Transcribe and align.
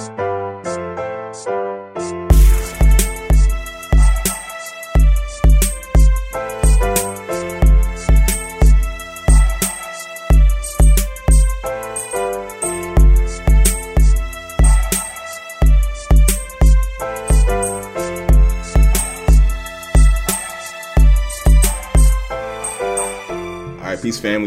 Peace 0.00 0.29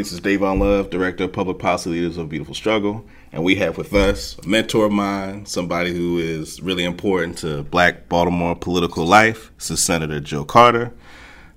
This 0.04 0.12
is 0.12 0.20
Dayvon 0.20 0.60
Love, 0.60 0.90
Director 0.90 1.24
of 1.24 1.32
Public 1.32 1.60
Policy 1.60 1.92
Leaders 1.92 2.18
of 2.18 2.28
Beautiful 2.28 2.54
Struggle. 2.54 3.06
And 3.32 3.42
we 3.42 3.56
have 3.56 3.78
with 3.78 3.94
us 3.94 4.38
a 4.44 4.46
mentor 4.46 4.88
of 4.88 4.92
mine, 4.92 5.46
somebody 5.46 5.94
who 5.94 6.18
is 6.18 6.62
really 6.62 6.84
important 6.84 7.38
to 7.38 7.64
black 7.64 8.10
Baltimore 8.10 8.54
political 8.54 9.06
life. 9.06 9.54
This 9.58 9.72
is 9.72 9.82
Senator 9.82 10.20
Jill 10.20 10.44
Carter. 10.44 10.92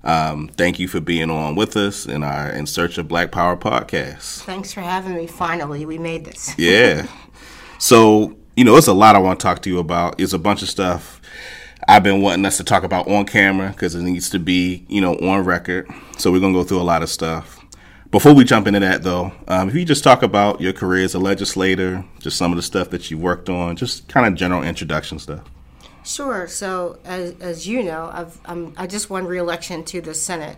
Um, 0.05 0.47
thank 0.47 0.79
you 0.79 0.87
for 0.87 1.01
being 1.01 1.29
on 1.29 1.55
with 1.55 1.75
us 1.75 2.05
in 2.05 2.23
our 2.23 2.49
In 2.49 2.67
Search 2.67 2.97
of 2.97 3.09
Black 3.09 3.33
Power 3.33 3.57
podcast. 3.57 4.43
Thanks 4.43 4.71
for 4.71 4.79
having 4.79 5.13
me. 5.13 5.27
Finally, 5.27 5.85
we 5.85 5.97
made 5.97 6.23
this. 6.23 6.55
Yeah. 6.57 7.07
So, 7.79 8.37
you 8.55 8.63
know, 8.63 8.77
it's 8.77 8.87
a 8.87 8.93
lot 8.93 9.17
I 9.17 9.19
want 9.19 9.41
to 9.41 9.43
talk 9.43 9.61
to 9.63 9.69
you 9.69 9.79
about. 9.79 10.21
It's 10.21 10.31
a 10.31 10.39
bunch 10.39 10.61
of 10.61 10.69
stuff 10.69 11.19
I've 11.85 12.03
been 12.03 12.21
wanting 12.21 12.45
us 12.45 12.55
to 12.57 12.63
talk 12.63 12.83
about 12.83 13.09
on 13.09 13.25
camera 13.25 13.71
because 13.71 13.93
it 13.93 14.03
needs 14.03 14.29
to 14.29 14.39
be, 14.39 14.85
you 14.87 15.01
know, 15.01 15.15
on 15.15 15.43
record. 15.43 15.89
So 16.17 16.31
we're 16.31 16.39
going 16.39 16.53
to 16.53 16.59
go 16.59 16.63
through 16.63 16.79
a 16.79 16.83
lot 16.83 17.03
of 17.03 17.09
stuff. 17.09 17.56
Before 18.17 18.33
we 18.33 18.45
jump 18.45 18.65
into 18.65 18.79
that, 18.79 19.03
though, 19.03 19.31
um, 19.47 19.69
if 19.69 19.75
you 19.75 19.85
just 19.85 20.03
talk 20.03 20.23
about 20.23 20.59
your 20.59 20.73
career 20.73 21.03
as 21.03 21.13
a 21.13 21.19
legislator, 21.19 22.03
just 22.17 22.35
some 22.35 22.51
of 22.51 22.55
the 22.55 22.63
stuff 22.63 22.89
that 22.89 23.11
you 23.11 23.17
worked 23.19 23.47
on, 23.47 23.75
just 23.75 24.07
kind 24.07 24.25
of 24.25 24.33
general 24.33 24.63
introduction 24.63 25.19
stuff. 25.19 25.47
Sure. 26.03 26.47
So, 26.47 26.97
as, 27.05 27.39
as 27.39 27.67
you 27.67 27.83
know, 27.83 28.09
I've, 28.11 28.39
I'm, 28.45 28.73
i 28.75 28.87
just 28.87 29.11
won 29.11 29.27
re-election 29.27 29.83
to 29.83 30.01
the 30.01 30.15
Senate 30.15 30.57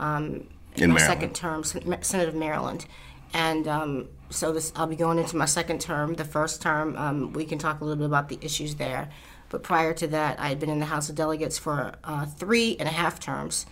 um, 0.00 0.48
in, 0.74 0.90
my 0.90 0.96
Maryland. 0.96 1.00
second 1.00 1.34
term, 1.36 1.62
Senate 2.02 2.28
of 2.28 2.34
Maryland, 2.34 2.86
and 3.32 3.68
um, 3.68 4.08
so 4.30 4.50
this 4.50 4.72
I'll 4.74 4.88
be 4.88 4.96
going 4.96 5.20
into 5.20 5.36
my 5.36 5.44
second 5.44 5.80
term. 5.80 6.14
The 6.14 6.24
first 6.24 6.60
term, 6.60 6.96
um, 6.96 7.32
we 7.34 7.44
can 7.44 7.58
talk 7.58 7.82
a 7.82 7.84
little 7.84 7.98
bit 7.98 8.06
about 8.06 8.30
the 8.30 8.38
issues 8.42 8.74
there. 8.74 9.10
But 9.48 9.62
prior 9.62 9.94
to 9.94 10.08
that, 10.08 10.40
I 10.40 10.48
had 10.48 10.58
been 10.58 10.70
in 10.70 10.80
the 10.80 10.86
House 10.86 11.08
of 11.08 11.14
Delegates 11.14 11.56
for 11.56 11.92
uh, 12.02 12.26
three 12.26 12.76
and 12.80 12.88
a 12.88 12.92
half 12.92 13.20
terms 13.20 13.64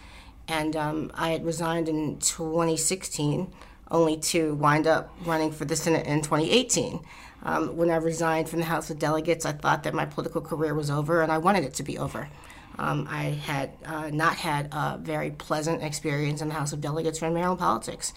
and 0.48 0.76
um, 0.76 1.10
I 1.14 1.30
had 1.30 1.44
resigned 1.44 1.88
in 1.88 2.18
2016, 2.18 3.52
only 3.90 4.16
to 4.16 4.54
wind 4.54 4.86
up 4.86 5.14
running 5.24 5.52
for 5.52 5.64
the 5.64 5.76
Senate 5.76 6.06
in 6.06 6.22
2018. 6.22 7.00
Um, 7.42 7.76
when 7.76 7.90
I 7.90 7.96
resigned 7.96 8.48
from 8.48 8.60
the 8.60 8.64
House 8.66 8.90
of 8.90 8.98
Delegates, 8.98 9.44
I 9.44 9.52
thought 9.52 9.82
that 9.82 9.94
my 9.94 10.06
political 10.06 10.40
career 10.40 10.74
was 10.74 10.90
over, 10.90 11.22
and 11.22 11.30
I 11.30 11.38
wanted 11.38 11.64
it 11.64 11.74
to 11.74 11.82
be 11.82 11.98
over. 11.98 12.28
Um, 12.78 13.06
I 13.08 13.24
had 13.24 13.72
uh, 13.84 14.10
not 14.10 14.36
had 14.36 14.68
a 14.72 14.98
very 15.00 15.30
pleasant 15.30 15.82
experience 15.82 16.40
in 16.40 16.48
the 16.48 16.54
House 16.54 16.72
of 16.72 16.80
Delegates 16.80 17.22
or 17.22 17.26
in 17.26 17.34
Maryland 17.34 17.60
politics. 17.60 18.12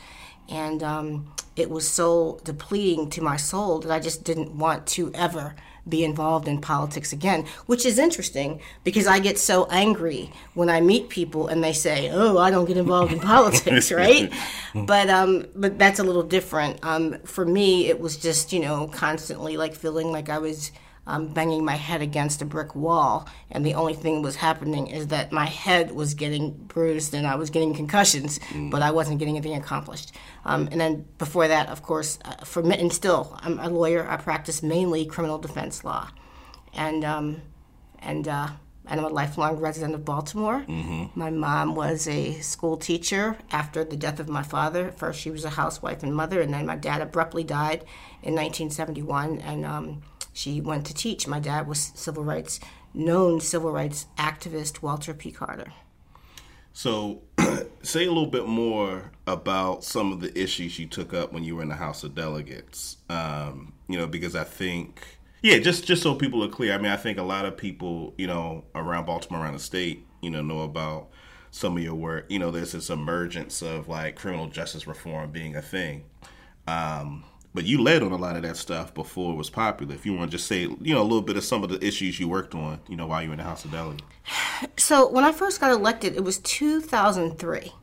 And 0.50 0.82
um, 0.82 1.34
it 1.56 1.70
was 1.70 1.88
so 1.88 2.40
depleting 2.44 3.10
to 3.12 3.22
my 3.22 3.38
soul 3.38 3.80
that 3.80 3.92
I 3.92 4.00
just 4.00 4.24
didn't 4.24 4.58
want 4.58 4.88
to 4.88 5.12
ever 5.14 5.56
be 5.90 6.04
involved 6.04 6.48
in 6.48 6.60
politics 6.60 7.14
again, 7.14 7.46
which 7.66 7.86
is 7.86 7.98
interesting 7.98 8.60
because 8.84 9.08
I 9.08 9.20
get 9.20 9.38
so 9.38 9.66
angry 9.66 10.32
when 10.54 10.70
I 10.70 10.82
meet 10.82 11.10
people 11.10 11.48
and 11.48 11.64
they 11.64 11.74
say, 11.74 12.10
"Oh, 12.12 12.38
I 12.38 12.52
don't 12.52 12.66
get 12.66 12.78
involved 12.78 13.14
in 13.14 13.20
politics," 13.34 13.92
right? 14.04 14.32
but 14.74 15.10
um, 15.10 15.46
but 15.56 15.78
that's 15.80 16.00
a 16.00 16.04
little 16.04 16.24
different. 16.24 16.80
Um, 16.84 17.18
for 17.26 17.46
me, 17.46 17.88
it 17.88 18.00
was 18.00 18.18
just 18.18 18.54
you 18.54 18.60
know 18.60 18.88
constantly 18.88 19.58
like 19.58 19.76
feeling 19.76 20.12
like 20.12 20.30
I 20.30 20.38
was 20.38 20.72
um, 21.08 21.30
banging 21.30 21.64
my 21.64 21.76
head 21.76 22.02
against 22.02 22.42
a 22.42 22.46
brick 22.46 22.76
wall, 22.76 23.28
and 23.50 23.66
the 23.66 23.74
only 23.74 23.94
thing 23.94 24.22
was 24.22 24.36
happening 24.36 24.88
is 24.88 25.08
that 25.08 25.32
my 25.32 25.46
head 25.46 25.92
was 25.92 26.14
getting 26.14 26.52
bruised 26.52 27.14
and 27.14 27.26
I 27.26 27.36
was 27.36 27.50
getting 27.50 27.74
concussions, 27.74 28.40
mm. 28.50 28.70
but 28.70 28.82
I 28.82 28.92
wasn't 28.92 29.18
getting 29.18 29.38
anything 29.38 29.56
accomplished. 29.56 30.12
Um, 30.46 30.68
and 30.72 30.80
then 30.80 31.06
before 31.18 31.48
that, 31.48 31.70
of 31.70 31.82
course, 31.82 32.20
uh, 32.26 32.44
for 32.44 32.62
and 32.62 32.92
still, 32.92 33.40
I'm 33.42 33.58
a 33.58 33.70
lawyer. 33.70 34.08
I 34.08 34.18
practice 34.18 34.62
mainly 34.62 35.06
criminal 35.06 35.38
defense 35.38 35.84
law, 35.86 36.10
and 36.74 37.06
um, 37.06 37.42
and 38.00 38.28
uh, 38.28 38.50
and 38.86 39.00
I'm 39.00 39.06
a 39.06 39.10
lifelong 39.10 39.58
resident 39.58 39.96
of 39.96 40.04
Baltimore. 40.04 40.66
Mm-hmm. 40.68 41.20
My 41.20 41.30
mom 41.30 41.76
was 41.76 42.08
a 42.08 42.40
school 42.42 42.78
teacher 42.78 43.38
after 43.52 43.84
the 43.84 43.98
death 43.98 44.20
of 44.20 44.30
my 44.30 44.44
father. 44.44 44.92
First, 44.92 45.22
she 45.22 45.30
was 45.30 45.46
a 45.46 45.52
housewife 45.52 46.04
and 46.04 46.14
mother, 46.14 46.42
and 46.42 46.54
then 46.54 46.66
my 46.66 46.76
dad 46.76 47.02
abruptly 47.02 47.44
died 47.44 47.84
in 48.24 48.34
1971, 48.34 49.40
and 49.40 49.66
um, 49.66 50.02
she 50.38 50.62
went 50.62 50.86
to 50.86 50.94
teach. 50.94 51.28
My 51.28 51.40
dad 51.40 51.68
was 51.68 51.92
civil 51.96 52.24
rights, 52.24 52.60
known 52.94 53.42
civil 53.42 53.72
rights 53.72 54.06
activist 54.20 54.84
Walter 54.84 55.16
P. 55.16 55.32
Carter. 55.32 55.74
So, 56.74 57.24
say 57.82 58.06
a 58.06 58.10
little 58.10 58.28
bit 58.28 58.46
more 58.46 59.10
about 59.26 59.84
some 59.84 60.12
of 60.12 60.20
the 60.20 60.40
issues 60.40 60.78
you 60.78 60.86
took 60.86 61.12
up 61.12 61.34
when 61.34 61.44
you 61.44 61.56
were 61.56 61.64
in 61.64 61.70
the 61.70 61.76
House 61.76 62.04
of 62.04 62.14
Delegates. 62.14 62.98
Um, 63.10 63.74
you 63.88 63.98
know, 63.98 64.06
because 64.06 64.36
I 64.36 64.44
think, 64.44 65.02
yeah, 65.42 65.58
just 65.58 65.86
just 65.86 66.04
so 66.04 66.14
people 66.14 66.44
are 66.44 66.50
clear. 66.50 66.76
I 66.76 66.78
mean, 66.78 66.92
I 66.92 66.98
think 66.98 67.18
a 67.18 67.24
lot 67.24 67.46
of 67.46 67.58
people, 67.58 68.14
you 68.16 68.28
know, 68.28 68.64
around 68.76 69.08
Baltimore, 69.08 69.42
around 69.42 69.54
the 69.54 69.60
state, 69.60 70.06
you 70.22 70.30
know, 70.30 70.44
know 70.44 70.62
about 70.62 71.08
some 71.50 71.76
of 71.78 71.82
your 71.82 71.96
work. 71.96 72.28
You 72.30 72.38
know, 72.38 72.52
there's 72.52 72.74
this 72.74 72.92
emergence 72.92 73.64
of 73.64 73.88
like 73.88 74.16
criminal 74.16 74.50
justice 74.50 74.86
reform 74.86 75.32
being 75.32 75.56
a 75.56 75.64
thing. 75.64 76.04
Um, 76.68 77.24
but 77.54 77.66
you 77.66 77.82
led 77.82 78.04
on 78.04 78.12
a 78.12 78.18
lot 78.18 78.36
of 78.36 78.44
that 78.44 78.58
stuff 78.58 78.94
before 78.94 79.34
it 79.34 79.36
was 79.36 79.50
popular. 79.50 79.96
If 79.96 80.06
you 80.06 80.14
want 80.14 80.32
to 80.32 80.38
just 80.38 80.48
say, 80.48 80.62
you 80.62 80.94
know, 80.94 81.02
a 81.02 81.04
little 81.04 81.22
bit 81.22 81.38
of 81.38 81.44
some 81.44 81.64
of 81.64 81.70
the 81.70 81.84
issues 81.86 82.20
you 82.20 82.28
worked 82.28 82.54
on, 82.54 82.80
you 82.88 82.96
know, 82.96 83.08
while 83.08 83.22
you 83.22 83.30
were 83.30 83.34
in 83.34 83.40
the 83.40 83.44
House 83.44 83.66
of 83.66 83.72
Delegates. 83.72 84.04
So 84.78 85.08
when 85.10 85.24
I 85.24 85.32
first 85.32 85.60
got 85.60 85.72
elected, 85.72 86.16
it 86.16 86.24
was 86.24 86.40
2003. 86.40 87.74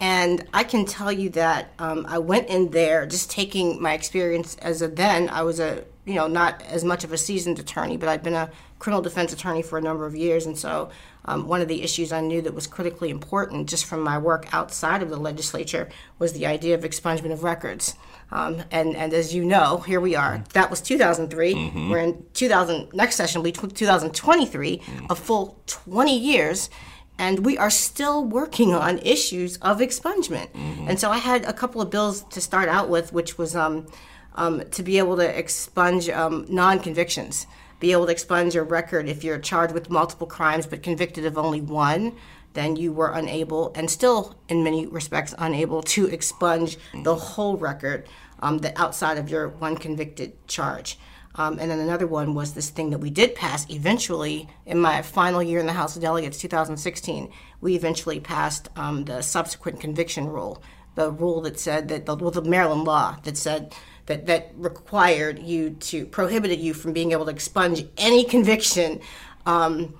And 0.00 0.46
I 0.54 0.64
can 0.64 0.86
tell 0.86 1.12
you 1.12 1.28
that 1.30 1.72
um, 1.78 2.06
I 2.08 2.18
went 2.18 2.48
in 2.48 2.70
there 2.70 3.06
just 3.06 3.30
taking 3.30 3.80
my 3.82 3.92
experience 3.92 4.56
as 4.56 4.80
a 4.80 4.88
then, 4.88 5.28
I 5.28 5.42
was 5.42 5.60
a, 5.60 5.84
you 6.04 6.14
know, 6.14 6.26
not 6.26 6.62
as 6.62 6.82
much 6.82 7.04
of 7.04 7.12
a 7.12 7.18
seasoned 7.18 7.58
attorney, 7.58 7.96
but 7.96 8.08
I'd 8.08 8.22
been 8.22 8.34
a 8.34 8.50
criminal 8.78 9.02
defense 9.02 9.32
attorney 9.32 9.62
for 9.62 9.78
a 9.78 9.82
number 9.82 10.06
of 10.06 10.16
years. 10.16 10.46
And 10.46 10.58
so 10.58 10.90
um, 11.26 11.46
one 11.46 11.60
of 11.60 11.68
the 11.68 11.82
issues 11.82 12.12
I 12.12 12.20
knew 12.20 12.40
that 12.42 12.54
was 12.54 12.66
critically 12.66 13.10
important 13.10 13.68
just 13.68 13.84
from 13.84 14.00
my 14.00 14.16
work 14.16 14.52
outside 14.52 15.02
of 15.02 15.10
the 15.10 15.18
legislature 15.18 15.88
was 16.18 16.32
the 16.32 16.46
idea 16.46 16.74
of 16.74 16.82
expungement 16.82 17.32
of 17.32 17.44
records. 17.44 17.94
Um, 18.32 18.62
and, 18.70 18.96
and 18.96 19.12
as 19.12 19.34
you 19.34 19.44
know, 19.44 19.78
here 19.78 20.00
we 20.00 20.16
are. 20.16 20.42
That 20.54 20.70
was 20.70 20.80
2003. 20.80 21.54
Mm-hmm. 21.54 21.90
We're 21.90 21.98
in 21.98 22.24
2000. 22.32 22.92
Next 22.94 23.16
session 23.16 23.40
will 23.40 23.44
be 23.44 23.52
2023, 23.52 24.78
mm-hmm. 24.78 25.06
a 25.10 25.14
full 25.14 25.60
20 25.66 26.18
years, 26.18 26.70
and 27.18 27.44
we 27.44 27.58
are 27.58 27.70
still 27.70 28.24
working 28.24 28.72
on 28.72 28.98
issues 29.00 29.58
of 29.58 29.80
expungement. 29.80 30.48
Mm-hmm. 30.52 30.88
And 30.88 30.98
so 30.98 31.10
I 31.10 31.18
had 31.18 31.44
a 31.44 31.52
couple 31.52 31.82
of 31.82 31.90
bills 31.90 32.22
to 32.30 32.40
start 32.40 32.68
out 32.68 32.88
with, 32.88 33.12
which 33.12 33.36
was 33.36 33.54
um, 33.54 33.86
um, 34.34 34.62
to 34.70 34.82
be 34.82 34.98
able 34.98 35.16
to 35.16 35.38
expunge 35.38 36.08
um, 36.08 36.46
non-convictions, 36.48 37.46
be 37.78 37.92
able 37.92 38.06
to 38.06 38.12
expunge 38.12 38.54
your 38.54 38.64
record 38.64 39.08
if 39.08 39.24
you're 39.24 39.38
charged 39.38 39.74
with 39.74 39.90
multiple 39.90 40.26
crimes 40.26 40.66
but 40.66 40.82
convicted 40.82 41.24
of 41.24 41.38
only 41.38 41.60
one 41.60 42.16
then 42.52 42.76
you 42.76 42.92
were 42.92 43.12
unable, 43.12 43.72
and 43.74 43.90
still 43.90 44.34
in 44.48 44.64
many 44.64 44.86
respects 44.86 45.34
unable, 45.38 45.82
to 45.82 46.06
expunge 46.06 46.76
the 47.04 47.14
whole 47.14 47.56
record 47.56 48.08
um, 48.40 48.58
that 48.58 48.78
outside 48.78 49.18
of 49.18 49.30
your 49.30 49.48
one 49.48 49.76
convicted 49.76 50.32
charge. 50.48 50.98
Um, 51.36 51.58
and 51.60 51.70
then 51.70 51.78
another 51.78 52.08
one 52.08 52.34
was 52.34 52.54
this 52.54 52.70
thing 52.70 52.90
that 52.90 52.98
we 52.98 53.10
did 53.10 53.36
pass 53.36 53.68
eventually 53.70 54.48
in 54.66 54.80
my 54.80 55.00
final 55.02 55.42
year 55.42 55.60
in 55.60 55.66
the 55.66 55.72
House 55.72 55.94
of 55.94 56.02
Delegates, 56.02 56.38
2016. 56.38 57.30
We 57.60 57.76
eventually 57.76 58.18
passed 58.18 58.68
um, 58.74 59.04
the 59.04 59.22
subsequent 59.22 59.78
conviction 59.78 60.26
rule, 60.26 60.60
the 60.96 61.12
rule 61.12 61.40
that 61.42 61.60
said 61.60 61.86
that, 61.88 62.06
the, 62.06 62.16
well, 62.16 62.32
the 62.32 62.42
Maryland 62.42 62.84
law 62.84 63.16
that 63.22 63.36
said 63.36 63.72
that, 64.10 64.26
that 64.26 64.50
required 64.56 65.38
you 65.38 65.70
to, 65.70 66.04
prohibited 66.04 66.58
you 66.58 66.74
from 66.74 66.92
being 66.92 67.12
able 67.12 67.24
to 67.24 67.30
expunge 67.30 67.86
any 67.96 68.24
conviction 68.24 69.00
um, 69.46 69.94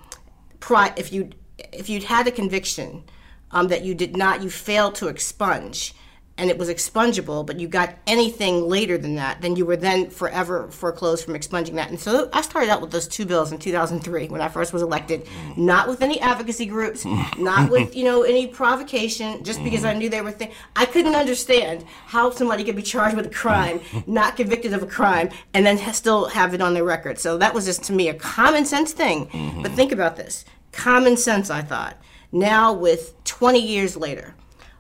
pri- 0.59 0.93
if 0.97 1.13
you 1.13 1.31
if 1.73 1.89
you'd 1.89 2.03
had 2.03 2.27
a 2.27 2.31
conviction 2.33 3.05
um, 3.53 3.69
that 3.69 3.85
you 3.85 3.95
did 3.95 4.17
not, 4.17 4.43
you 4.43 4.51
failed 4.51 4.95
to 4.97 5.07
expunge, 5.09 5.95
and 6.41 6.49
it 6.49 6.57
was 6.57 6.71
expungible, 6.71 7.45
but 7.45 7.61
you 7.61 7.69
got 7.69 7.95
anything 8.07 8.67
later 8.67 8.97
than 8.97 9.17
that, 9.17 9.43
then 9.43 9.57
you 9.57 9.67
were 9.67 9.77
then 9.77 10.09
forever 10.09 10.71
foreclosed 10.71 11.23
from 11.23 11.37
expunging 11.37 11.77
that. 11.77 11.91
And 11.91 12.01
so 12.01 12.31
I 12.33 12.41
started 12.41 12.71
out 12.71 12.81
with 12.81 12.91
those 12.91 13.07
two 13.07 13.27
bills 13.27 13.53
in 13.53 13.59
2003 13.59 14.29
when 14.29 14.41
I 14.41 14.49
first 14.49 14.73
was 14.73 14.81
elected, 14.81 15.29
not 15.59 15.87
with 15.87 16.01
any 16.01 16.19
advocacy 16.19 16.65
groups, 16.65 17.05
not 17.39 17.71
with 17.71 17.95
you 17.95 18.05
know 18.05 18.23
any 18.23 18.47
provocation, 18.47 19.45
just 19.45 19.63
because 19.63 19.85
I 19.85 19.93
knew 19.93 20.09
they 20.09 20.23
were. 20.23 20.33
Th- 20.33 20.51
I 20.75 20.87
couldn't 20.87 21.15
understand 21.15 21.85
how 22.07 22.31
somebody 22.31 22.65
could 22.65 22.77
be 22.77 22.83
charged 22.83 23.17
with 23.17 23.27
a 23.27 23.31
crime, 23.31 23.81
not 24.07 24.37
convicted 24.37 24.73
of 24.73 24.83
a 24.83 24.87
crime, 24.87 25.29
and 25.53 25.67
then 25.67 25.77
still 25.93 26.25
have 26.27 26.55
it 26.55 26.63
on 26.63 26.73
their 26.73 26.85
record. 26.85 27.19
So 27.19 27.37
that 27.37 27.53
was 27.53 27.67
just 27.67 27.85
to 27.85 27.93
me 27.93 28.09
a 28.09 28.15
common 28.15 28.65
sense 28.65 28.93
thing. 28.93 29.27
Mm-hmm. 29.27 29.63
But 29.63 29.73
think 29.73 29.93
about 29.93 30.17
this: 30.17 30.47
common 30.73 31.19
sense, 31.19 31.51
I 31.51 31.61
thought. 31.61 31.99
Now, 32.33 32.73
with 32.73 33.23
20 33.25 33.61
years 33.61 33.95
later, 33.97 34.35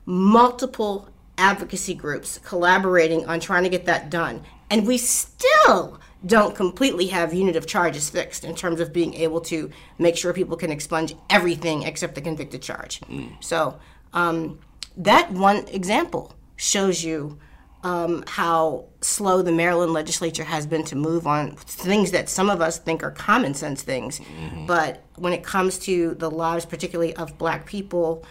multiple 0.06 1.09
advocacy 1.40 1.94
groups 1.94 2.38
collaborating 2.44 3.26
on 3.26 3.40
trying 3.40 3.64
to 3.64 3.68
get 3.68 3.86
that 3.86 4.10
done. 4.10 4.44
And 4.70 4.86
we 4.86 4.98
still 4.98 5.98
don't 6.24 6.54
completely 6.54 7.06
have 7.06 7.32
unit 7.32 7.56
of 7.56 7.66
charges 7.66 8.10
fixed 8.10 8.44
in 8.44 8.54
terms 8.54 8.78
of 8.78 8.92
being 8.92 9.14
able 9.14 9.40
to 9.40 9.70
make 9.98 10.16
sure 10.16 10.32
people 10.32 10.56
can 10.56 10.70
expunge 10.70 11.14
everything 11.30 11.82
except 11.82 12.14
the 12.14 12.20
convicted 12.20 12.62
charge. 12.62 13.00
Mm. 13.00 13.42
So 13.42 13.80
um, 14.12 14.60
that 14.96 15.32
one 15.32 15.66
example 15.68 16.34
shows 16.56 17.02
you 17.02 17.38
um, 17.82 18.22
how 18.26 18.84
slow 19.00 19.40
the 19.40 19.52
Maryland 19.52 19.94
legislature 19.94 20.44
has 20.44 20.66
been 20.66 20.84
to 20.84 20.96
move 20.96 21.26
on 21.26 21.56
things 21.56 22.10
that 22.10 22.28
some 22.28 22.50
of 22.50 22.60
us 22.60 22.78
think 22.78 23.02
are 23.02 23.10
common 23.10 23.54
sense 23.54 23.82
things. 23.82 24.20
Mm-hmm. 24.20 24.66
But 24.66 25.02
when 25.16 25.32
it 25.32 25.42
comes 25.42 25.78
to 25.80 26.14
the 26.16 26.30
lives, 26.30 26.66
particularly 26.66 27.16
of 27.16 27.38
black 27.38 27.64
people 27.64 28.26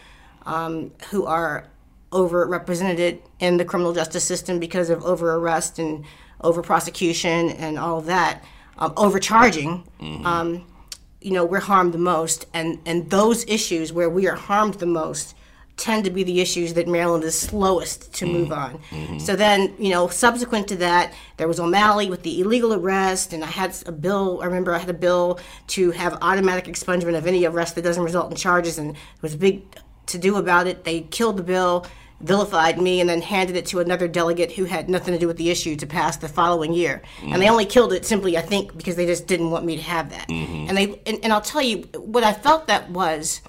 um, 0.45 0.91
who 1.09 1.25
are 1.25 1.65
overrepresented 2.11 3.19
in 3.39 3.57
the 3.57 3.65
criminal 3.65 3.93
justice 3.93 4.23
system 4.23 4.59
because 4.59 4.89
of 4.89 5.03
over 5.03 5.35
arrest 5.35 5.79
and 5.79 6.05
over 6.41 6.61
prosecution 6.61 7.49
and 7.51 7.77
all 7.77 7.99
of 7.99 8.05
that, 8.05 8.43
um, 8.77 8.93
overcharging. 8.97 9.83
Mm-hmm. 9.99 10.25
Um, 10.25 10.65
you 11.21 11.31
know, 11.31 11.45
we're 11.45 11.59
harmed 11.59 11.93
the 11.93 11.99
most, 11.99 12.45
and 12.53 12.79
and 12.85 13.09
those 13.09 13.45
issues 13.47 13.91
where 13.91 14.09
we 14.09 14.27
are 14.27 14.35
harmed 14.35 14.75
the 14.75 14.85
most 14.85 15.35
tend 15.75 16.03
to 16.03 16.11
be 16.11 16.23
the 16.23 16.41
issues 16.41 16.73
that 16.73 16.87
Maryland 16.87 17.23
is 17.23 17.39
slowest 17.39 18.13
to 18.13 18.25
mm-hmm. 18.25 18.33
move 18.33 18.51
on. 18.51 18.79
Mm-hmm. 18.89 19.19
So 19.19 19.35
then, 19.35 19.73
you 19.79 19.89
know, 19.89 20.09
subsequent 20.09 20.67
to 20.67 20.75
that, 20.77 21.13
there 21.37 21.47
was 21.47 21.59
O'Malley 21.59 22.09
with 22.09 22.23
the 22.23 22.41
illegal 22.41 22.73
arrest, 22.73 23.31
and 23.33 23.43
I 23.43 23.47
had 23.47 23.75
a 23.85 23.91
bill. 23.91 24.39
I 24.41 24.45
remember 24.45 24.73
I 24.73 24.77
had 24.77 24.89
a 24.89 24.93
bill 24.93 25.39
to 25.67 25.91
have 25.91 26.17
automatic 26.21 26.65
expungement 26.65 27.17
of 27.17 27.25
any 27.25 27.45
arrest 27.45 27.75
that 27.75 27.83
doesn't 27.83 28.03
result 28.03 28.29
in 28.29 28.37
charges, 28.37 28.77
and 28.77 28.93
there 28.95 29.21
was 29.21 29.33
a 29.33 29.37
big 29.37 29.63
to 30.07 30.17
do 30.17 30.35
about 30.35 30.67
it. 30.67 30.83
They 30.83 31.01
killed 31.01 31.37
the 31.37 31.43
bill 31.43 31.85
vilified 32.21 32.79
me 32.81 32.99
and 32.99 33.09
then 33.09 33.21
handed 33.21 33.55
it 33.55 33.65
to 33.67 33.79
another 33.79 34.07
delegate 34.07 34.51
who 34.51 34.65
had 34.65 34.89
nothing 34.89 35.13
to 35.13 35.19
do 35.19 35.27
with 35.27 35.37
the 35.37 35.49
issue 35.49 35.75
to 35.77 35.87
pass 35.87 36.17
the 36.17 36.27
following 36.27 36.73
year. 36.73 37.01
Mm-hmm. 37.17 37.33
And 37.33 37.41
they 37.41 37.49
only 37.49 37.65
killed 37.65 37.93
it 37.93 38.05
simply, 38.05 38.37
I 38.37 38.41
think, 38.41 38.75
because 38.75 38.95
they 38.95 39.05
just 39.05 39.27
didn't 39.27 39.51
want 39.51 39.65
me 39.65 39.77
to 39.77 39.81
have 39.81 40.09
that. 40.09 40.27
Mm-hmm. 40.27 40.69
And 40.69 40.77
they 40.77 41.01
and, 41.05 41.19
and, 41.23 41.33
I'll 41.33 41.41
tell 41.41 41.61
you 41.61 41.83
what 41.95 42.23
I 42.23 42.33
felt 42.33 42.67
that 42.67 42.89
was 42.89 43.41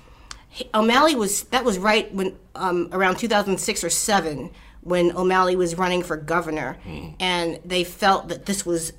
O'Malley 0.72 1.14
was 1.14 1.44
that 1.44 1.64
was 1.64 1.78
right 1.78 2.12
when 2.14 2.37
um, 2.55 2.88
around 2.93 3.17
2006 3.17 3.84
or 3.84 3.90
seven 3.90 4.50
when 4.82 5.14
O'Malley 5.17 5.56
was 5.56 5.76
running 5.76 6.02
for 6.02 6.17
governor, 6.17 6.78
mm-hmm. 6.87 7.14
and 7.20 7.58
they 7.64 7.84
felt 7.84 8.28
that 8.28 8.46
this 8.46 8.64
was 8.64 8.93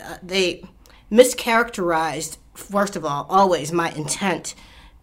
uh, 0.00 0.16
they 0.22 0.64
mischaracterized 1.10 2.38
first 2.54 2.96
of 2.96 3.04
all 3.04 3.26
always 3.28 3.72
my 3.72 3.90
intent, 3.92 4.54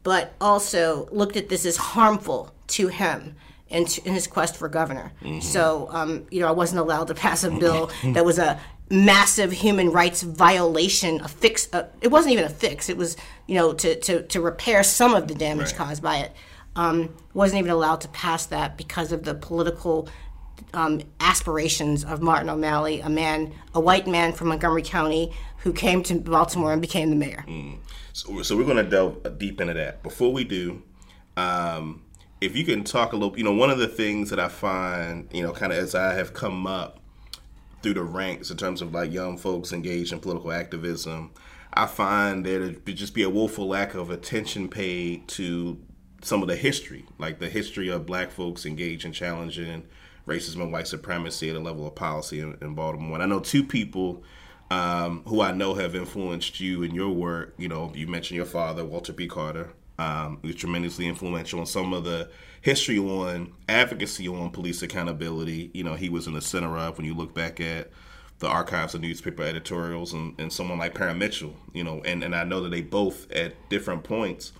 but 0.03 0.33
also 0.39 1.09
looked 1.11 1.35
at 1.35 1.49
this 1.49 1.65
as 1.65 1.77
harmful 1.77 2.53
to 2.67 2.87
him 2.87 3.35
in, 3.69 3.85
in 4.05 4.13
his 4.13 4.27
quest 4.27 4.55
for 4.57 4.69
governor. 4.69 5.11
Mm-hmm. 5.21 5.39
So, 5.39 5.87
um, 5.91 6.27
you 6.31 6.39
know, 6.39 6.47
I 6.47 6.51
wasn't 6.51 6.79
allowed 6.79 7.07
to 7.07 7.15
pass 7.15 7.43
a 7.43 7.51
bill 7.59 7.91
that 8.03 8.25
was 8.25 8.39
a 8.39 8.59
massive 8.89 9.51
human 9.51 9.91
rights 9.91 10.21
violation, 10.21 11.21
a 11.21 11.27
fix. 11.27 11.67
Uh, 11.73 11.87
it 12.01 12.09
wasn't 12.09 12.33
even 12.33 12.45
a 12.45 12.49
fix. 12.49 12.89
It 12.89 12.97
was, 12.97 13.17
you 13.47 13.55
know, 13.55 13.73
to, 13.73 13.99
to, 14.01 14.23
to 14.23 14.41
repair 14.41 14.83
some 14.83 15.15
of 15.15 15.27
the 15.27 15.35
damage 15.35 15.67
right. 15.67 15.75
caused 15.75 16.03
by 16.03 16.17
it. 16.17 16.31
Um, 16.75 17.15
wasn't 17.33 17.59
even 17.59 17.71
allowed 17.71 18.01
to 18.01 18.09
pass 18.09 18.45
that 18.47 18.77
because 18.77 19.11
of 19.11 19.23
the 19.23 19.33
political 19.33 20.09
um, 20.73 21.01
aspirations 21.19 22.03
of 22.03 22.21
Martin 22.21 22.49
O'Malley, 22.49 22.99
a 22.99 23.09
man, 23.09 23.53
a 23.73 23.79
white 23.79 24.07
man 24.07 24.33
from 24.33 24.49
Montgomery 24.49 24.81
County 24.81 25.33
who 25.59 25.73
came 25.73 26.03
to 26.03 26.15
Baltimore 26.15 26.73
and 26.73 26.81
became 26.81 27.09
the 27.09 27.15
mayor. 27.15 27.43
Mm. 27.47 27.77
So, 28.13 28.41
so, 28.43 28.55
we're 28.55 28.65
going 28.65 28.77
to 28.77 28.89
delve 28.89 29.37
deep 29.37 29.59
into 29.59 29.73
that. 29.73 30.03
Before 30.03 30.31
we 30.31 30.43
do, 30.43 30.83
um, 31.35 32.04
if 32.41 32.55
you 32.55 32.65
can 32.65 32.83
talk 32.83 33.13
a 33.13 33.15
little, 33.15 33.37
you 33.37 33.43
know, 33.43 33.53
one 33.53 33.69
of 33.69 33.77
the 33.77 33.87
things 33.87 34.29
that 34.29 34.39
I 34.39 34.47
find, 34.47 35.27
you 35.31 35.41
know, 35.41 35.51
kind 35.51 35.71
of 35.71 35.77
as 35.77 35.95
I 35.95 36.13
have 36.13 36.33
come 36.33 36.67
up 36.67 36.99
through 37.81 37.93
the 37.93 38.03
ranks 38.03 38.49
in 38.49 38.57
terms 38.57 38.81
of 38.81 38.93
like 38.93 39.11
young 39.11 39.37
folks 39.37 39.71
engaged 39.71 40.11
in 40.11 40.19
political 40.19 40.51
activism, 40.51 41.31
I 41.73 41.85
find 41.85 42.45
there 42.45 42.71
to 42.71 42.93
just 42.93 43.13
be 43.13 43.23
a 43.23 43.29
woeful 43.29 43.67
lack 43.67 43.93
of 43.93 44.09
attention 44.09 44.69
paid 44.69 45.27
to 45.29 45.79
some 46.21 46.41
of 46.41 46.47
the 46.47 46.55
history, 46.55 47.05
like 47.19 47.39
the 47.39 47.49
history 47.49 47.89
of 47.89 48.05
black 48.05 48.31
folks 48.31 48.65
engaged 48.65 49.05
in 49.05 49.11
challenging 49.11 49.85
racism 50.27 50.61
and 50.61 50.71
white 50.71 50.87
supremacy 50.87 51.49
at 51.49 51.55
a 51.55 51.59
level 51.59 51.85
of 51.85 51.95
policy 51.95 52.39
in, 52.39 52.57
in 52.61 52.73
Baltimore. 52.73 53.15
And 53.15 53.23
I 53.23 53.27
know 53.27 53.39
two 53.39 53.63
people 53.63 54.23
um, 54.71 55.23
who 55.27 55.41
I 55.41 55.51
know 55.51 55.75
have 55.75 55.95
influenced 55.95 56.59
you 56.59 56.81
in 56.81 56.95
your 56.95 57.11
work. 57.11 57.53
You 57.57 57.67
know, 57.67 57.91
you 57.93 58.07
mentioned 58.07 58.37
your 58.37 58.45
father, 58.45 58.83
Walter 58.83 59.13
P. 59.13 59.27
Carter, 59.27 59.73
um, 59.97 60.39
was 60.41 60.55
tremendously 60.55 61.07
influential 61.07 61.59
in 61.59 61.65
some 61.65 61.93
of 61.93 62.03
the 62.03 62.29
history 62.61 62.97
on 62.97 63.53
advocacy 63.69 64.27
on 64.27 64.49
police 64.49 64.81
accountability. 64.81 65.71
You 65.73 65.83
know, 65.83 65.95
he 65.95 66.09
was 66.09 66.27
in 66.27 66.33
the 66.33 66.41
center 66.41 66.77
of 66.77 66.97
when 66.97 67.05
you 67.05 67.13
look 67.13 67.33
back 67.33 67.59
at 67.59 67.91
the 68.39 68.47
archives 68.47 68.93
of 68.93 69.01
newspaper 69.01 69.43
editorials 69.43 70.13
and, 70.13 70.37
and 70.39 70.51
someone 70.51 70.77
like 70.77 70.93
Parren 70.93 71.17
Mitchell, 71.17 71.55
you 71.73 71.83
know, 71.83 72.01
and, 72.03 72.23
and 72.23 72.35
I 72.35 72.43
know 72.43 72.61
that 72.61 72.69
they 72.69 72.81
both 72.81 73.31
at 73.31 73.53
different 73.69 74.03
points 74.03 74.51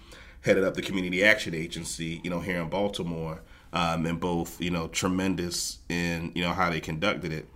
headed 0.41 0.63
up 0.63 0.75
the 0.75 0.81
Community 0.81 1.23
Action 1.23 1.53
Agency, 1.53 2.21
you 2.23 2.29
know, 2.29 2.39
here 2.39 2.61
in 2.61 2.69
Baltimore, 2.69 3.41
um, 3.73 4.05
and 4.05 4.19
both, 4.19 4.61
you 4.61 4.69
know, 4.69 4.87
tremendous 4.87 5.79
in, 5.89 6.31
you 6.35 6.43
know, 6.43 6.53
how 6.53 6.69
they 6.69 6.79
conducted 6.79 7.33
it. 7.33 7.49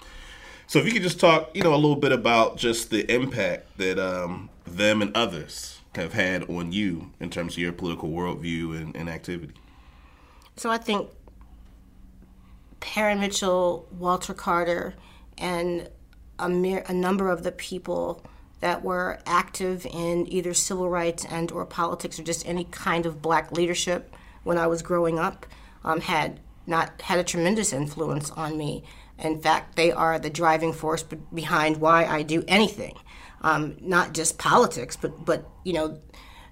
So 0.68 0.80
if 0.80 0.86
you 0.86 0.92
could 0.92 1.04
just 1.04 1.20
talk, 1.20 1.52
you 1.56 1.64
know, 1.64 1.74
a 1.74 1.78
little 1.78 1.96
bit 1.96 2.12
about 2.12 2.58
just 2.58 2.90
the 2.90 3.10
impact 3.12 3.78
that 3.78 3.98
um, 3.98 4.50
them 4.66 5.02
and 5.02 5.16
others 5.16 5.79
have 6.00 6.13
had 6.13 6.50
on 6.50 6.72
you 6.72 7.12
in 7.19 7.30
terms 7.30 7.54
of 7.54 7.60
your 7.60 7.72
political 7.72 8.10
worldview 8.10 8.75
and, 8.75 8.96
and 8.96 9.10
activity? 9.10 9.54
So 10.56 10.69
I 10.69 10.78
think 10.78 11.10
Parren 12.80 13.19
Mitchell, 13.19 13.88
Walter 13.98 14.34
Carter, 14.34 14.96
and 15.38 15.90
a, 16.38 16.50
mere, 16.50 16.84
a 16.88 16.94
number 16.94 17.30
of 17.30 17.44
the 17.44 17.51
people 17.51 18.24
that 18.60 18.84
were 18.84 19.19
active 19.25 19.86
in 19.86 20.31
either 20.31 20.54
civil 20.54 20.90
rights 20.90 21.25
and 21.25 21.51
or 21.51 21.66
politics 21.66 22.19
or 22.19 22.24
just 22.24 22.48
any 22.48 22.66
kind 22.66 23.06
of 23.06 23.22
black 23.22 23.51
leadership 23.51 24.13
when 24.44 24.57
I 24.57 24.68
was 24.68 24.81
growing 24.81 25.18
up 25.18 25.46
um, 25.84 26.01
had 26.01 26.40
not 26.68 27.01
had 27.01 27.19
a 27.19 27.24
tremendous 27.24 27.74
influence 27.74 28.30
on 28.31 28.57
me. 28.57 28.84
In 29.18 29.42
fact, 29.42 29.75
they 29.75 29.92
are 29.92 30.19
the 30.19 30.30
driving 30.30 30.74
force 30.74 31.04
behind 31.04 31.78
why 31.78 32.06
I 32.06 32.22
do 32.22 32.44
anything 32.48 32.98
um, 33.41 33.77
not 33.81 34.13
just 34.13 34.38
politics, 34.38 34.95
but 34.95 35.25
but 35.25 35.50
you 35.63 35.74
know, 35.74 36.00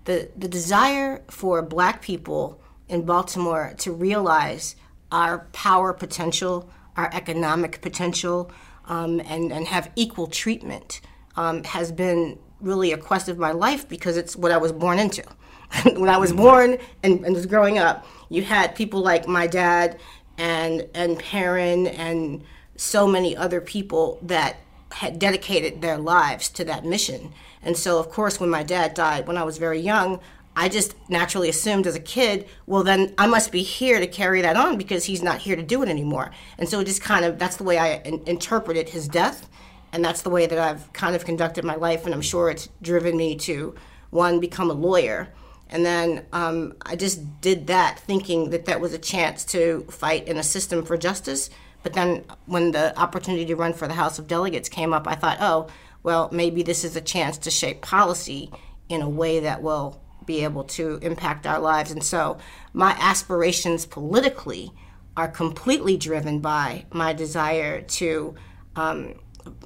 the 0.06 0.30
the 0.36 0.48
desire 0.48 1.24
for 1.30 1.62
Black 1.62 2.02
people 2.02 2.62
in 2.88 3.06
Baltimore 3.06 3.74
to 3.80 3.92
realize 3.92 4.76
our 5.12 5.48
power 5.54 5.94
potential, 5.94 6.70
our 6.96 7.10
economic 7.14 7.82
potential, 7.82 8.52
um, 8.86 9.20
and 9.22 9.52
and 9.52 9.68
have 9.68 9.92
equal 9.96 10.28
treatment 10.28 11.02
um, 11.36 11.64
has 11.64 11.92
been 11.92 12.40
really 12.60 12.92
a 12.92 12.98
quest 12.98 13.30
of 13.30 13.38
my 13.38 13.52
life 13.52 13.88
because 13.88 14.18
it's 14.18 14.36
what 14.36 14.52
I 14.52 14.58
was 14.58 14.72
born 14.72 15.00
into. 15.00 15.24
when 15.84 16.10
I 16.10 16.18
was 16.18 16.32
born 16.32 16.78
and, 17.04 17.26
and 17.26 17.36
was 17.36 17.46
growing 17.46 17.78
up, 17.78 18.06
you 18.30 18.44
had 18.44 18.76
people 18.76 19.02
like 19.02 19.28
my 19.28 19.48
dad 19.48 20.00
and 20.38 20.88
and 20.94 21.20
Parren 21.20 21.94
and 21.98 22.44
so 22.76 23.08
many 23.08 23.36
other 23.36 23.60
people 23.60 24.20
that 24.22 24.58
had 24.92 25.20
dedicated 25.20 25.82
their 25.82 25.98
lives 25.98 26.50
to 26.50 26.66
that 26.66 26.86
mission. 26.86 27.34
And 27.62 27.76
so, 27.76 28.00
of 28.00 28.10
course, 28.10 28.40
when 28.40 28.50
my 28.50 28.64
dad 28.64 28.94
died 28.94 29.28
when 29.28 29.38
I 29.38 29.44
was 29.44 29.58
very 29.58 29.80
young, 29.80 30.20
I 30.56 30.70
just 30.70 30.96
naturally 31.10 31.50
assumed 31.50 31.86
as 31.86 31.96
a 31.96 32.00
kid, 32.00 32.48
well, 32.66 32.84
then 32.84 33.14
I 33.18 33.28
must 33.28 33.52
be 33.52 33.62
here 33.62 34.00
to 34.00 34.08
carry 34.08 34.42
that 34.42 34.56
on 34.56 34.78
because 34.78 35.06
he's 35.06 35.22
not 35.22 35.40
here 35.40 35.56
to 35.56 35.62
do 35.62 35.84
it 35.84 35.90
anymore. 35.90 36.32
And 36.58 36.68
so, 36.68 36.80
it 36.80 36.86
just 36.86 37.02
kind 37.02 37.26
of 37.26 37.38
that's 37.38 37.58
the 37.58 37.64
way 37.64 37.78
I 37.78 37.98
in- 37.98 38.24
interpreted 38.26 38.90
his 38.90 39.08
death. 39.08 39.50
And 39.94 40.04
that's 40.04 40.22
the 40.22 40.30
way 40.30 40.46
that 40.48 40.60
I've 40.60 40.92
kind 40.94 41.16
of 41.16 41.26
conducted 41.26 41.64
my 41.64 41.76
life. 41.76 42.06
And 42.06 42.14
I'm 42.14 42.22
sure 42.22 42.50
it's 42.50 42.70
driven 42.82 43.16
me 43.16 43.36
to, 43.38 43.76
one, 44.10 44.40
become 44.40 44.70
a 44.70 44.74
lawyer. 44.74 45.30
And 45.70 45.86
then 45.86 46.26
um, 46.34 46.74
I 46.86 46.96
just 46.96 47.42
did 47.42 47.68
that 47.68 48.00
thinking 48.00 48.50
that 48.52 48.66
that 48.66 48.80
was 48.80 48.94
a 48.94 49.00
chance 49.00 49.44
to 49.46 49.86
fight 49.90 50.28
in 50.28 50.38
a 50.38 50.44
system 50.44 50.86
for 50.86 50.98
justice 50.98 51.50
but 51.88 51.94
then 51.94 52.26
when 52.48 52.72
the 52.72 53.00
opportunity 53.00 53.46
to 53.46 53.56
run 53.56 53.72
for 53.72 53.88
the 53.88 53.94
House 53.94 54.20
of 54.20 54.28
Delegates 54.28 54.68
came 54.68 54.92
up, 54.92 55.08
I 55.08 55.16
thought, 55.16 55.38
oh, 55.40 55.68
well, 56.04 56.28
maybe 56.34 56.62
this 56.62 56.84
is 56.84 56.98
a 56.98 57.02
chance 57.02 57.38
to 57.38 57.50
shape 57.50 57.82
policy 57.82 58.52
in 58.90 59.02
a 59.02 59.08
way 59.08 59.40
that 59.40 59.62
will 59.62 60.02
be 60.26 60.44
able 60.44 60.66
to 60.66 61.00
impact 61.02 61.48
our 61.48 61.60
lives. 61.60 61.90
And 61.90 62.04
so 62.04 62.40
my 62.74 62.94
aspirations 63.00 63.86
politically 63.86 64.74
are 65.16 65.30
completely 65.30 65.96
driven 65.96 66.42
by 66.42 66.84
my 66.92 67.14
desire 67.14 67.80
to 67.84 68.36
um, 68.76 69.18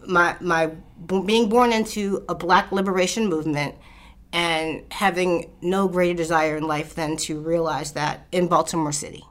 my 0.05 0.35
my 0.41 0.73
being 1.25 1.49
born 1.49 1.73
into 1.73 2.23
a 2.29 2.35
black 2.35 2.71
liberation 2.71 3.29
movement 3.29 3.73
and 4.31 4.83
having 4.91 5.51
no 5.63 5.87
greater 5.87 6.13
desire 6.13 6.55
in 6.55 6.67
life 6.67 6.93
than 6.93 7.17
to 7.17 7.39
realize 7.39 7.93
that 7.93 8.27
in 8.31 8.47
Baltimore 8.47 8.91
City. 8.91 9.23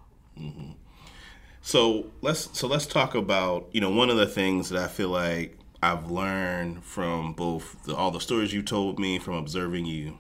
So 1.71 2.07
let's 2.21 2.59
so 2.59 2.67
let's 2.67 2.85
talk 2.85 3.15
about 3.15 3.69
you 3.71 3.81
know 3.81 3.91
one 3.91 4.11
of 4.11 4.17
the 4.17 4.27
things 4.27 4.71
that 4.71 4.83
I 4.83 4.89
feel 4.89 5.09
like 5.09 5.57
I've 5.81 6.11
learned 6.11 6.83
from 6.83 7.33
both 7.33 7.85
the, 7.85 7.95
all 7.95 8.11
the 8.11 8.21
stories 8.21 8.53
you 8.53 8.61
told 8.61 8.99
me 8.99 9.21
from 9.21 9.35
observing 9.35 9.87
you 9.87 10.19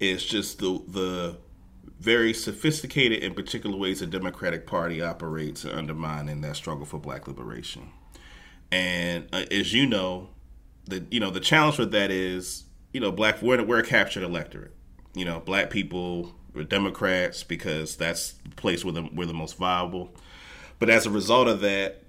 is 0.00 0.24
just 0.24 0.60
the 0.60 0.82
the 0.88 1.36
very 2.00 2.32
sophisticated 2.32 3.22
and 3.22 3.36
particular 3.36 3.76
ways 3.76 4.00
the 4.00 4.06
Democratic 4.06 4.66
Party 4.66 5.02
operates 5.02 5.64
and 5.64 5.74
undermining 5.74 6.40
that 6.40 6.56
struggle 6.56 6.86
for 6.86 6.98
Black 6.98 7.28
liberation. 7.28 7.90
And 8.70 9.28
uh, 9.30 9.44
as 9.50 9.74
you 9.74 9.84
know, 9.84 10.30
the 10.86 11.04
you 11.10 11.20
know 11.20 11.28
the 11.28 11.40
challenge 11.40 11.78
with 11.78 11.92
that 11.92 12.10
is 12.10 12.64
you 12.94 13.00
know 13.00 13.12
black 13.12 13.42
we're, 13.42 13.62
we're 13.62 13.80
a 13.80 13.84
captured 13.84 14.22
electorate. 14.22 14.72
You 15.12 15.26
know, 15.26 15.38
black 15.38 15.68
people 15.68 16.32
are 16.56 16.64
Democrats 16.64 17.42
because 17.42 17.94
that's 17.94 18.32
the 18.32 18.56
place 18.56 18.86
where 18.86 18.94
the, 18.94 19.10
we're 19.12 19.26
the 19.26 19.34
most 19.34 19.58
viable. 19.58 20.14
But 20.82 20.90
as 20.90 21.06
a 21.06 21.10
result 21.10 21.46
of 21.46 21.60
that, 21.60 22.02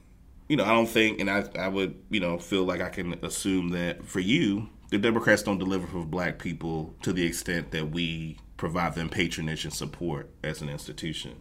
you 0.50 0.58
know, 0.58 0.64
I 0.64 0.70
don't 0.70 0.90
think, 0.90 1.20
and 1.20 1.30
I, 1.30 1.46
I 1.60 1.68
would, 1.68 1.94
you 2.10 2.20
know, 2.20 2.40
feel 2.40 2.64
like 2.64 2.82
I 2.82 2.90
can 2.90 3.14
assume 3.24 3.70
that 3.70 4.04
for 4.04 4.20
you, 4.20 4.68
the 4.90 4.98
Democrats 4.98 5.44
don't 5.44 5.60
deliver 5.60 5.86
for 5.86 6.04
black 6.04 6.40
people 6.40 6.96
to 7.04 7.14
the 7.14 7.24
extent 7.24 7.70
that 7.70 7.92
we 7.92 8.40
provide 8.58 8.96
them 8.96 9.10
patronage 9.10 9.64
and 9.64 9.72
support 9.72 10.32
as 10.44 10.64
an 10.64 10.70
institution. 10.70 11.36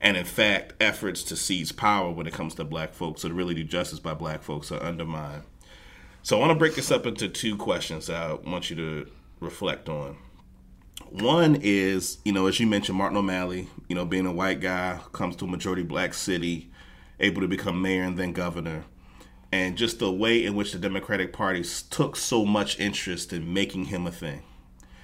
And 0.00 0.16
in 0.16 0.24
fact, 0.24 0.74
efforts 0.80 1.24
to 1.24 1.34
seize 1.34 1.72
power 1.72 2.12
when 2.12 2.28
it 2.28 2.34
comes 2.34 2.54
to 2.54 2.64
black 2.64 2.94
folks 2.94 3.24
or 3.24 3.30
to 3.30 3.34
really 3.34 3.54
do 3.54 3.64
justice 3.64 3.98
by 3.98 4.14
black 4.14 4.44
folks 4.44 4.70
are 4.70 4.80
undermined. 4.80 5.42
So 6.22 6.36
I 6.36 6.38
want 6.38 6.52
to 6.52 6.58
break 6.60 6.76
this 6.76 6.92
up 6.92 7.04
into 7.04 7.28
two 7.28 7.56
questions 7.56 8.08
I 8.08 8.34
want 8.34 8.70
you 8.70 8.76
to 8.76 9.10
reflect 9.40 9.88
on. 9.88 10.18
One 11.10 11.58
is, 11.60 12.18
you 12.24 12.32
know, 12.32 12.46
as 12.46 12.58
you 12.58 12.66
mentioned, 12.66 12.98
Martin 12.98 13.16
O'Malley, 13.16 13.68
you 13.88 13.94
know, 13.94 14.04
being 14.04 14.26
a 14.26 14.32
white 14.32 14.60
guy, 14.60 15.00
comes 15.12 15.36
to 15.36 15.44
a 15.44 15.48
majority 15.48 15.82
black 15.82 16.14
city, 16.14 16.70
able 17.20 17.40
to 17.40 17.48
become 17.48 17.80
mayor 17.80 18.02
and 18.02 18.16
then 18.16 18.32
governor. 18.32 18.84
And 19.52 19.76
just 19.76 20.00
the 20.00 20.10
way 20.10 20.44
in 20.44 20.56
which 20.56 20.72
the 20.72 20.78
Democratic 20.78 21.32
Party 21.32 21.64
took 21.90 22.16
so 22.16 22.44
much 22.44 22.80
interest 22.80 23.32
in 23.32 23.52
making 23.52 23.86
him 23.86 24.06
a 24.06 24.10
thing. 24.10 24.42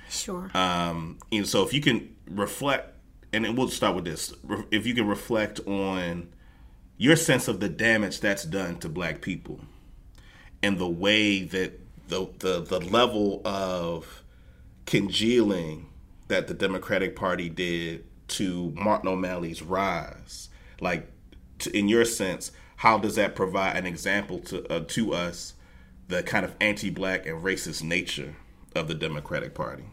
Sure. 0.08 0.50
Um, 0.54 1.18
and 1.30 1.46
so 1.46 1.62
if 1.64 1.72
you 1.72 1.80
can 1.80 2.16
reflect, 2.28 2.94
and 3.32 3.56
we'll 3.56 3.68
start 3.68 3.94
with 3.94 4.04
this. 4.04 4.34
If 4.72 4.86
you 4.86 4.94
can 4.94 5.06
reflect 5.06 5.60
on 5.66 6.28
your 6.96 7.14
sense 7.16 7.46
of 7.46 7.60
the 7.60 7.68
damage 7.68 8.20
that's 8.20 8.44
done 8.44 8.78
to 8.80 8.88
black 8.88 9.20
people 9.20 9.60
and 10.62 10.78
the 10.78 10.88
way 10.88 11.44
that 11.44 11.80
the 12.08 12.28
the, 12.40 12.60
the 12.60 12.80
level 12.80 13.40
of 13.44 14.19
congealing 14.86 15.88
that 16.28 16.46
the 16.46 16.54
Democratic 16.54 17.16
Party 17.16 17.48
did 17.48 18.04
to 18.28 18.72
Martin 18.76 19.08
O'Malley's 19.08 19.62
rise, 19.62 20.48
like 20.80 21.10
to, 21.58 21.76
in 21.76 21.88
your 21.88 22.04
sense, 22.04 22.52
how 22.76 22.98
does 22.98 23.16
that 23.16 23.34
provide 23.34 23.76
an 23.76 23.86
example 23.86 24.38
to 24.38 24.66
uh, 24.72 24.80
to 24.88 25.12
us 25.12 25.54
the 26.08 26.22
kind 26.22 26.44
of 26.44 26.54
anti-black 26.60 27.26
and 27.26 27.42
racist 27.42 27.82
nature 27.82 28.36
of 28.74 28.88
the 28.88 28.94
Democratic 28.94 29.54
Party? 29.54 29.84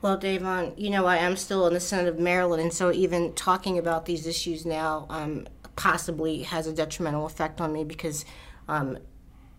Well, 0.00 0.18
Dayvon, 0.18 0.74
you 0.76 0.90
know, 0.90 1.06
I 1.06 1.16
am 1.18 1.36
still 1.36 1.66
in 1.66 1.74
the 1.74 1.80
Senate 1.80 2.08
of 2.08 2.18
Maryland, 2.18 2.60
and 2.60 2.72
so 2.72 2.90
even 2.92 3.32
talking 3.34 3.78
about 3.78 4.06
these 4.06 4.26
issues 4.26 4.66
now 4.66 5.06
um, 5.08 5.46
possibly 5.76 6.42
has 6.42 6.66
a 6.66 6.72
detrimental 6.72 7.24
effect 7.24 7.60
on 7.60 7.72
me 7.72 7.84
because 7.84 8.24
um, 8.68 8.98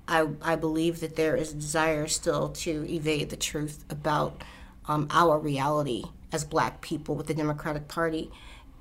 I, 0.07 0.27
I 0.41 0.55
believe 0.55 0.99
that 0.99 1.15
there 1.15 1.35
is 1.35 1.51
a 1.51 1.55
desire 1.55 2.07
still 2.07 2.49
to 2.49 2.85
evade 2.89 3.29
the 3.29 3.37
truth 3.37 3.85
about 3.89 4.41
um, 4.85 5.07
our 5.11 5.39
reality 5.39 6.03
as 6.31 6.43
black 6.43 6.81
people 6.81 7.15
with 7.15 7.27
the 7.27 7.33
Democratic 7.33 7.87
Party. 7.87 8.31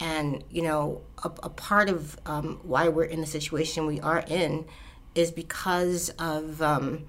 And, 0.00 0.42
you 0.50 0.62
know, 0.62 1.02
a, 1.22 1.30
a 1.44 1.48
part 1.48 1.88
of 1.88 2.18
um, 2.26 2.60
why 2.64 2.88
we're 2.88 3.04
in 3.04 3.20
the 3.20 3.26
situation 3.26 3.86
we 3.86 4.00
are 4.00 4.24
in 4.26 4.64
is 5.14 5.30
because 5.30 6.08
of 6.18 6.60
um, 6.60 7.04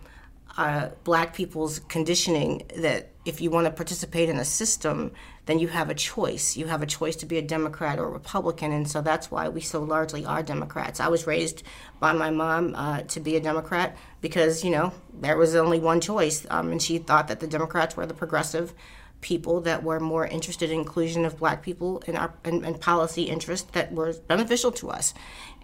uh, 0.57 0.89
black 1.03 1.33
people's 1.33 1.79
conditioning 1.79 2.63
that 2.77 3.09
if 3.25 3.41
you 3.41 3.49
want 3.49 3.65
to 3.65 3.71
participate 3.71 4.29
in 4.29 4.37
a 4.37 4.45
system, 4.45 5.11
then 5.45 5.59
you 5.59 5.67
have 5.67 5.89
a 5.89 5.95
choice. 5.95 6.55
You 6.55 6.67
have 6.67 6.81
a 6.81 6.85
choice 6.85 7.15
to 7.17 7.25
be 7.25 7.37
a 7.37 7.41
Democrat 7.41 7.99
or 7.99 8.05
a 8.05 8.11
Republican, 8.11 8.71
and 8.71 8.89
so 8.89 9.01
that's 9.01 9.29
why 9.29 9.49
we 9.49 9.61
so 9.61 9.83
largely 9.83 10.25
are 10.25 10.41
Democrats. 10.41 10.99
I 10.99 11.09
was 11.09 11.27
raised 11.27 11.63
by 11.99 12.13
my 12.13 12.29
mom 12.29 12.75
uh, 12.75 13.01
to 13.01 13.19
be 13.19 13.35
a 13.35 13.41
Democrat 13.41 13.97
because 14.21 14.63
you 14.63 14.71
know 14.71 14.93
there 15.13 15.37
was 15.37 15.55
only 15.55 15.79
one 15.79 15.99
choice, 15.99 16.45
um, 16.49 16.71
and 16.71 16.81
she 16.81 16.97
thought 16.97 17.27
that 17.27 17.39
the 17.39 17.47
Democrats 17.47 17.97
were 17.97 18.05
the 18.05 18.13
progressive 18.13 18.73
people 19.19 19.61
that 19.61 19.83
were 19.83 19.99
more 19.99 20.27
interested 20.27 20.69
in 20.69 20.79
inclusion 20.79 21.23
of 21.25 21.37
black 21.37 21.63
people 21.63 22.03
our 22.13 22.33
in, 22.45 22.63
in 22.63 22.75
policy 22.75 23.23
interests 23.23 23.69
that 23.71 23.91
were 23.93 24.13
beneficial 24.27 24.71
to 24.71 24.89
us, 24.89 25.13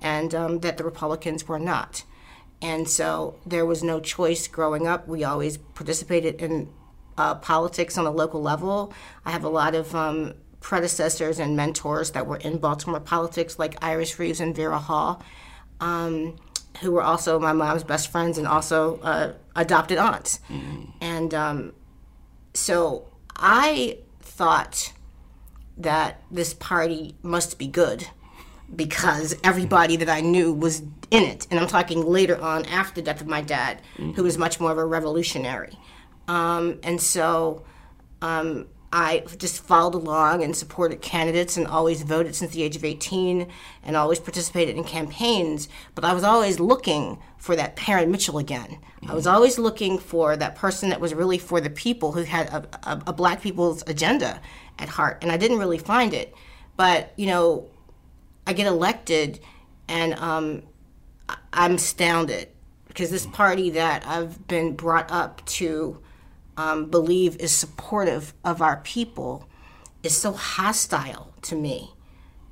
and 0.01 0.35
um, 0.35 0.59
that 0.59 0.77
the 0.77 0.83
Republicans 0.83 1.47
were 1.47 1.59
not. 1.59 2.03
And 2.61 2.89
so 2.89 3.39
there 3.45 3.65
was 3.65 3.83
no 3.83 4.01
choice 4.01 4.47
growing 4.47 4.85
up. 4.85 5.07
We 5.07 5.23
always 5.23 5.57
participated 5.57 6.41
in 6.41 6.69
uh, 7.19 7.35
politics 7.35 7.97
on 7.97 8.05
a 8.05 8.11
local 8.11 8.41
level. 8.41 8.93
I 9.25 9.31
have 9.31 9.43
a 9.43 9.49
lot 9.49 9.75
of 9.75 9.93
um, 9.93 10.35
predecessors 10.61 11.37
and 11.37 11.55
mentors 11.55 12.11
that 12.11 12.25
were 12.25 12.37
in 12.37 12.57
Baltimore 12.57 13.01
politics, 13.01 13.59
like 13.59 13.75
Iris 13.83 14.17
Reeves 14.17 14.39
and 14.39 14.55
Vera 14.55 14.79
Hall, 14.79 15.21
um, 15.81 16.37
who 16.79 16.91
were 16.93 17.03
also 17.03 17.37
my 17.37 17.51
mom's 17.51 17.83
best 17.83 18.09
friends 18.09 18.37
and 18.37 18.47
also 18.47 18.99
uh, 19.01 19.33
adopted 19.55 19.97
aunts. 19.97 20.39
Mm-hmm. 20.49 20.91
And 21.01 21.33
um, 21.33 21.73
so 22.53 23.09
I 23.35 23.97
thought 24.21 24.93
that 25.77 26.21
this 26.31 26.53
party 26.53 27.15
must 27.21 27.59
be 27.59 27.67
good 27.67 28.07
because 28.73 29.35
everybody 29.43 29.97
that 29.97 30.09
I 30.09 30.21
knew 30.21 30.53
was 30.53 30.81
in 31.11 31.23
it. 31.23 31.47
And 31.51 31.59
I'm 31.59 31.67
talking 31.67 32.05
later 32.05 32.39
on 32.39 32.65
after 32.65 33.01
the 33.01 33.01
death 33.01 33.19
of 33.19 33.27
my 33.27 33.41
dad, 33.41 33.81
mm-hmm. 33.97 34.11
who 34.11 34.23
was 34.23 34.37
much 34.37 34.59
more 34.59 34.71
of 34.71 34.77
a 34.77 34.85
revolutionary. 34.85 35.77
Um, 36.29 36.79
and 36.83 37.01
so 37.01 37.63
um, 38.21 38.67
I 38.93 39.23
just 39.39 39.63
followed 39.63 39.95
along 39.95 40.43
and 40.43 40.55
supported 40.55 41.01
candidates 41.01 41.57
and 41.57 41.65
always 41.65 42.03
voted 42.03 42.35
since 42.35 42.51
the 42.51 42.61
age 42.61 42.75
of 42.75 42.85
18 42.85 43.47
and 43.83 43.95
always 43.95 44.19
participated 44.19 44.77
in 44.77 44.83
campaigns. 44.83 45.67
But 45.95 46.05
I 46.05 46.13
was 46.13 46.23
always 46.23 46.59
looking 46.59 47.17
for 47.39 47.55
that 47.55 47.75
Parren 47.75 48.09
Mitchell 48.09 48.37
again. 48.37 48.77
Mm-hmm. 49.01 49.11
I 49.11 49.15
was 49.15 49.25
always 49.25 49.57
looking 49.57 49.97
for 49.97 50.37
that 50.37 50.55
person 50.55 50.89
that 50.89 51.01
was 51.01 51.15
really 51.15 51.39
for 51.39 51.59
the 51.59 51.69
people 51.71 52.11
who 52.11 52.21
had 52.21 52.47
a, 52.49 52.67
a, 52.83 53.03
a 53.07 53.13
black 53.13 53.41
people's 53.41 53.83
agenda 53.87 54.39
at 54.77 54.89
heart. 54.89 55.17
And 55.23 55.31
I 55.31 55.37
didn't 55.37 55.57
really 55.57 55.79
find 55.79 56.13
it. 56.13 56.35
But, 56.77 57.11
you 57.15 57.25
know, 57.25 57.71
I 58.45 58.53
get 58.53 58.67
elected 58.67 59.39
and 59.87 60.13
um, 60.13 60.61
I'm 61.51 61.75
astounded 61.75 62.49
because 62.87 63.09
this 63.09 63.25
party 63.25 63.71
that 63.71 64.05
I've 64.05 64.47
been 64.47 64.75
brought 64.75 65.11
up 65.11 65.43
to 65.47 66.03
um, 66.59 66.87
believe 66.87 67.37
is 67.37 67.53
supportive 67.53 68.33
of 68.43 68.61
our 68.61 68.81
people 68.83 69.47
is 70.03 70.15
so 70.15 70.33
hostile 70.33 71.33
to 71.43 71.55
me. 71.55 71.91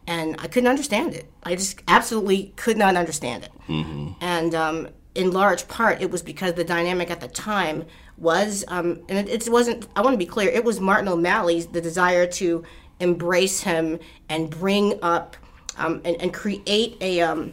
And 0.07 0.37
I 0.39 0.47
couldn't 0.47 0.69
understand 0.69 1.13
it. 1.13 1.29
I 1.43 1.55
just 1.55 1.81
absolutely 1.89 2.53
could 2.55 2.77
not 2.77 2.95
understand 2.95 3.43
it. 3.43 3.51
Mm-hmm. 3.67 4.13
And 4.21 4.55
um, 4.55 4.87
in 5.13 5.31
large 5.31 5.67
part, 5.67 6.01
it 6.01 6.09
was 6.09 6.21
because 6.21 6.53
the 6.53 6.63
dynamic 6.63 7.11
at 7.11 7.19
the 7.19 7.27
time 7.27 7.83
was, 8.17 8.63
um, 8.69 9.01
and 9.09 9.27
it, 9.27 9.45
it, 9.45 9.51
wasn't, 9.51 9.89
I 9.93 10.01
want 10.01 10.13
to 10.13 10.17
be 10.17 10.25
clear, 10.25 10.49
it 10.49 10.63
was 10.63 10.79
Martin 10.79 11.09
O'Malley's, 11.09 11.67
the 11.67 11.81
desire 11.81 12.25
to 12.27 12.63
embrace 13.01 13.59
him 13.59 13.99
and 14.29 14.49
bring 14.49 14.99
up 15.03 15.35
um, 15.75 16.01
and, 16.05 16.15
and, 16.21 16.33
create 16.33 16.95
a, 17.01 17.21
um, 17.21 17.51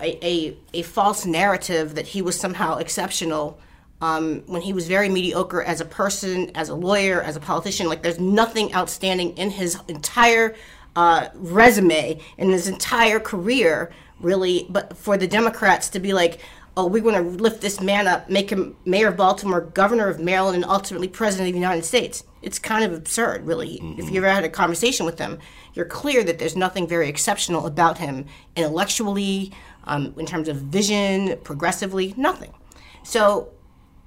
a, 0.00 0.26
a, 0.26 0.56
a 0.72 0.82
false 0.82 1.26
narrative 1.26 1.94
that 1.94 2.08
he 2.08 2.22
was 2.22 2.40
somehow 2.40 2.78
exceptional 2.78 3.60
um, 4.00 4.42
when 4.46 4.62
he 4.62 4.72
was 4.72 4.86
very 4.86 5.08
mediocre 5.08 5.62
as 5.62 5.80
a 5.80 5.84
person, 5.84 6.50
as 6.54 6.68
a 6.68 6.74
lawyer, 6.74 7.20
as 7.22 7.36
a 7.36 7.40
politician. 7.40 7.88
Like 7.88 8.02
there's 8.02 8.20
nothing 8.20 8.74
outstanding 8.74 9.36
in 9.36 9.50
his 9.50 9.78
entire 9.88 10.54
uh, 10.96 11.28
resume, 11.34 12.20
in 12.36 12.50
his 12.50 12.68
entire 12.68 13.20
career, 13.20 13.90
really. 14.20 14.66
But 14.68 14.96
for 14.96 15.16
the 15.16 15.26
Democrats 15.26 15.88
to 15.90 16.00
be 16.00 16.12
like, 16.12 16.40
oh, 16.76 16.86
we 16.86 17.00
want 17.00 17.16
to 17.16 17.22
lift 17.22 17.60
this 17.60 17.80
man 17.80 18.06
up, 18.06 18.30
make 18.30 18.50
him 18.50 18.76
mayor 18.84 19.08
of 19.08 19.16
Baltimore, 19.16 19.60
governor 19.60 20.08
of 20.08 20.20
Maryland, 20.20 20.54
and 20.54 20.64
ultimately 20.64 21.08
president 21.08 21.48
of 21.48 21.52
the 21.52 21.58
United 21.58 21.84
States. 21.84 22.22
It's 22.40 22.60
kind 22.60 22.84
of 22.84 22.92
absurd, 22.92 23.44
really. 23.44 23.80
Mm-hmm. 23.80 24.00
If 24.00 24.10
you 24.10 24.18
ever 24.18 24.30
had 24.30 24.44
a 24.44 24.48
conversation 24.48 25.04
with 25.04 25.18
him, 25.18 25.40
you're 25.74 25.86
clear 25.86 26.22
that 26.22 26.38
there's 26.38 26.54
nothing 26.54 26.86
very 26.86 27.08
exceptional 27.08 27.66
about 27.66 27.98
him 27.98 28.26
intellectually, 28.54 29.52
um, 29.84 30.14
in 30.18 30.24
terms 30.24 30.46
of 30.46 30.56
vision, 30.58 31.36
progressively, 31.42 32.14
nothing. 32.16 32.54
So 33.02 33.50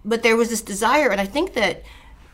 but 0.03 0.23
there 0.23 0.35
was 0.35 0.49
this 0.49 0.61
desire, 0.61 1.09
and 1.09 1.21
I 1.21 1.25
think 1.25 1.53
that 1.53 1.83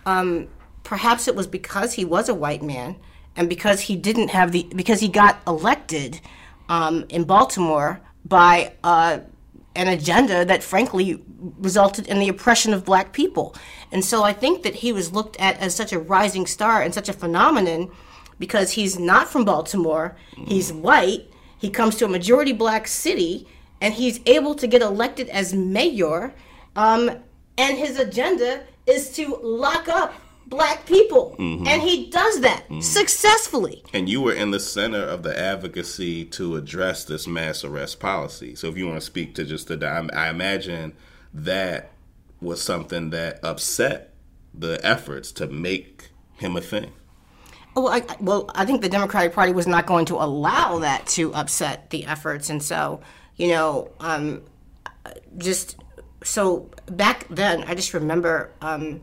um, 0.06 0.48
perhaps 0.84 1.28
it 1.28 1.36
was 1.36 1.48
because 1.48 1.94
he 1.94 2.06
was 2.06 2.30
a 2.30 2.34
white 2.34 2.64
man 2.64 2.96
and 3.36 3.50
because 3.50 3.82
he 3.82 3.96
didn't 3.96 4.30
have 4.30 4.52
the 4.52 4.68
because 4.76 5.00
he 5.00 5.08
got 5.08 5.40
elected 5.46 6.22
um, 6.70 7.06
in 7.10 7.24
Baltimore 7.24 8.02
by 8.26 8.74
uh, 8.84 9.20
an 9.76 9.88
agenda 9.88 10.44
that 10.44 10.64
frankly 10.64 11.24
resulted 11.60 12.08
in 12.08 12.20
the 12.20 12.30
oppression 12.30 12.74
of 12.74 12.84
black 12.84 13.14
people. 13.14 13.56
And 13.92 14.04
so 14.04 14.24
I 14.24 14.34
think 14.34 14.64
that 14.64 14.76
he 14.76 14.92
was 14.92 15.14
looked 15.14 15.38
at 15.40 15.58
as 15.60 15.76
such 15.76 15.94
a 15.94 16.00
rising 16.00 16.48
star 16.48 16.82
and 16.82 16.94
such 16.94 17.10
a 17.10 17.14
phenomenon 17.14 17.92
because 18.40 18.72
he's 18.72 19.00
not 19.00 19.30
from 19.30 19.46
Baltimore, 19.46 20.16
he's 20.36 20.72
white, 20.74 21.32
he 21.58 21.70
comes 21.70 21.96
to 21.98 22.06
a 22.06 22.08
majority 22.08 22.54
black 22.54 22.88
city, 22.88 23.48
and 23.82 23.94
he's 23.94 24.20
able 24.26 24.54
to 24.56 24.68
get 24.68 24.82
elected 24.82 25.30
as 25.30 25.54
mayor. 25.54 26.34
Um, 26.76 27.12
and 27.58 27.78
his 27.78 28.00
agenda 28.00 28.64
is 28.86 29.12
to 29.16 29.38
lock 29.42 29.88
up 29.88 30.14
black 30.48 30.86
people. 30.86 31.36
Mm-hmm. 31.38 31.68
And 31.68 31.82
he 31.82 32.10
does 32.10 32.42
that 32.42 32.64
mm-hmm. 32.64 32.80
successfully. 32.80 33.84
And 33.94 34.08
you 34.08 34.22
were 34.22 34.34
in 34.34 34.52
the 34.52 34.60
center 34.60 35.04
of 35.04 35.24
the 35.24 35.38
advocacy 35.38 36.26
to 36.26 36.56
address 36.56 37.04
this 37.04 37.28
mass 37.28 37.64
arrest 37.64 38.00
policy. 38.00 38.56
So 38.56 38.68
if 38.68 38.78
you 38.78 38.88
want 38.88 39.00
to 39.00 39.06
speak 39.06 39.36
to 39.36 39.46
just 39.46 39.68
the, 39.68 40.10
I 40.14 40.30
imagine 40.30 40.94
that 41.34 41.92
was 42.40 42.62
something 42.62 43.10
that 43.10 43.44
upset 43.44 44.14
the 44.54 44.80
efforts 44.86 45.32
to 45.34 45.48
make 45.48 46.10
him 46.36 46.56
a 46.56 46.62
thing. 46.62 46.94
Well, 47.76 47.90
I, 47.90 48.04
well, 48.20 48.50
I 48.56 48.66
think 48.66 48.82
the 48.82 48.90
Democratic 48.90 49.34
Party 49.34 49.52
was 49.52 49.68
not 49.68 49.86
going 49.86 50.06
to 50.06 50.16
allow 50.16 50.80
that 50.80 51.06
to 51.08 51.32
upset 51.36 51.92
the 51.92 52.06
efforts, 52.06 52.50
and 52.50 52.64
so 52.64 53.02
you 53.38 53.50
know, 53.50 53.92
um, 54.00 54.42
just 55.38 55.78
so 56.24 56.70
back 56.88 57.28
then, 57.30 57.64
I 57.64 57.76
just 57.76 57.94
remember 57.94 58.52
um, 58.62 59.02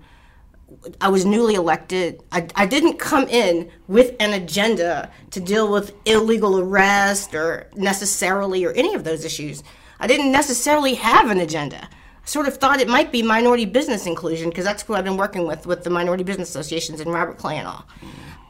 I 1.00 1.08
was 1.08 1.24
newly 1.24 1.54
elected. 1.54 2.22
I, 2.32 2.46
I 2.54 2.66
didn't 2.66 2.98
come 2.98 3.28
in 3.28 3.70
with 3.88 4.14
an 4.20 4.32
agenda 4.32 5.10
to 5.30 5.40
deal 5.40 5.70
with 5.70 5.94
illegal 6.04 6.58
arrest 6.58 7.34
or 7.34 7.68
necessarily 7.74 8.64
or 8.64 8.72
any 8.72 8.94
of 8.94 9.04
those 9.04 9.24
issues. 9.24 9.62
I 10.00 10.06
didn't 10.06 10.32
necessarily 10.32 10.94
have 10.94 11.30
an 11.30 11.38
agenda. 11.38 11.88
I 11.88 12.26
sort 12.26 12.48
of 12.48 12.56
thought 12.56 12.80
it 12.80 12.88
might 12.88 13.12
be 13.12 13.22
minority 13.22 13.64
business 13.64 14.06
inclusion 14.06 14.48
because 14.48 14.64
that's 14.64 14.82
who 14.82 14.94
I've 14.94 15.04
been 15.04 15.16
working 15.16 15.46
with 15.46 15.66
with 15.66 15.84
the 15.84 15.90
minority 15.90 16.24
business 16.24 16.48
associations 16.48 17.00
and 17.00 17.12
Robert 17.12 17.38
Clay 17.38 17.58
and 17.58 17.68
all. 17.68 17.86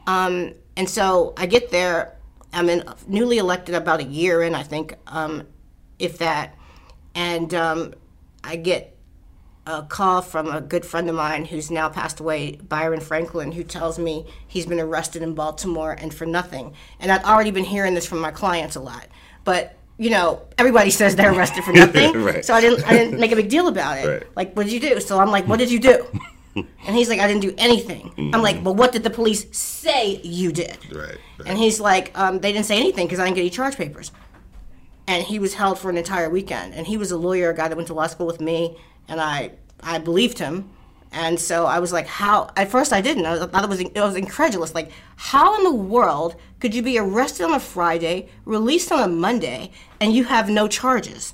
Um, 0.07 0.53
and 0.77 0.89
so 0.89 1.33
I 1.37 1.45
get 1.45 1.71
there. 1.71 2.15
I'm 2.53 2.69
in, 2.69 2.83
newly 3.07 3.37
elected 3.37 3.75
about 3.75 3.99
a 3.99 4.03
year 4.03 4.41
in, 4.41 4.55
I 4.55 4.63
think, 4.63 4.95
um, 5.07 5.43
if 5.99 6.17
that. 6.19 6.55
And 7.13 7.53
um, 7.53 7.93
I 8.45 8.55
get 8.57 8.95
a 9.67 9.81
call 9.83 10.21
from 10.21 10.47
a 10.47 10.61
good 10.61 10.85
friend 10.85 11.09
of 11.09 11.15
mine 11.15 11.45
who's 11.45 11.71
now 11.71 11.89
passed 11.89 12.19
away, 12.19 12.57
Byron 12.57 12.99
Franklin, 12.99 13.51
who 13.51 13.63
tells 13.63 13.97
me 13.97 14.27
he's 14.47 14.65
been 14.65 14.79
arrested 14.79 15.23
in 15.23 15.33
Baltimore 15.33 15.93
and 15.93 16.13
for 16.13 16.25
nothing. 16.25 16.73
And 16.99 17.11
I'd 17.11 17.23
already 17.23 17.51
been 17.51 17.63
hearing 17.63 17.95
this 17.95 18.05
from 18.05 18.19
my 18.19 18.31
clients 18.31 18.75
a 18.75 18.79
lot. 18.79 19.07
But 19.43 19.77
you 19.97 20.09
know, 20.09 20.45
everybody 20.57 20.89
says 20.91 21.15
they're 21.15 21.33
arrested 21.33 21.63
for 21.63 21.71
nothing. 21.83 22.21
Right. 22.21 22.45
So 22.45 22.53
I 22.53 22.61
didn't 22.61 22.85
I 22.85 22.91
didn't 22.91 23.19
make 23.19 23.31
a 23.31 23.35
big 23.35 23.49
deal 23.49 23.67
about 23.67 23.97
it. 23.97 24.07
Right. 24.07 24.35
Like, 24.35 24.55
what 24.55 24.63
did 24.65 24.73
you 24.73 24.79
do? 24.79 24.99
So 24.99 25.19
I'm 25.19 25.31
like, 25.31 25.47
what 25.47 25.57
did 25.57 25.71
you 25.71 25.79
do? 25.79 26.05
and 26.55 26.95
he's 26.95 27.09
like, 27.09 27.19
I 27.19 27.27
didn't 27.27 27.41
do 27.41 27.53
anything. 27.57 28.31
I'm 28.33 28.41
like, 28.41 28.63
well, 28.63 28.75
what 28.75 28.91
did 28.91 29.03
the 29.03 29.09
police 29.09 29.45
say 29.57 30.21
you 30.21 30.51
did? 30.51 30.77
Right. 30.93 31.17
right. 31.37 31.47
And 31.47 31.57
he's 31.57 31.79
like, 31.79 32.17
um, 32.17 32.39
they 32.39 32.53
didn't 32.53 32.65
say 32.65 32.79
anything 32.79 33.07
because 33.07 33.19
I 33.19 33.25
didn't 33.25 33.35
get 33.35 33.41
any 33.41 33.49
charge 33.49 33.75
papers. 33.75 34.11
And 35.07 35.23
he 35.23 35.39
was 35.39 35.53
held 35.53 35.77
for 35.77 35.89
an 35.89 35.97
entire 35.97 36.29
weekend. 36.29 36.73
And 36.73 36.87
he 36.87 36.97
was 36.97 37.11
a 37.11 37.17
lawyer, 37.17 37.51
a 37.51 37.55
guy 37.55 37.67
that 37.67 37.75
went 37.75 37.87
to 37.87 37.93
law 37.93 38.07
school 38.07 38.27
with 38.27 38.41
me, 38.41 38.77
and 39.07 39.21
I 39.21 39.51
I 39.81 39.99
believed 39.99 40.39
him. 40.39 40.69
And 41.11 41.39
so 41.39 41.65
I 41.65 41.79
was 41.79 41.93
like, 41.93 42.07
how? 42.07 42.49
At 42.57 42.69
first, 42.69 42.91
I 42.91 42.99
didn't. 42.99 43.25
I 43.25 43.45
thought 43.45 43.63
it 43.63 43.69
was, 43.69 43.81
I 43.95 44.05
was 44.05 44.15
incredulous. 44.15 44.75
Like, 44.75 44.91
how 45.15 45.57
in 45.57 45.63
the 45.63 45.71
world 45.71 46.35
could 46.59 46.75
you 46.75 46.81
be 46.81 46.97
arrested 46.97 47.45
on 47.45 47.53
a 47.53 47.59
Friday, 47.59 48.27
released 48.43 48.91
on 48.91 48.99
a 49.01 49.07
Monday, 49.07 49.71
and 50.01 50.13
you 50.13 50.25
have 50.25 50.49
no 50.49 50.67
charges? 50.67 51.33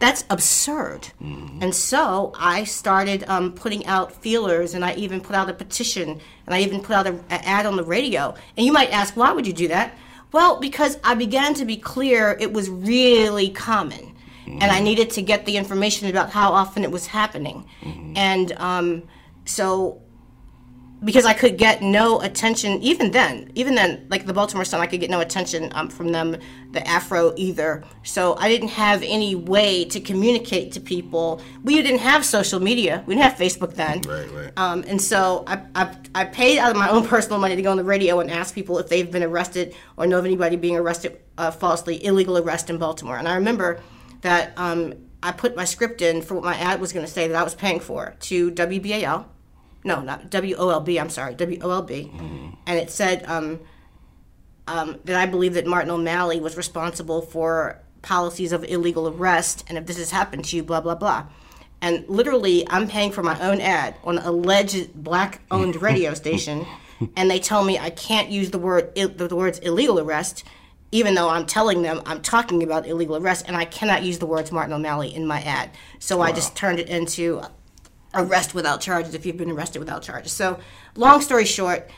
That's 0.00 0.24
absurd. 0.30 1.08
And 1.60 1.74
so 1.74 2.32
I 2.36 2.64
started 2.64 3.22
um, 3.28 3.52
putting 3.52 3.86
out 3.86 4.12
feelers, 4.12 4.74
and 4.74 4.84
I 4.84 4.94
even 4.94 5.20
put 5.20 5.36
out 5.36 5.48
a 5.48 5.52
petition, 5.54 6.20
and 6.46 6.54
I 6.54 6.62
even 6.62 6.80
put 6.80 6.96
out 6.96 7.06
an 7.06 7.22
ad 7.30 7.66
on 7.66 7.76
the 7.76 7.84
radio. 7.84 8.34
And 8.56 8.66
you 8.66 8.72
might 8.72 8.90
ask, 8.90 9.14
why 9.14 9.30
would 9.30 9.46
you 9.46 9.52
do 9.52 9.68
that? 9.68 9.94
Well, 10.32 10.60
because 10.60 10.98
I 11.02 11.14
began 11.14 11.54
to 11.54 11.64
be 11.64 11.76
clear 11.76 12.36
it 12.40 12.52
was 12.52 12.68
really 12.70 13.50
common, 13.50 14.14
and 14.46 14.64
I 14.64 14.80
needed 14.80 15.10
to 15.10 15.22
get 15.22 15.46
the 15.46 15.56
information 15.56 16.08
about 16.08 16.30
how 16.30 16.52
often 16.52 16.82
it 16.84 16.90
was 16.90 17.06
happening. 17.06 17.66
And 18.16 18.52
um, 18.52 19.02
so 19.44 20.00
because 21.02 21.24
I 21.24 21.32
could 21.32 21.56
get 21.56 21.82
no 21.82 22.20
attention 22.20 22.82
even 22.82 23.10
then. 23.10 23.50
Even 23.54 23.74
then, 23.74 24.06
like 24.10 24.26
the 24.26 24.32
Baltimore 24.32 24.64
Sun, 24.64 24.80
I 24.80 24.86
could 24.86 25.00
get 25.00 25.10
no 25.10 25.20
attention 25.20 25.70
um, 25.74 25.88
from 25.88 26.12
them, 26.12 26.36
the 26.72 26.86
Afro 26.86 27.32
either. 27.36 27.82
So 28.02 28.36
I 28.36 28.48
didn't 28.48 28.68
have 28.68 29.02
any 29.02 29.34
way 29.34 29.84
to 29.86 30.00
communicate 30.00 30.72
to 30.72 30.80
people. 30.80 31.40
We 31.64 31.80
didn't 31.80 32.00
have 32.00 32.24
social 32.24 32.60
media. 32.60 33.02
We 33.06 33.14
didn't 33.14 33.30
have 33.30 33.38
Facebook 33.38 33.74
then. 33.74 34.02
Right, 34.02 34.30
right. 34.30 34.52
Um, 34.58 34.84
and 34.86 35.00
so 35.00 35.44
I, 35.46 35.62
I, 35.74 35.96
I 36.14 36.24
paid 36.26 36.58
out 36.58 36.70
of 36.70 36.76
my 36.76 36.90
own 36.90 37.06
personal 37.08 37.38
money 37.38 37.56
to 37.56 37.62
go 37.62 37.70
on 37.70 37.76
the 37.76 37.84
radio 37.84 38.20
and 38.20 38.30
ask 38.30 38.54
people 38.54 38.78
if 38.78 38.88
they've 38.88 39.10
been 39.10 39.22
arrested 39.22 39.74
or 39.96 40.06
know 40.06 40.18
of 40.18 40.26
anybody 40.26 40.56
being 40.56 40.76
arrested 40.76 41.18
uh, 41.38 41.50
falsely, 41.50 42.04
illegal 42.04 42.36
arrest 42.36 42.68
in 42.68 42.76
Baltimore. 42.76 43.16
And 43.16 43.26
I 43.26 43.36
remember 43.36 43.80
that 44.20 44.52
um, 44.58 44.92
I 45.22 45.32
put 45.32 45.56
my 45.56 45.64
script 45.64 46.02
in 46.02 46.20
for 46.20 46.34
what 46.34 46.44
my 46.44 46.56
ad 46.56 46.80
was 46.80 46.92
going 46.92 47.06
to 47.06 47.10
say 47.10 47.26
that 47.28 47.36
I 47.36 47.42
was 47.42 47.54
paying 47.54 47.80
for 47.80 48.16
to 48.20 48.50
WBAL 48.52 49.24
no, 49.84 50.00
not 50.00 50.30
WOLB, 50.30 51.00
I'm 51.00 51.10
sorry, 51.10 51.34
WOLB. 51.34 52.10
And 52.66 52.78
it 52.78 52.90
said 52.90 53.24
um, 53.26 53.60
um, 54.66 54.98
that 55.04 55.16
I 55.16 55.26
believe 55.26 55.54
that 55.54 55.66
Martin 55.66 55.90
O'Malley 55.90 56.40
was 56.40 56.56
responsible 56.56 57.22
for 57.22 57.80
policies 58.02 58.52
of 58.52 58.64
illegal 58.64 59.08
arrest, 59.08 59.64
and 59.68 59.78
if 59.78 59.86
this 59.86 59.98
has 59.98 60.10
happened 60.10 60.44
to 60.46 60.56
you, 60.56 60.62
blah, 60.62 60.80
blah, 60.80 60.94
blah. 60.94 61.26
And 61.82 62.06
literally, 62.08 62.66
I'm 62.68 62.88
paying 62.88 63.10
for 63.10 63.22
my 63.22 63.38
own 63.40 63.60
ad 63.60 63.96
on 64.04 64.18
an 64.18 64.24
alleged 64.24 64.92
black 64.94 65.40
owned 65.50 65.76
radio 65.82 66.14
station, 66.14 66.66
and 67.16 67.30
they 67.30 67.38
tell 67.38 67.64
me 67.64 67.78
I 67.78 67.90
can't 67.90 68.28
use 68.28 68.50
the, 68.50 68.58
word, 68.58 68.94
the 68.94 69.34
words 69.34 69.58
illegal 69.60 69.98
arrest. 69.98 70.44
Even 70.92 71.14
though 71.14 71.28
I'm 71.28 71.46
telling 71.46 71.82
them 71.82 72.02
I'm 72.04 72.20
talking 72.20 72.64
about 72.64 72.86
illegal 72.86 73.16
arrest, 73.16 73.44
and 73.46 73.56
I 73.56 73.64
cannot 73.64 74.02
use 74.02 74.18
the 74.18 74.26
words 74.26 74.50
Martin 74.50 74.72
O'Malley 74.72 75.14
in 75.14 75.24
my 75.24 75.40
ad, 75.40 75.70
so 76.00 76.20
I 76.20 76.32
just 76.32 76.56
turned 76.56 76.80
it 76.80 76.88
into 76.88 77.42
arrest 78.14 78.54
without 78.54 78.80
charges 78.80 79.14
if 79.14 79.24
you've 79.24 79.36
been 79.36 79.50
arrested 79.50 79.78
without 79.78 80.02
charges. 80.02 80.32
So, 80.32 80.58
long 80.96 81.20
story 81.20 81.44
short, 81.44 81.90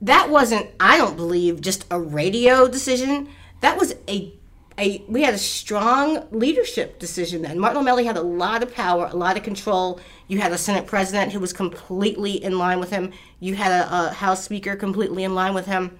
that 0.00 0.30
wasn't, 0.30 0.68
I 0.78 0.96
don't 0.96 1.16
believe, 1.16 1.60
just 1.60 1.84
a 1.90 2.00
radio 2.00 2.68
decision. 2.68 3.28
That 3.60 3.78
was 3.78 3.94
a 4.08 4.32
a, 4.80 5.04
we 5.08 5.22
had 5.22 5.34
a 5.34 5.38
strong 5.38 6.26
leadership 6.30 6.98
decision 6.98 7.42
then. 7.42 7.58
Martin 7.58 7.78
O'Malley 7.80 8.06
had 8.06 8.16
a 8.16 8.22
lot 8.22 8.62
of 8.62 8.74
power, 8.74 9.08
a 9.12 9.16
lot 9.16 9.36
of 9.36 9.42
control. 9.42 10.00
You 10.26 10.38
had 10.38 10.52
a 10.52 10.58
Senate 10.58 10.86
president 10.86 11.32
who 11.32 11.40
was 11.40 11.52
completely 11.52 12.42
in 12.42 12.58
line 12.58 12.80
with 12.80 12.90
him. 12.90 13.12
You 13.40 13.54
had 13.54 13.72
a, 13.72 14.08
a 14.08 14.12
House 14.12 14.42
Speaker 14.42 14.76
completely 14.76 15.22
in 15.22 15.34
line 15.34 15.52
with 15.52 15.66
him. 15.66 15.98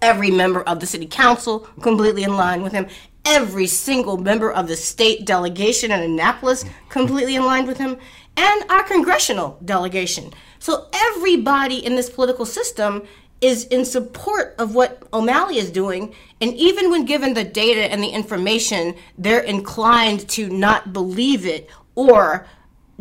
Every 0.00 0.30
member 0.30 0.62
of 0.62 0.80
the 0.80 0.86
city 0.86 1.06
council 1.06 1.68
completely 1.82 2.22
in 2.22 2.34
line 2.34 2.62
with 2.62 2.72
him. 2.72 2.86
Every 3.26 3.66
single 3.66 4.16
member 4.16 4.50
of 4.50 4.68
the 4.68 4.76
state 4.76 5.26
delegation 5.26 5.92
in 5.92 6.00
Annapolis 6.00 6.64
completely 6.88 7.34
in 7.34 7.44
line 7.44 7.66
with 7.66 7.76
him. 7.76 7.98
And 8.38 8.70
our 8.70 8.84
congressional 8.84 9.58
delegation. 9.64 10.32
So 10.60 10.86
everybody 10.94 11.84
in 11.84 11.96
this 11.96 12.08
political 12.08 12.46
system 12.46 13.02
is 13.40 13.64
in 13.66 13.84
support 13.84 14.54
of 14.58 14.76
what 14.76 15.02
O'Malley 15.12 15.58
is 15.58 15.72
doing. 15.72 16.14
And 16.40 16.54
even 16.54 16.88
when 16.90 17.04
given 17.04 17.34
the 17.34 17.42
data 17.42 17.90
and 17.90 18.00
the 18.00 18.08
information, 18.08 18.94
they're 19.16 19.40
inclined 19.40 20.28
to 20.30 20.48
not 20.48 20.92
believe 20.92 21.46
it 21.46 21.68
or 21.96 22.46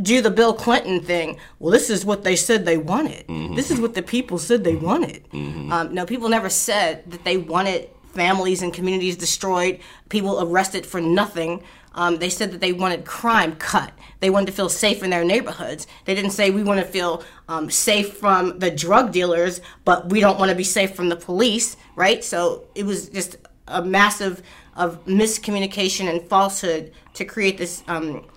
do 0.02 0.22
the 0.22 0.32
Bill 0.32 0.54
Clinton 0.54 1.02
thing. 1.02 1.38
Well, 1.60 1.72
this 1.72 1.92
is 1.92 2.04
what 2.04 2.24
they 2.24 2.36
said 2.36 2.66
they 2.66 2.78
wanted. 2.78 3.28
Mm-hmm. 3.28 3.56
This 3.56 3.70
is 3.70 3.80
what 3.80 3.94
the 3.94 4.04
people 4.04 4.40
said 4.40 4.64
they 4.64 4.74
mm-hmm. 4.74 4.86
wanted. 4.86 5.30
Mm-hmm. 5.30 5.72
Um, 5.72 5.94
no, 5.94 6.06
people 6.06 6.30
never 6.30 6.50
said 6.50 7.10
that 7.12 7.24
they 7.24 7.38
wanted 7.38 7.90
families 8.14 8.64
and 8.64 8.74
communities 8.74 9.18
destroyed, 9.18 9.80
people 10.10 10.42
arrested 10.42 10.86
for 10.86 11.00
nothing. 11.00 11.64
Um, 11.98 12.18
they 12.18 12.30
said 12.30 12.52
that 12.52 12.62
they 12.62 12.72
wanted 12.72 13.06
crime 13.06 13.56
cut. 13.56 13.92
They 14.20 14.30
wanted 14.30 14.46
to 14.46 14.52
feel 14.52 14.70
safe 14.70 15.02
in 15.02 15.10
their 15.10 15.26
neighborhoods. 15.26 15.88
They 16.06 16.14
didn't 16.14 16.30
say 16.32 16.52
we 16.52 16.64
want 16.64 16.80
to 16.80 16.86
feel 16.86 17.24
um, 17.50 17.72
safe 17.72 18.18
from 18.18 18.60
the 18.60 18.70
drug 18.70 19.12
dealers, 19.12 19.62
but 19.84 20.10
we 20.10 20.20
don't 20.20 20.38
want 20.38 20.50
to 20.50 20.56
be 20.56 20.64
safe 20.64 20.96
from 20.96 21.10
the 21.10 21.16
police, 21.16 21.76
right? 21.96 22.24
So 22.24 22.68
it 22.76 22.86
was 22.86 23.10
just 23.10 23.38
a 23.68 23.84
massive 23.84 24.44
of 24.76 25.04
miscommunication 25.06 26.08
and 26.08 26.22
falsehood 26.22 26.94
to 27.16 27.26
create 27.26 27.58
this 27.58 27.84
um, 27.88 28.28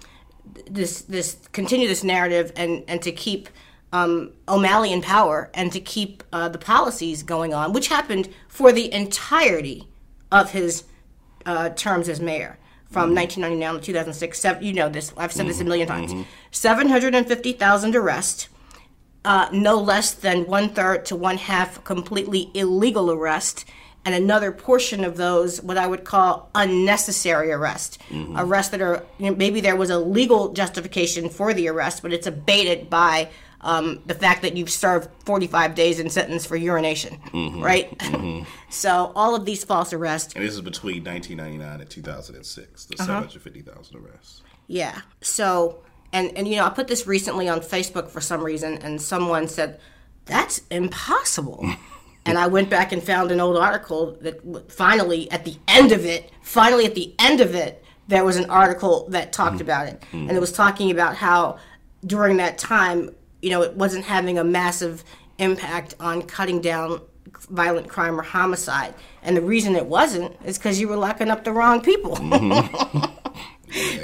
this 0.69 1.03
this 1.03 1.37
continue 1.53 1.87
this 1.87 2.03
narrative 2.03 2.51
and 2.57 2.83
and 2.89 3.03
to 3.03 3.13
keep 3.13 3.51
um, 3.93 4.33
O'Malley 4.49 4.91
in 4.91 5.03
power 5.03 5.51
and 5.53 5.71
to 5.73 5.81
keep 5.81 6.23
uh, 6.33 6.49
the 6.49 6.59
policies 6.59 7.23
going 7.23 7.53
on, 7.53 7.75
which 7.75 7.89
happened 7.89 8.31
for 8.49 8.73
the 8.73 8.91
entirety 8.91 9.87
of 10.33 10.53
his 10.53 10.85
uh, 11.45 11.69
terms 11.71 12.09
as 12.09 12.21
mayor 12.21 12.57
from 12.91 13.11
mm-hmm. 13.11 13.17
1999 13.17 13.81
to 13.81 13.87
2006. 13.87 14.39
Seven, 14.39 14.65
you 14.65 14.73
know 14.73 14.89
this. 14.89 15.13
I've 15.17 15.33
said 15.33 15.47
this 15.47 15.61
a 15.61 15.65
mm-hmm. 15.65 15.73
1000000 15.73 15.87
times. 15.87 16.13
Mm-hmm. 16.13 16.23
750,000 16.51 17.97
arrests, 17.97 18.49
uh, 19.25 19.49
no 19.53 19.77
less 19.77 20.13
than 20.13 20.47
one 20.47 20.71
third 20.71 21.05
to 21.07 21.17
one 21.17 21.39
half 21.39 21.83
completely 21.85 22.51
illegal 22.55 23.11
arrest, 23.11 23.65
and 24.05 24.15
another 24.15 24.51
portion 24.51 25.05
of 25.05 25.17
those 25.17 25.63
what 25.63 25.77
I 25.77 25.87
would 25.87 26.05
call 26.05 26.51
unnecessary 26.55 27.53
arrest, 27.53 28.01
arrests 28.35 28.71
that 28.71 28.81
are 28.81 29.05
you 29.19 29.31
know, 29.31 29.37
maybe 29.37 29.61
there 29.61 29.77
was 29.77 29.91
a 29.91 29.99
legal 29.99 30.53
justification 30.53 31.29
for 31.29 31.53
the 31.53 31.69
arrest, 31.69 32.03
but 32.03 32.13
it's 32.13 32.27
abated 32.27 32.89
by 32.89 33.29
um, 33.63 34.01
the 34.07 34.15
fact 34.15 34.43
that 34.43 34.57
you've 34.57 34.71
served 34.71 35.09
45 35.27 35.75
days 35.75 36.01
in 36.01 36.09
sentence 36.11 36.47
for 36.47 36.57
urination, 36.57 37.19
right? 37.61 38.01
so 38.71 39.13
all 39.15 39.35
of 39.35 39.45
these 39.45 39.65
false 39.65 39.93
arrests 39.93 40.35
And 40.35 40.45
this 40.45 40.55
is 40.55 40.61
between 40.63 41.05
1999 41.05 41.81
and 41.81 41.91
2006, 41.91 42.85
the 42.87 42.95
Uh-huh. 42.95 43.07
750,000 43.07 43.97
arrests. 43.97 44.43
Yeah. 44.67 45.01
So, 45.21 45.83
and 46.13 46.31
and 46.37 46.47
you 46.49 46.57
know, 46.57 46.65
I 46.65 46.71
put 46.71 46.89
this 46.89 47.07
recently 47.07 47.49
on 47.49 47.61
Facebook 47.61 48.09
for 48.09 48.21
some 48.21 48.43
reason, 48.43 48.79
and 48.79 49.01
someone 49.03 49.49
said 49.49 49.79
that's 50.27 50.63
impossible. 50.71 51.69
and 52.27 52.39
I 52.39 52.47
went 52.47 52.71
back 52.71 52.93
and 52.93 53.03
found 53.03 53.31
an 53.33 53.41
old 53.41 53.57
article 53.57 54.17
that 54.21 54.71
finally, 54.71 55.31
at 55.31 55.45
the 55.45 55.57
end 55.67 55.93
of 55.93 56.05
it, 56.07 56.31
finally 56.43 56.87
at 56.87 56.95
the 56.95 57.15
end 57.19 57.41
of 57.41 57.55
it, 57.55 57.83
there 58.09 58.25
was 58.25 58.37
an 58.37 58.49
article 58.51 59.07
that 59.11 59.33
talked 59.33 59.61
about 59.61 59.87
it, 59.89 60.03
and 60.13 60.31
it 60.31 60.41
was 60.41 60.53
talking 60.53 60.91
about 60.91 61.17
how 61.17 61.59
during 62.07 62.37
that 62.39 62.57
time, 62.59 63.11
you 63.43 63.51
know, 63.51 63.63
it 63.63 63.75
wasn't 63.75 64.05
having 64.05 64.39
a 64.39 64.45
massive 64.45 65.05
impact 65.39 65.95
on 66.01 66.23
cutting 66.23 66.61
down 66.61 67.01
violent 67.51 67.89
crime 67.89 68.19
or 68.19 68.23
homicide. 68.23 68.95
And 69.23 69.37
the 69.37 69.43
reason 69.43 69.77
it 69.77 69.87
wasn't 69.87 70.37
is 70.45 70.59
because 70.59 70.81
you 70.81 70.89
were 70.89 70.97
locking 70.97 71.31
up 71.31 71.45
the 71.45 71.53
wrong 71.53 71.81
people. 71.81 72.17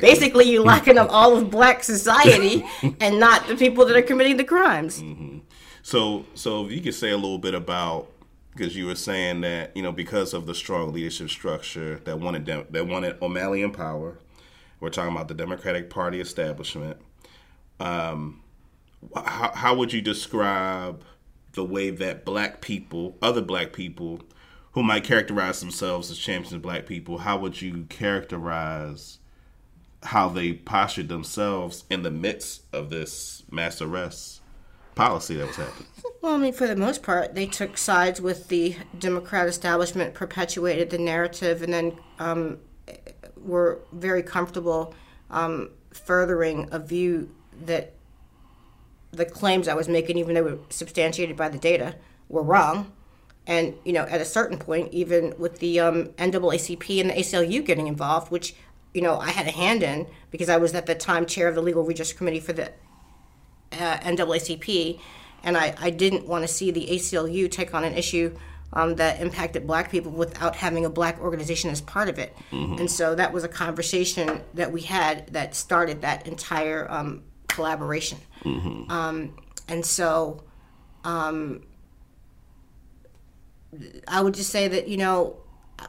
Basically, 0.01 0.44
you're 0.51 0.64
locking 0.64 0.96
up 0.96 1.09
all 1.11 1.37
of 1.37 1.51
black 1.51 1.83
society 1.83 2.64
and 3.01 3.18
not 3.18 3.49
the 3.49 3.57
people 3.57 3.85
that 3.87 3.96
are 3.96 4.03
committing 4.03 4.37
the 4.37 4.44
crimes. 4.44 5.03
So, 5.83 6.25
so 6.35 6.66
if 6.66 6.72
you 6.72 6.81
could 6.81 6.94
say 6.94 7.11
a 7.11 7.16
little 7.16 7.38
bit 7.38 7.55
about 7.55 8.11
because 8.57 8.75
you 8.75 8.87
were 8.87 8.94
saying 8.94 9.42
that 9.42 9.77
you 9.77 9.83
know 9.83 9.92
because 9.92 10.33
of 10.33 10.46
the 10.46 10.55
strong 10.55 10.92
leadership 10.92 11.29
structure 11.29 12.01
that 12.05 12.18
wanted 12.18 12.44
dem- 12.44 12.66
that 12.70 12.87
wanted 12.87 13.20
O'Malley 13.22 13.62
in 13.62 13.70
power. 13.70 14.18
We're 14.81 14.90
talking 14.90 15.12
about 15.12 15.29
the 15.29 15.35
Democratic 15.35 15.88
Party 15.88 16.20
establishment. 16.20 16.99
Um, 17.81 18.42
how, 19.14 19.53
how 19.55 19.75
would 19.75 19.92
you 19.92 20.01
describe 20.01 21.03
the 21.53 21.64
way 21.64 21.90
that 21.90 22.25
black 22.25 22.61
people, 22.61 23.16
other 23.23 23.40
black 23.40 23.73
people, 23.73 24.21
who 24.73 24.83
might 24.83 25.05
characterize 25.05 25.61
themselves 25.61 26.11
as 26.11 26.19
champions 26.19 26.53
of 26.53 26.61
black 26.61 26.87
people, 26.87 27.19
how 27.19 27.38
would 27.38 27.62
you 27.62 27.87
characterize 27.88 29.19
how 30.03 30.29
they 30.29 30.53
postured 30.53 31.09
themselves 31.09 31.85
in 31.90 32.03
the 32.03 32.11
midst 32.11 32.62
of 32.73 32.90
this 32.90 33.42
mass 33.51 33.81
arrest 33.81 34.42
policy 34.95 35.35
that 35.37 35.47
was 35.47 35.57
happening? 35.57 35.88
Well, 36.21 36.35
I 36.35 36.38
mean, 36.38 36.53
for 36.53 36.66
the 36.66 36.77
most 36.77 37.03
part, 37.03 37.35
they 37.35 37.47
took 37.47 37.79
sides 37.79 38.21
with 38.21 38.49
the 38.49 38.77
Democrat 38.99 39.49
establishment, 39.49 40.12
perpetuated 40.12 40.90
the 40.90 40.99
narrative, 40.99 41.62
and 41.62 41.73
then 41.73 41.99
um, 42.19 42.59
were 43.37 43.81
very 43.92 44.23
comfortable 44.23 44.95
um, 45.31 45.71
furthering 45.92 46.69
a 46.71 46.79
view 46.79 47.31
that 47.64 47.95
the 49.16 49.24
claims 49.24 49.68
I 49.68 49.74
was 49.74 49.88
making, 49.88 50.18
even 50.18 50.35
though 50.35 50.44
they 50.44 50.50
were 50.52 50.59
substantiated 50.68 51.37
by 51.37 51.48
the 51.48 51.59
data, 51.59 51.96
were 52.29 52.42
wrong. 52.42 52.92
And 53.46 53.74
you 53.85 53.92
know, 53.92 54.02
at 54.02 54.20
a 54.20 54.24
certain 54.24 54.59
point, 54.59 54.92
even 54.92 55.35
with 55.38 55.61
the 55.61 55.81
um, 55.81 56.07
NAACP 56.18 57.00
and 57.00 57.11
the 57.11 57.14
ACLU 57.14 57.64
getting 57.64 57.87
involved, 57.87 58.31
which 58.31 58.55
you 58.92 59.02
know 59.02 59.18
I 59.18 59.31
had 59.31 59.46
a 59.46 59.52
hand 59.52 59.83
in 59.83 60.07
because 60.31 60.48
I 60.48 60.57
was 60.57 60.74
at 60.74 60.87
the 60.87 60.94
time 60.94 61.26
chair 61.26 61.48
of 61.48 61.55
the 61.55 61.62
legal 61.62 61.85
redress 61.85 62.12
committee 62.12 62.40
for 62.40 62.52
the 62.52 62.72
uh, 63.72 63.98
NAACP, 63.98 65.00
and 65.44 65.57
I, 65.57 65.74
I 65.79 65.90
didn't 65.90 66.26
want 66.26 66.42
to 66.42 66.48
see 66.48 66.70
the 66.70 66.87
ACLU 66.87 67.50
take 67.50 67.72
on 67.72 67.85
an 67.85 67.94
issue 67.94 68.37
um, 68.72 68.96
that 68.96 69.20
impacted 69.20 69.66
black 69.66 69.90
people 69.90 70.11
without 70.11 70.57
having 70.57 70.85
a 70.85 70.90
black 70.90 71.20
organization 71.20 71.70
as 71.70 71.81
part 71.81 72.09
of 72.09 72.18
it. 72.18 72.37
And 72.79 72.90
so 72.90 73.14
that 73.14 73.33
was 73.33 73.44
a 73.44 73.48
conversation 73.48 74.42
that 74.55 74.72
we 74.72 74.83
had 74.83 75.29
that 75.29 75.55
started 75.55 76.02
that 76.02 76.26
entire 76.26 76.90
um, 76.90 77.22
collaboration. 77.57 78.19
Um, 78.90 79.16
and 79.73 79.85
so 79.85 80.42
um, 81.05 81.62
I 84.07 84.19
would 84.23 84.35
just 84.35 84.51
say 84.51 84.69
that, 84.69 84.88
you 84.88 84.99
know, 85.05 85.37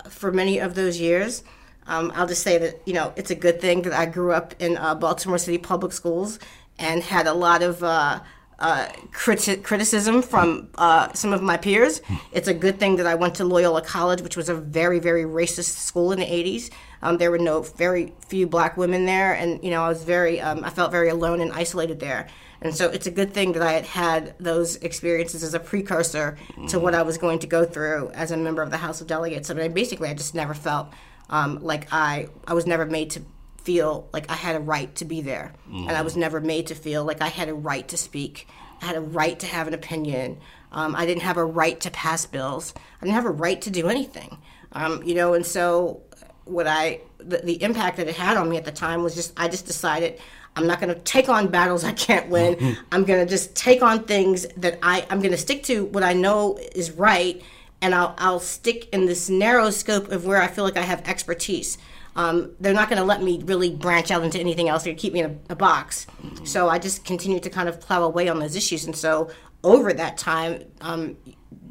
for 0.10 0.32
many 0.32 0.60
of 0.60 0.74
those 0.74 1.00
years, 1.00 1.44
um, 1.86 2.12
I'll 2.16 2.28
just 2.28 2.44
say 2.44 2.58
that, 2.58 2.82
you 2.86 2.94
know, 2.94 3.14
it's 3.16 3.32
a 3.32 3.36
good 3.36 3.62
thing 3.62 3.84
that 3.84 3.94
I 3.94 4.06
grew 4.06 4.32
up 4.40 4.56
in 4.60 4.78
uh, 4.78 4.96
Baltimore 4.96 5.38
City 5.38 5.58
Public 5.58 5.94
Schools 5.94 6.40
and 6.78 7.04
had 7.04 7.28
a 7.28 7.34
lot 7.34 7.62
of 7.62 7.84
uh, 7.84 8.20
uh, 8.60 8.88
criti- 9.12 9.64
criticism 9.64 10.22
from 10.22 10.70
uh, 10.78 11.12
some 11.14 11.34
of 11.34 11.42
my 11.42 11.58
peers. 11.58 12.02
It's 12.32 12.48
a 12.48 12.54
good 12.54 12.80
thing 12.80 12.96
that 12.98 13.08
I 13.08 13.16
went 13.16 13.36
to 13.36 13.46
Loyola 13.46 13.82
College, 13.82 14.22
which 14.22 14.36
was 14.36 14.50
a 14.50 14.56
very, 14.56 15.00
very 15.00 15.24
racist 15.24 15.78
school 15.78 16.12
in 16.12 16.20
the 16.20 16.26
80s. 16.26 16.72
Um, 17.02 17.18
there 17.18 17.30
were 17.30 17.38
no 17.38 17.62
very 17.62 18.14
few 18.28 18.48
black 18.48 18.76
women 18.76 19.06
there, 19.06 19.34
and 19.34 19.64
you 19.64 19.70
know 19.70 19.84
I 19.84 19.90
was 19.90 20.04
very, 20.04 20.42
um, 20.42 20.64
I 20.64 20.72
felt 20.72 20.92
very 20.92 21.10
alone 21.10 21.42
and 21.42 21.52
isolated 21.54 22.00
there. 22.00 22.28
And 22.62 22.76
so 22.76 22.90
it's 22.90 23.06
a 23.06 23.12
good 23.12 23.34
thing 23.34 23.52
that 23.52 23.62
I 23.62 23.74
had 23.74 23.86
had 23.86 24.36
those 24.40 24.78
experiences 24.78 25.44
as 25.44 25.54
a 25.54 25.60
precursor 25.60 26.40
to 26.70 26.80
what 26.80 26.96
I 26.96 27.04
was 27.04 27.20
going 27.20 27.38
to 27.40 27.48
go 27.48 27.66
through 27.66 28.10
as 28.16 28.32
a 28.32 28.38
member 28.38 28.64
of 28.64 28.72
the 28.72 28.78
House 28.78 29.00
of 29.00 29.06
Delegates. 29.06 29.52
And 29.52 29.60
I 29.60 29.64
mean, 29.64 29.74
basically, 29.74 30.10
I 30.10 30.16
just 30.16 30.34
never 30.34 30.56
felt 30.56 30.88
um, 31.30 31.60
like 31.62 31.88
I, 31.92 32.30
I 32.48 32.56
was 32.56 32.66
never 32.66 32.88
made 32.88 33.12
to 33.12 33.22
feel 33.68 34.08
like 34.14 34.32
I 34.32 34.36
had 34.36 34.56
a 34.56 34.62
right 34.62 34.96
to 34.96 35.04
be 35.04 35.20
there. 35.20 35.52
And 35.90 35.92
I 35.92 36.02
was 36.02 36.16
never 36.16 36.40
made 36.40 36.68
to 36.68 36.76
feel 36.76 37.04
like 37.04 37.22
I 37.22 37.28
had 37.28 37.50
a 37.50 37.54
right 37.54 37.86
to 37.90 37.98
speak. 37.98 38.48
I 38.82 38.86
had 38.86 38.96
a 38.96 39.02
right 39.02 39.38
to 39.40 39.46
have 39.46 39.68
an 39.68 39.74
opinion. 39.74 40.38
Um, 40.72 40.96
I 40.96 41.06
didn't 41.06 41.24
have 41.24 41.36
a 41.36 41.44
right 41.44 41.78
to 41.82 41.92
pass 41.92 42.26
bills. 42.26 42.74
I 42.78 43.04
didn't 43.04 43.16
have 43.16 43.26
a 43.26 43.38
right 43.46 43.62
to 43.64 43.70
do 43.70 43.90
anything. 43.90 44.38
Um, 44.72 45.04
you 45.04 45.16
know, 45.16 45.34
and 45.34 45.46
so 45.46 46.02
what 46.46 46.66
I, 46.66 47.02
the, 47.18 47.40
the 47.40 47.62
impact 47.62 47.98
that 47.98 48.08
it 48.08 48.16
had 48.16 48.38
on 48.38 48.48
me 48.48 48.56
at 48.56 48.64
the 48.64 48.72
time 48.72 49.04
was 49.04 49.14
just, 49.16 49.34
I 49.36 49.50
just 49.50 49.66
decided 49.66 50.18
I'm 50.56 50.66
not 50.66 50.80
going 50.80 50.94
to 50.96 51.02
take 51.02 51.28
on 51.28 51.50
battles 51.50 51.84
I 51.84 51.92
can't 51.92 52.30
win. 52.30 52.78
I'm 52.94 53.04
going 53.04 53.20
to 53.26 53.30
just 53.30 53.54
take 53.54 53.84
on 53.84 54.06
things 54.06 54.48
that 54.56 54.80
I, 54.82 55.06
I'm 55.10 55.20
going 55.20 55.34
to 55.34 55.44
stick 55.48 55.64
to 55.64 55.84
what 55.88 56.04
I 56.04 56.14
know 56.14 56.58
is 56.74 56.92
right. 56.92 57.42
And 57.82 57.94
I'll, 57.94 58.16
I'll 58.18 58.40
stick 58.40 58.88
in 58.94 59.08
this 59.08 59.30
narrow 59.30 59.72
scope 59.72 60.10
of 60.10 60.26
where 60.26 60.42
I 60.42 60.48
feel 60.48 60.64
like 60.64 60.78
I 60.78 60.84
have 60.84 61.02
expertise 61.06 61.78
um, 62.18 62.52
they're 62.60 62.74
not 62.74 62.90
going 62.90 63.00
to 63.00 63.06
let 63.06 63.22
me 63.22 63.42
really 63.46 63.70
branch 63.70 64.10
out 64.10 64.24
into 64.24 64.40
anything 64.40 64.68
else. 64.68 64.84
They're 64.84 64.92
going 64.92 64.98
to 64.98 65.02
keep 65.02 65.14
me 65.14 65.22
in 65.22 65.40
a, 65.50 65.54
a 65.54 65.56
box. 65.56 66.08
So 66.44 66.68
I 66.68 66.80
just 66.80 67.06
continued 67.06 67.44
to 67.44 67.50
kind 67.52 67.70
of 67.70 67.80
plow 67.80 68.04
away 68.04 68.28
on 68.28 68.40
those 68.40 68.56
issues. 68.56 68.86
And 68.86 68.96
so 68.96 69.30
over 69.64 69.94
that 69.94 70.18
time, 70.18 70.64
um, 70.82 71.16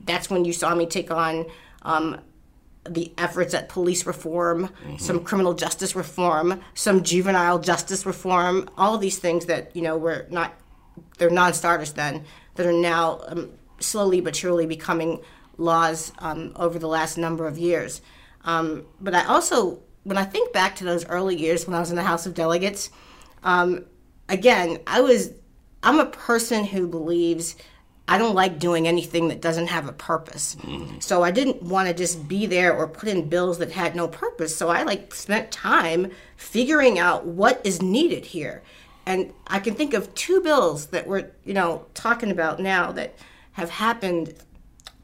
that's 0.05 0.31
when 0.31 0.45
you 0.45 0.53
saw 0.53 0.73
me 0.75 0.87
take 0.87 1.11
on 1.11 1.47
um, 1.83 2.21
the 2.89 3.13
efforts 3.19 3.55
at 3.55 3.69
police 3.69 4.07
reform, 4.07 4.71
some 4.99 5.25
criminal 5.25 5.53
justice 5.53 5.97
reform, 5.97 6.61
some 6.75 7.03
juvenile 7.03 7.59
justice 7.59 8.07
reform, 8.07 8.71
all 8.77 8.95
of 8.95 9.01
these 9.01 9.19
things 9.19 9.47
that, 9.47 9.75
you 9.75 9.83
know, 9.83 9.99
were 9.99 10.27
not, 10.31 10.55
they're 11.19 11.29
non-starters 11.29 11.93
then, 11.95 12.25
that 12.55 12.67
are 12.67 12.73
now 12.73 13.21
um, 13.27 13.51
slowly 13.81 14.21
but 14.21 14.37
surely 14.37 14.65
becoming 14.67 15.21
laws 15.59 16.13
um, 16.21 16.53
over 16.55 16.79
the 16.79 16.87
last 16.87 17.19
number 17.19 17.49
of 17.49 17.59
years. 17.59 18.01
Um, 18.45 18.87
but 19.01 19.13
I 19.13 19.25
also 19.25 19.83
when 20.07 20.17
I 20.17 20.25
think 20.25 20.53
back 20.53 20.77
to 20.77 20.85
those 20.85 21.05
early 21.07 21.37
years 21.37 21.67
when 21.67 21.75
I 21.75 21.81
was 21.81 21.91
in 21.91 21.97
the 21.97 22.05
House 22.05 22.27
of 22.27 22.35
Delegates, 22.35 22.91
um, 23.43 23.85
again, 24.29 24.79
I 24.87 25.01
was, 25.01 25.33
I'm 25.83 25.99
a 25.99 26.07
person 26.07 26.65
who 26.65 26.87
believes 26.87 27.57
I 28.07 28.19
don't 28.19 28.37
like 28.37 28.61
doing 28.61 28.87
anything 28.87 29.27
that 29.29 29.41
doesn't 29.41 29.67
have 29.67 29.89
a 29.89 29.93
purpose. 29.93 30.55
Mm-hmm. 30.61 31.01
So 31.01 31.25
I 31.25 31.33
didn't 31.33 31.61
want 31.61 31.89
to 31.89 31.95
just 31.95 32.29
be 32.29 32.47
there 32.47 32.73
or 32.73 32.87
put 32.87 33.09
in 33.09 33.29
bills 33.29 33.59
that 33.59 33.73
had 33.73 33.97
no 33.97 34.07
purpose. 34.07 34.55
So 34.55 34.69
I 34.69 34.85
like 34.85 35.13
spent 35.13 35.51
time 35.51 36.13
figuring 36.37 37.01
out 37.01 37.27
what 37.27 37.61
is 37.65 37.83
needed 37.83 38.27
here. 38.27 38.63
And 39.07 39.33
I 39.49 39.59
can 39.59 39.75
think 39.75 39.93
of 39.93 40.15
two 40.15 40.41
bills 40.41 40.87
that 40.87 41.09
we're, 41.09 41.33
you 41.45 41.53
know, 41.53 41.87
talking 41.95 42.31
about 42.31 42.61
now 42.61 42.93
that 42.93 43.17
have 43.53 43.71
happened. 43.71 44.35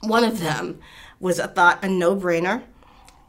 One 0.02 0.22
of 0.22 0.38
them 0.38 0.78
was 1.18 1.40
a 1.40 1.48
thought 1.48 1.84
a 1.84 1.88
no-brainer 1.88 2.62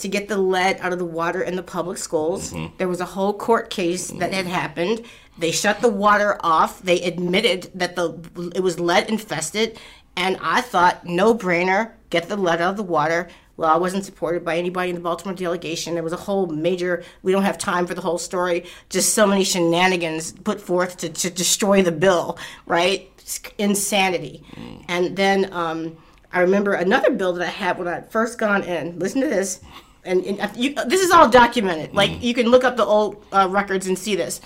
to 0.04 0.08
get 0.08 0.28
the 0.28 0.38
lead 0.38 0.78
out 0.82 0.94
of 0.94 1.00
the 1.00 1.06
water 1.06 1.42
in 1.42 1.56
the 1.56 1.64
public 1.64 1.98
schools. 1.98 2.54
Mm-hmm. 2.54 2.76
There 2.78 2.88
was 2.88 3.02
a 3.02 3.06
whole 3.06 3.34
court 3.34 3.70
case 3.70 4.10
that 4.12 4.34
had 4.34 4.46
happened. 4.46 5.04
They 5.38 5.52
shut 5.52 5.82
the 5.82 5.90
water 5.90 6.38
off. 6.42 6.82
They 6.82 7.02
admitted 7.02 7.72
that 7.74 7.96
the 7.96 8.52
it 8.54 8.60
was 8.60 8.80
lead 8.80 9.10
infested, 9.10 9.80
and 10.16 10.38
I 10.42 10.62
thought 10.62 11.06
no 11.06 11.34
brainer, 11.34 11.94
get 12.10 12.30
the 12.30 12.38
lead 12.38 12.62
out 12.62 12.72
of 12.72 12.78
the 12.78 12.84
water. 12.84 13.30
Well, 13.56 13.72
I 13.72 13.78
wasn't 13.78 14.04
supported 14.04 14.44
by 14.44 14.58
anybody 14.58 14.90
in 14.90 14.96
the 14.96 15.02
Baltimore 15.02 15.36
delegation. 15.36 15.94
There 15.94 16.04
was 16.04 16.14
a 16.14 16.18
whole 16.18 16.48
major, 16.48 17.04
we 17.22 17.32
don't 17.32 17.44
have 17.44 17.58
time 17.58 17.86
for 17.86 17.94
the 17.94 18.02
whole 18.02 18.18
story, 18.18 18.66
just 18.90 19.14
so 19.14 19.28
many 19.28 19.44
shenanigans 19.44 20.32
put 20.32 20.60
forth 20.60 20.98
to, 20.98 21.10
to 21.10 21.30
destroy 21.30 21.84
the 21.84 21.92
bill, 21.92 22.38
right? 22.66 23.12
It's 23.20 23.40
insanity. 23.60 24.44
Mm. 24.56 24.86
And 24.88 25.16
then 25.16 25.54
um, 25.54 25.98
I 26.32 26.40
remember 26.40 26.74
another 26.74 27.12
bill 27.12 27.34
that 27.34 27.48
I 27.48 27.52
had 27.52 27.78
when 27.78 27.88
I 27.88 28.02
first 28.02 28.40
gone 28.40 28.64
in. 28.64 28.98
Listen 28.98 29.22
to 29.22 29.28
this 29.28 29.60
and, 30.06 30.24
and 30.26 30.58
you, 30.58 30.74
this 30.74 31.02
is 31.02 31.12
all 31.12 31.30
documented. 31.30 31.94
Like 31.94 32.22
you 32.22 32.34
can 32.34 32.48
look 32.48 32.64
up 32.64 32.78
the 32.78 32.86
old 32.86 33.24
uh, 33.32 33.48
records 33.50 33.88
and 33.88 33.98
see 33.98 34.16
this. 34.16 34.42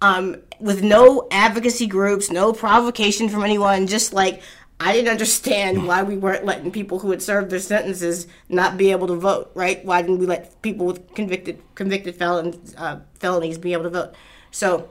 Um, 0.00 0.36
with 0.60 0.82
no 0.82 1.26
advocacy 1.30 1.86
groups, 1.86 2.30
no 2.30 2.52
provocation 2.52 3.28
from 3.28 3.42
anyone, 3.42 3.86
just 3.86 4.12
like 4.12 4.42
I 4.80 4.92
didn't 4.92 5.10
understand 5.10 5.86
why 5.86 6.04
we 6.04 6.16
weren't 6.16 6.44
letting 6.44 6.70
people 6.70 7.00
who 7.00 7.10
had 7.10 7.20
served 7.20 7.50
their 7.50 7.58
sentences 7.58 8.28
not 8.48 8.76
be 8.76 8.92
able 8.92 9.08
to 9.08 9.16
vote. 9.16 9.50
Right? 9.54 9.84
Why 9.84 10.02
didn't 10.02 10.18
we 10.18 10.26
let 10.26 10.60
people 10.62 10.86
with 10.86 11.14
convicted 11.14 11.60
convicted 11.74 12.16
felons 12.16 12.74
uh, 12.76 13.00
felonies 13.18 13.58
be 13.58 13.72
able 13.72 13.84
to 13.84 13.90
vote? 13.90 14.14
So 14.50 14.88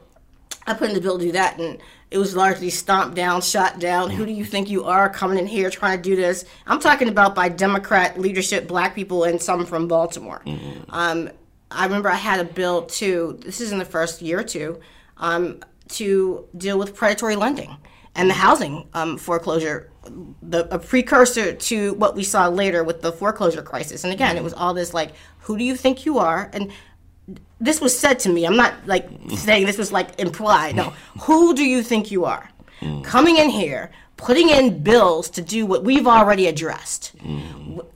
I 0.66 0.74
put 0.74 0.90
in 0.90 0.96
the 0.96 1.02
bill 1.02 1.18
to 1.18 1.26
do 1.26 1.32
that, 1.32 1.58
and 1.58 1.80
it 2.10 2.18
was 2.18 2.36
largely 2.36 2.70
stomped 2.70 3.16
down, 3.16 3.42
shot 3.42 3.80
down. 3.80 4.10
Who 4.10 4.26
do 4.26 4.32
you 4.32 4.46
think 4.46 4.70
you 4.70 4.86
are 4.86 5.10
coming 5.10 5.38
in 5.38 5.46
here 5.46 5.70
trying 5.70 6.02
to 6.02 6.10
do 6.10 6.16
this? 6.16 6.46
I'm 6.66 6.80
talking 6.80 7.10
about 7.10 7.36
by 7.36 7.50
Democrat 7.50 8.20
leadership, 8.20 8.68
black 8.68 8.96
people, 8.96 9.26
and 9.26 9.42
some 9.42 9.66
from 9.66 9.88
Baltimore. 9.88 10.42
Mm-hmm. 10.46 10.90
Um, 10.90 11.30
I 11.70 11.84
remember 11.84 12.10
I 12.10 12.16
had 12.16 12.40
a 12.40 12.46
bill 12.46 12.84
too, 12.84 13.38
this 13.42 13.60
is 13.60 13.74
in 13.74 13.80
the 13.80 13.86
first 13.86 14.22
year 14.22 14.40
or 14.40 14.44
two, 14.44 14.80
um, 15.18 15.60
to 15.90 16.48
deal 16.56 16.80
with 16.80 16.96
predatory 16.96 17.36
lending 17.36 17.76
and 18.16 18.30
the 18.30 18.36
housing 18.36 18.88
um, 18.94 19.18
foreclosure, 19.18 19.92
the, 20.42 20.74
a 20.74 20.80
precursor 20.80 21.54
to 21.54 21.94
what 21.96 22.16
we 22.16 22.24
saw 22.24 22.48
later 22.48 22.84
with 22.84 23.02
the 23.02 23.12
foreclosure 23.12 23.62
crisis. 23.62 24.04
And 24.04 24.14
again, 24.14 24.38
it 24.38 24.44
was 24.44 24.54
all 24.54 24.74
this 24.74 24.94
like, 24.94 25.12
who 25.40 25.58
do 25.58 25.64
you 25.64 25.76
think 25.76 26.06
you 26.06 26.18
are? 26.20 26.50
And 26.54 26.72
this 27.60 27.82
was 27.82 27.98
said 27.98 28.20
to 28.20 28.30
me. 28.30 28.46
I'm 28.46 28.56
not 28.56 28.74
like 28.86 29.10
saying 29.36 29.66
this 29.66 29.78
was 29.78 29.92
like 29.92 30.20
implied. 30.20 30.76
No, 30.76 30.94
who 31.22 31.54
do 31.54 31.64
you 31.64 31.84
think 31.84 32.12
you 32.12 32.26
are? 32.26 32.50
Coming 33.04 33.38
in 33.38 33.50
here, 33.50 33.90
putting 34.18 34.50
in 34.50 34.84
bills 34.84 35.30
to 35.32 35.42
do 35.42 35.66
what 35.66 35.84
we've 35.84 36.06
already 36.06 36.46
addressed, 36.48 37.14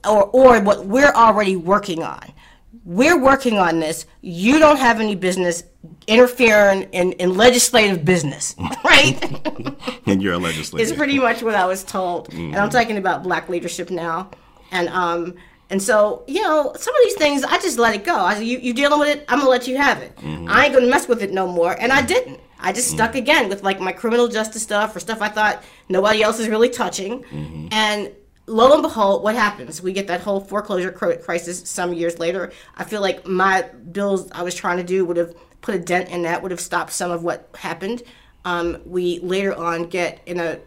or 0.04 0.24
or 0.24 0.60
what 0.60 0.86
we're 0.86 1.12
already 1.12 1.54
working 1.56 2.02
on. 2.02 2.32
We're 2.84 3.18
working 3.18 3.58
on 3.58 3.78
this. 3.78 4.06
You 4.22 4.58
don't 4.58 4.78
have 4.78 4.98
any 5.00 5.14
business 5.14 5.62
interfering 6.08 6.84
in, 6.90 7.12
in 7.12 7.36
legislative 7.36 8.04
business, 8.04 8.56
right? 8.84 9.18
And 10.06 10.20
you're 10.20 10.34
a 10.34 10.38
legislator. 10.38 10.82
It's 10.82 10.92
pretty 10.92 11.18
much 11.20 11.42
what 11.44 11.54
I 11.54 11.64
was 11.64 11.84
told. 11.84 12.32
And 12.34 12.56
I'm 12.56 12.70
talking 12.70 12.96
about 12.98 13.22
black 13.22 13.48
leadership 13.48 13.88
now. 13.88 14.30
And 14.72 14.88
um 14.88 15.34
and 15.72 15.82
so, 15.82 16.22
you 16.28 16.42
know, 16.42 16.74
some 16.76 16.94
of 16.94 17.00
these 17.02 17.14
things 17.14 17.42
I 17.44 17.56
just 17.58 17.78
let 17.78 17.94
it 17.94 18.04
go. 18.04 18.14
I 18.14 18.34
said, 18.34 18.44
you 18.44 18.58
you 18.58 18.74
dealing 18.74 19.00
with 19.00 19.08
it, 19.08 19.24
I'm 19.26 19.38
gonna 19.38 19.48
let 19.48 19.66
you 19.66 19.78
have 19.78 20.02
it. 20.02 20.14
Mm-hmm. 20.16 20.46
I 20.46 20.66
ain't 20.66 20.74
gonna 20.74 20.86
mess 20.86 21.08
with 21.08 21.22
it 21.22 21.32
no 21.32 21.46
more. 21.48 21.72
And 21.80 21.90
I 21.90 22.00
mm-hmm. 22.00 22.08
didn't. 22.08 22.40
I 22.60 22.72
just 22.72 22.88
mm-hmm. 22.88 22.96
stuck 22.96 23.14
again 23.14 23.48
with 23.48 23.62
like 23.62 23.80
my 23.80 23.90
criminal 23.90 24.28
justice 24.28 24.62
stuff 24.62 24.94
or 24.94 25.00
stuff 25.00 25.22
I 25.22 25.28
thought 25.30 25.64
nobody 25.88 26.22
else 26.22 26.38
is 26.38 26.48
really 26.50 26.68
touching. 26.68 27.24
And 27.72 28.12
lo 28.46 28.74
and 28.74 28.82
behold, 28.82 29.22
what 29.22 29.34
happens? 29.34 29.80
We 29.80 29.94
get 29.94 30.08
that 30.08 30.20
whole 30.20 30.40
foreclosure 30.40 30.92
crisis 30.92 31.62
some 31.68 31.94
years 31.94 32.18
later. 32.18 32.52
I 32.76 32.84
feel 32.84 33.00
like 33.00 33.26
my 33.26 33.62
bills 33.62 34.30
I 34.32 34.42
was 34.42 34.54
trying 34.54 34.76
to 34.76 34.84
do 34.84 35.06
would 35.06 35.16
have 35.16 35.34
put 35.62 35.74
a 35.74 35.78
dent 35.78 36.10
in 36.10 36.22
that, 36.22 36.42
would 36.42 36.50
have 36.50 36.60
stopped 36.60 36.92
some 36.92 37.10
of 37.10 37.24
what 37.24 37.48
happened. 37.58 38.02
Um, 38.44 38.82
we 38.84 39.20
later 39.20 39.54
on 39.54 39.88
get 39.88 40.20
in 40.26 40.38
a 40.38 40.58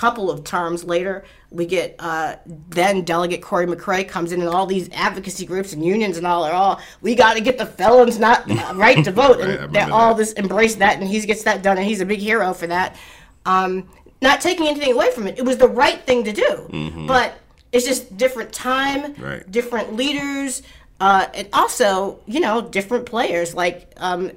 couple 0.00 0.30
of 0.30 0.44
terms 0.44 0.82
later, 0.84 1.24
we 1.50 1.66
get 1.66 1.94
uh, 1.98 2.36
then 2.70 3.02
Delegate 3.04 3.42
Cory 3.42 3.66
McCray 3.66 4.08
comes 4.08 4.32
in 4.32 4.40
and 4.40 4.48
all 4.48 4.64
these 4.66 4.88
advocacy 4.94 5.44
groups 5.44 5.74
and 5.74 5.84
unions 5.84 6.16
and 6.16 6.26
all 6.26 6.42
are 6.44 6.52
all 6.52 6.80
we 7.02 7.14
got 7.14 7.34
to 7.34 7.40
get 7.42 7.58
the 7.58 7.66
felons 7.66 8.18
not 8.18 8.50
uh, 8.50 8.72
right 8.86 9.04
to 9.04 9.10
vote 9.12 9.38
Right, 9.40 9.60
and 9.60 9.74
they 9.74 9.80
all 9.80 10.14
that. 10.14 10.16
this 10.22 10.32
embrace 10.34 10.76
that 10.76 10.98
and 10.98 11.06
he 11.06 11.20
gets 11.26 11.42
that 11.42 11.62
done 11.62 11.76
and 11.76 11.86
he's 11.86 12.00
a 12.00 12.06
big 12.06 12.20
hero 12.20 12.54
for 12.54 12.66
that. 12.68 12.96
Um, 13.44 13.88
not 14.22 14.40
taking 14.40 14.66
anything 14.68 14.92
away 14.92 15.10
from 15.12 15.26
it, 15.26 15.38
it 15.38 15.44
was 15.44 15.58
the 15.58 15.68
right 15.68 16.00
thing 16.08 16.24
to 16.24 16.32
do, 16.32 17.04
but 17.06 17.34
it's 17.72 17.86
just 17.86 18.16
different 18.16 18.52
time, 18.52 19.14
Right. 19.18 19.50
different 19.50 19.94
leaders, 19.96 20.62
uh, 20.98 21.26
and 21.34 21.46
also 21.52 22.20
you 22.26 22.40
know 22.40 22.62
different 22.62 23.04
players 23.06 23.54
like. 23.54 23.92
Um, 23.98 24.32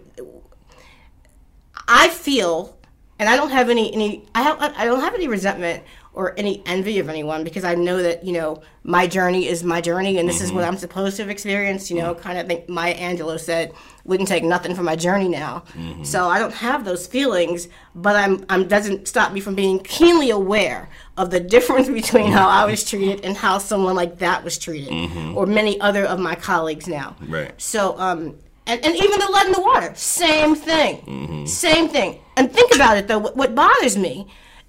I 1.88 2.10
feel, 2.10 2.78
and 3.20 3.30
I 3.30 3.36
don't 3.36 3.52
have 3.52 3.70
any 3.70 3.94
any 3.94 4.26
I 4.34 4.42
have, 4.42 4.62
I 4.62 4.86
don't 4.86 5.02
have 5.02 5.14
any 5.14 5.28
resentment 5.28 5.84
or 6.14 6.38
any 6.38 6.62
envy 6.68 7.00
of 7.00 7.10
anyone 7.10 7.44
because 7.44 7.64
I 7.64 7.74
know 7.74 8.02
that 8.02 8.24
you 8.24 8.34
know 8.34 8.62
my 8.84 9.08
journey 9.08 9.48
is 9.48 9.64
my 9.64 9.82
journey 9.82 10.18
and 10.18 10.30
this 10.30 10.42
is 10.42 10.52
what 10.52 10.62
mm-hmm. 10.62 10.72
I'm 10.72 10.78
supposed 10.78 11.18
to 11.18 11.24
have 11.24 11.30
experienced. 11.30 11.90
You 11.90 11.98
know, 11.98 12.14
mm-hmm. 12.14 12.24
kind 12.24 12.38
of 12.38 12.48
think 12.48 12.70
Maya 12.70 12.96
Angelou 12.96 13.40
said, 13.40 13.74
"Wouldn't 14.04 14.30
take 14.30 14.44
nothing 14.44 14.76
from 14.76 14.86
my 14.86 14.96
journey 14.96 15.28
now." 15.28 15.64
Mm-hmm. 15.74 16.04
So 16.04 16.28
I 16.28 16.40
don't 16.40 16.54
have 16.54 16.86
those 16.86 17.08
feelings, 17.08 17.68
but 17.96 18.16
I'm 18.16 18.46
I'm 18.50 18.68
doesn't 18.68 19.08
stop 19.08 19.32
me 19.32 19.40
from 19.40 19.56
being 19.56 19.80
keenly 19.80 20.30
aware 20.30 20.90
of 21.18 21.30
the 21.32 21.40
difference 21.40 21.90
between 22.02 22.32
how 22.32 22.48
I 22.48 22.66
was 22.66 22.88
treated 22.88 23.26
and 23.26 23.36
how 23.36 23.58
someone 23.58 23.96
like 23.96 24.20
that 24.20 24.44
was 24.44 24.58
treated, 24.58 24.94
or 25.36 25.46
many 25.46 25.80
other 25.82 26.06
of 26.06 26.20
my 26.20 26.36
colleagues 26.36 26.88
now. 26.88 27.16
Right. 27.28 27.60
So, 27.60 27.98
um, 28.00 28.38
and, 28.66 28.84
and 28.84 28.96
even 28.96 29.20
the 29.20 29.30
lead 29.32 29.48
in 29.48 29.52
the 29.52 29.62
water, 29.62 29.94
same 29.96 30.56
thing, 30.56 30.98
mm-hmm. 31.02 31.46
same 31.46 31.90
thing. 31.90 32.20
And 32.38 32.52
think 32.52 32.74
about 32.74 32.98
it 32.98 33.08
though. 33.08 33.20
What, 33.20 33.36
what 33.36 33.56
bothers 33.56 33.98
me, 33.98 34.28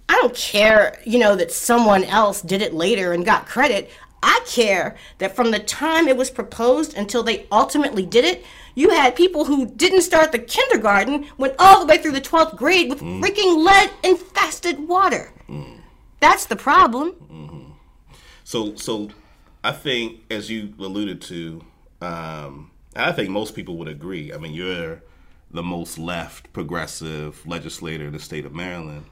I 0.08 0.14
don't 0.20 0.34
care, 0.34 1.00
you 1.04 1.18
know, 1.18 1.36
that 1.36 1.52
someone 1.52 2.04
else 2.04 2.42
did 2.42 2.60
it 2.60 2.74
later 2.74 3.12
and 3.12 3.24
got 3.24 3.46
credit. 3.46 3.90
I 4.22 4.40
care 4.46 4.96
that 5.18 5.36
from 5.36 5.50
the 5.50 5.58
time 5.58 6.08
it 6.08 6.16
was 6.16 6.30
proposed 6.30 6.96
until 6.96 7.22
they 7.22 7.46
ultimately 7.52 8.06
did 8.06 8.24
it, 8.24 8.44
you 8.74 8.90
had 8.90 9.14
people 9.14 9.44
who 9.44 9.66
didn't 9.66 10.02
start 10.02 10.32
the 10.32 10.38
kindergarten, 10.38 11.26
went 11.38 11.54
all 11.58 11.80
the 11.80 11.86
way 11.86 11.98
through 11.98 12.12
the 12.12 12.20
12th 12.20 12.56
grade 12.56 12.88
with 12.88 13.00
mm. 13.00 13.20
freaking 13.22 13.64
lead 13.64 13.90
infested 14.02 14.88
water. 14.88 15.32
Mm. 15.48 15.78
That's 16.20 16.46
the 16.46 16.56
problem. 16.56 17.12
Mm-hmm. 17.12 17.72
So, 18.44 18.74
so 18.76 19.10
I 19.62 19.72
think, 19.72 20.20
as 20.30 20.50
you 20.50 20.74
alluded 20.78 21.20
to, 21.22 21.62
um, 22.00 22.70
I 22.96 23.12
think 23.12 23.30
most 23.30 23.54
people 23.54 23.76
would 23.78 23.88
agree. 23.88 24.32
I 24.32 24.38
mean, 24.38 24.54
you're 24.54 25.02
the 25.50 25.62
most 25.62 25.98
left 25.98 26.52
progressive 26.52 27.46
legislator 27.46 28.06
in 28.06 28.12
the 28.12 28.18
state 28.18 28.44
of 28.44 28.54
Maryland, 28.54 29.06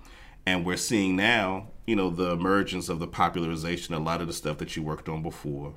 and 0.47 0.65
we're 0.65 0.77
seeing 0.77 1.17
now, 1.17 1.69
you 1.87 1.97
know, 1.97 2.11
the 2.11 2.33
emergence 2.33 2.89
of 2.89 2.99
the 2.99 3.07
popularization 3.07 3.95
a 3.95 3.99
lot 3.99 4.21
of 4.21 4.27
the 4.27 4.33
stuff 4.33 4.59
that 4.59 4.77
you 4.77 4.83
worked 4.83 5.09
on 5.09 5.23
before. 5.23 5.75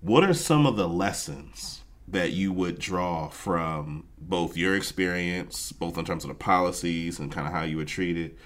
What 0.00 0.24
are 0.24 0.34
some 0.34 0.66
of 0.66 0.76
the 0.76 0.88
lessons 0.88 1.82
that 2.06 2.32
you 2.32 2.52
would 2.52 2.78
draw 2.78 3.28
from 3.28 4.04
both 4.18 4.56
your 4.56 4.74
experience, 4.74 5.72
both 5.72 5.98
in 5.98 6.04
terms 6.04 6.24
of 6.24 6.28
the 6.28 6.34
policies 6.34 7.18
and 7.18 7.30
kind 7.30 7.46
of 7.46 7.52
how 7.52 7.62
you 7.62 7.76
were 7.76 7.84
treated, 7.84 8.36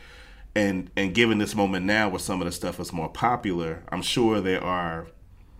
and 0.54 0.90
and 0.96 1.14
given 1.14 1.38
this 1.38 1.54
moment 1.54 1.86
now 1.86 2.08
where 2.08 2.18
some 2.18 2.40
of 2.40 2.46
the 2.46 2.52
stuff 2.52 2.80
is 2.80 2.92
more 2.92 3.08
popular, 3.08 3.84
I'm 3.90 4.02
sure 4.02 4.40
there 4.40 4.62
are, 4.62 5.08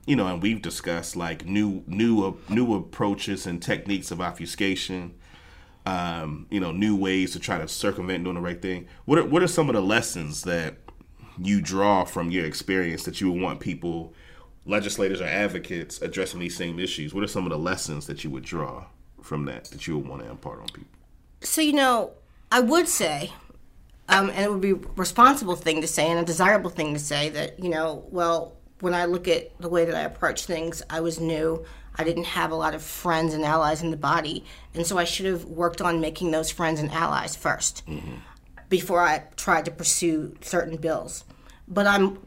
you 0.06 0.16
know, 0.16 0.26
and 0.26 0.42
we've 0.42 0.60
discussed 0.60 1.16
like 1.16 1.46
new 1.46 1.84
new 1.86 2.36
new 2.48 2.74
approaches 2.74 3.46
and 3.46 3.62
techniques 3.62 4.10
of 4.10 4.20
obfuscation, 4.20 5.14
um, 5.86 6.46
you 6.50 6.60
know, 6.60 6.72
new 6.72 6.96
ways 6.96 7.32
to 7.32 7.38
try 7.40 7.58
to 7.58 7.68
circumvent 7.68 8.24
doing 8.24 8.34
the 8.34 8.40
right 8.40 8.60
thing. 8.60 8.86
What 9.04 9.18
are 9.18 9.24
what 9.24 9.42
are 9.42 9.48
some 9.48 9.68
of 9.68 9.74
the 9.74 9.82
lessons 9.82 10.42
that 10.42 10.76
you 11.38 11.60
draw 11.60 12.04
from 12.04 12.30
your 12.30 12.44
experience 12.44 13.04
that 13.04 13.20
you 13.20 13.30
would 13.30 13.40
want 13.40 13.60
people, 13.60 14.12
legislators 14.66 15.20
or 15.20 15.26
advocates 15.26 16.02
addressing 16.02 16.40
these 16.40 16.56
same 16.56 16.80
issues? 16.80 17.14
What 17.14 17.22
are 17.22 17.28
some 17.28 17.44
of 17.44 17.50
the 17.50 17.58
lessons 17.58 18.06
that 18.08 18.24
you 18.24 18.30
would 18.30 18.44
draw 18.44 18.86
from 19.22 19.44
that 19.44 19.66
that 19.66 19.86
you 19.86 19.98
would 19.98 20.08
want 20.08 20.22
to 20.22 20.30
impart 20.30 20.60
on 20.60 20.66
people? 20.66 20.98
So 21.42 21.60
you 21.60 21.74
know, 21.74 22.12
I 22.50 22.58
would 22.58 22.88
say, 22.88 23.32
um, 24.08 24.30
and 24.30 24.40
it 24.40 24.50
would 24.50 24.60
be 24.60 24.72
a 24.72 24.90
responsible 24.96 25.54
thing 25.54 25.80
to 25.80 25.86
say 25.86 26.10
and 26.10 26.18
a 26.18 26.24
desirable 26.24 26.70
thing 26.70 26.92
to 26.92 27.00
say 27.00 27.28
that 27.28 27.62
you 27.62 27.70
know, 27.70 28.04
well, 28.10 28.56
when 28.82 28.94
I 28.94 29.04
look 29.04 29.28
at 29.28 29.56
the 29.60 29.68
way 29.68 29.84
that 29.84 29.94
I 29.94 30.00
approach 30.00 30.44
things, 30.44 30.82
I 30.90 30.98
was 31.00 31.20
new. 31.20 31.64
I 31.94 32.02
didn't 32.02 32.24
have 32.24 32.50
a 32.50 32.56
lot 32.56 32.74
of 32.74 32.82
friends 32.82 33.32
and 33.32 33.44
allies 33.44 33.80
in 33.80 33.92
the 33.92 33.96
body, 33.96 34.44
and 34.74 34.84
so 34.84 34.98
I 34.98 35.04
should 35.04 35.26
have 35.26 35.44
worked 35.44 35.80
on 35.80 36.00
making 36.00 36.32
those 36.32 36.50
friends 36.50 36.80
and 36.80 36.90
allies 36.90 37.36
1st 37.36 37.82
before 38.68 39.00
I 39.00 39.22
tried 39.36 39.66
to 39.66 39.70
pursue 39.70 40.34
certain 40.40 40.78
bills. 40.78 41.24
But 41.68 41.86
I'm 41.86 42.18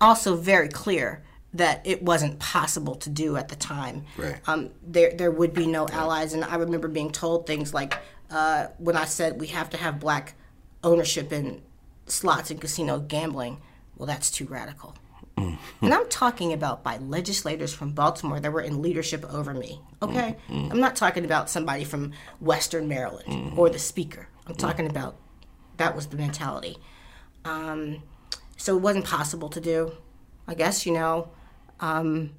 also 0.00 0.36
very 0.36 0.68
clear 0.68 1.24
that 1.54 1.84
it 1.84 2.04
wasn't 2.04 2.38
possible 2.38 2.94
to 2.94 3.10
do 3.10 3.36
at 3.36 3.48
the 3.48 3.56
time. 3.56 4.04
Right. 4.16 4.36
Um, 4.46 4.70
there, 4.86 5.12
there 5.12 5.32
would 5.32 5.54
be 5.54 5.66
no 5.66 5.88
allies, 5.88 6.34
and 6.34 6.44
I 6.44 6.54
remember 6.54 6.86
being 6.86 7.10
told 7.10 7.48
things 7.48 7.74
like 7.74 7.98
uh, 8.30 8.68
when 8.78 8.96
I 8.96 9.06
said 9.06 9.40
we 9.40 9.48
have 9.48 9.70
to 9.70 9.76
have 9.76 9.98
black 9.98 10.34
ownership 10.84 11.32
in 11.32 11.62
slots 12.06 12.52
and 12.52 12.60
casino 12.60 13.00
gambling. 13.00 13.60
Well, 13.96 14.06
that's 14.06 14.30
too 14.30 14.44
radical. 14.44 14.94
And 15.36 15.92
I'm 15.94 16.08
talking 16.08 16.52
about 16.52 16.82
by 16.82 16.96
legislators 16.96 17.72
from 17.74 17.92
Baltimore 17.92 18.40
that 18.40 18.50
were 18.52 18.60
in 18.62 18.80
leadership 18.80 19.24
over 19.32 19.52
me. 19.52 19.80
Okay? 20.02 20.36
I'm 20.48 20.80
not 20.80 20.96
talking 20.96 21.24
about 21.24 21.50
somebody 21.50 21.84
from 21.84 22.12
Western 22.40 22.88
Maryland 22.88 23.52
or 23.56 23.68
the 23.68 23.78
speaker. 23.78 24.28
I'm 24.46 24.54
talking 24.54 24.86
about 24.88 25.16
that 25.76 25.94
was 25.94 26.06
the 26.06 26.16
mentality. 26.16 26.78
Um, 27.44 28.02
so 28.56 28.76
it 28.76 28.80
wasn't 28.80 29.04
possible 29.04 29.48
to 29.50 29.60
do. 29.60 29.92
I 30.48 30.54
guess, 30.54 30.86
you 30.86 30.92
know, 30.92 31.28
Um, 31.80 32.30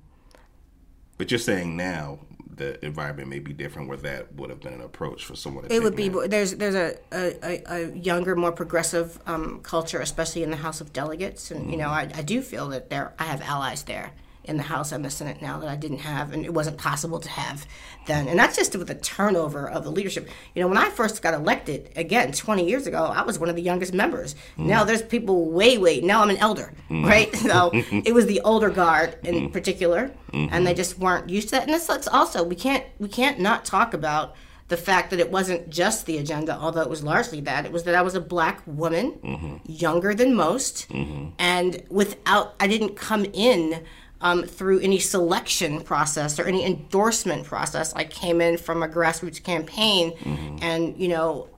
But 1.20 1.30
you're 1.30 1.40
saying 1.40 1.78
now 1.78 2.20
the 2.58 2.84
environment 2.86 3.30
may 3.30 3.40
be 3.40 3.54
different 3.54 3.88
where 3.88 3.98
that 3.98 4.34
would 4.36 4.50
have 4.50 4.60
been 4.60 4.74
an 4.74 4.82
approach 4.82 5.24
for 5.26 5.36
someone 5.36 5.64
to 5.68 5.74
it 5.74 5.82
would 5.82 5.96
be 5.96 6.10
now. 6.10 6.28
there's 6.28 6.56
there's 6.56 6.76
a, 6.76 6.98
a, 7.12 7.36
a- 7.44 7.64
a 7.86 7.96
younger, 7.96 8.36
more 8.36 8.52
progressive 8.52 9.18
um, 9.26 9.60
culture, 9.64 10.00
especially 10.00 10.44
in 10.44 10.52
the 10.52 10.58
House 10.58 10.82
of 10.82 10.92
Delegates, 10.94 11.50
and 11.52 11.72
you 11.72 11.78
know 11.78 11.90
I, 11.90 12.10
I 12.14 12.22
do 12.22 12.42
feel 12.42 12.68
that 12.70 12.90
there 12.90 13.14
I 13.18 13.24
have 13.26 13.42
allies 13.42 13.84
there 13.84 14.12
in 14.48 14.58
the 14.58 14.64
House 14.64 14.92
and 14.92 15.04
the 15.04 15.10
Senate 15.10 15.42
now 15.42 15.60
that 15.60 15.70
I 15.70 15.76
didn't 15.76 16.00
have, 16.00 16.34
and 16.34 16.46
it 16.46 16.54
wasn't 16.54 16.78
possible 16.78 17.20
to 17.20 17.30
have 17.30 17.66
then. 18.08 18.28
And 18.28 18.40
that's 18.40 18.56
just 18.56 18.76
with 18.76 18.88
the 18.88 18.96
turnover 18.96 19.70
of 19.70 19.84
the 19.84 19.92
leadership. 19.92 20.30
You 20.56 20.62
know, 20.62 20.68
when 20.68 20.78
I 20.78 20.90
first 20.90 21.22
got 21.22 21.34
elected 21.34 21.92
again 21.96 22.32
20 22.32 22.68
years 22.68 22.88
ago, 22.88 23.06
I 23.06 23.24
was 23.24 23.38
one 23.38 23.50
of 23.50 23.56
the 23.56 23.62
youngest 23.62 23.94
members. 23.94 24.36
Mm. 24.58 24.66
Now 24.66 24.84
there's 24.84 25.02
people 25.02 25.52
way 25.52 25.78
way. 25.78 26.02
Now 26.02 26.24
I'm 26.24 26.30
an 26.30 26.38
elder, 26.38 26.74
mm. 26.90 27.06
right? 27.06 27.34
So 27.48 27.72
it 27.74 28.14
was 28.14 28.26
the 28.26 28.42
older 28.42 28.70
guard 28.70 29.18
in 29.24 29.36
mm-hmm. 29.36 29.48
particular, 29.54 30.12
and 30.34 30.50
they 30.50 30.72
mm-hmm. 30.72 30.76
just 30.76 31.00
weren't 31.00 31.30
used 31.30 31.50
to 31.50 31.52
that. 31.56 31.64
And 31.64 31.74
that's, 31.74 31.88
that's 31.88 32.08
also 32.08 32.44
we 32.44 32.56
can't 32.56 32.84
we 33.00 33.08
can't 33.08 33.40
not 33.40 33.64
talk 33.64 33.94
about 33.94 34.36
the 34.68 34.78
fact 34.78 35.12
that 35.12 35.20
it 35.20 35.32
wasn't 35.32 35.70
just 35.70 36.06
the 36.06 36.18
agenda, 36.18 36.58
although 36.58 36.82
it 36.82 36.90
was 36.90 37.04
largely 37.04 37.40
that. 37.42 37.66
It 37.66 37.72
was 37.72 37.84
that 37.84 37.96
I 37.96 38.02
was 38.02 38.16
a 38.16 38.22
black 38.22 38.62
woman, 38.66 39.14
mm-hmm. 39.14 39.58
younger 39.66 40.14
than 40.14 40.34
most, 40.34 40.88
and 41.40 41.84
without, 41.90 42.56
I 42.60 42.68
didn't 42.68 42.96
come 42.96 43.26
in 43.34 43.84
um, 44.22 44.44
through 44.44 44.80
any 44.80 45.00
selection 45.00 45.82
process 45.82 46.40
or 46.40 46.46
any 46.46 46.66
endorsement 46.66 47.46
process. 47.46 47.94
I 47.94 48.04
came 48.04 48.42
in 48.42 48.58
from 48.58 48.84
a 48.84 48.88
grassroots 48.88 49.44
campaign, 49.44 50.14
and, 50.62 50.98
you 51.00 51.08
know, 51.08 51.50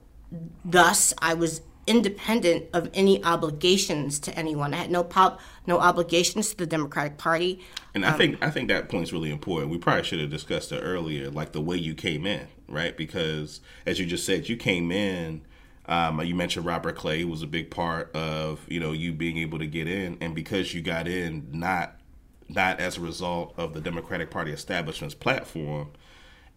thus 0.64 1.14
I 1.18 1.34
was 1.34 1.62
independent 1.86 2.66
of 2.72 2.88
any 2.94 3.22
obligations 3.24 4.20
to 4.20 4.38
anyone. 4.38 4.72
I 4.74 4.76
had 4.76 4.90
no 4.90 5.02
pop, 5.02 5.40
no 5.66 5.78
obligations 5.78 6.50
to 6.50 6.56
the 6.56 6.66
Democratic 6.66 7.18
Party. 7.18 7.60
And 7.94 8.04
I 8.06 8.12
think 8.12 8.42
I 8.42 8.50
think 8.50 8.68
that 8.68 8.88
point's 8.88 9.12
really 9.12 9.30
important. 9.30 9.72
We 9.72 9.78
probably 9.78 10.04
should 10.04 10.20
have 10.20 10.30
discussed 10.30 10.70
it 10.70 10.80
earlier, 10.80 11.30
like 11.30 11.52
the 11.52 11.60
way 11.60 11.76
you 11.76 11.94
came 11.94 12.26
in, 12.26 12.46
right? 12.68 12.96
Because 12.96 13.60
as 13.86 13.98
you 13.98 14.06
just 14.06 14.24
said, 14.24 14.48
you 14.48 14.56
came 14.56 14.92
in. 14.92 15.42
Um, 15.86 16.20
you 16.20 16.36
mentioned 16.36 16.66
Robert 16.66 16.94
Clay 16.94 17.24
was 17.24 17.42
a 17.42 17.48
big 17.48 17.70
part 17.70 18.14
of 18.14 18.64
you 18.68 18.78
know 18.78 18.92
you 18.92 19.12
being 19.12 19.38
able 19.38 19.58
to 19.58 19.66
get 19.66 19.88
in, 19.88 20.18
and 20.20 20.34
because 20.34 20.72
you 20.72 20.82
got 20.82 21.08
in, 21.08 21.48
not 21.50 21.99
not 22.54 22.80
as 22.80 22.96
a 22.96 23.00
result 23.00 23.54
of 23.56 23.74
the 23.74 23.80
Democratic 23.80 24.30
Party 24.30 24.52
establishment's 24.52 25.14
platform. 25.14 25.90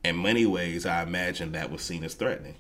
In 0.04 0.22
many 0.22 0.46
ways, 0.46 0.86
I 0.86 1.04
imagine 1.04 1.54
that 1.54 1.72
was 1.72 1.82
seen 1.82 2.04
as 2.04 2.14
threatening 2.14 2.56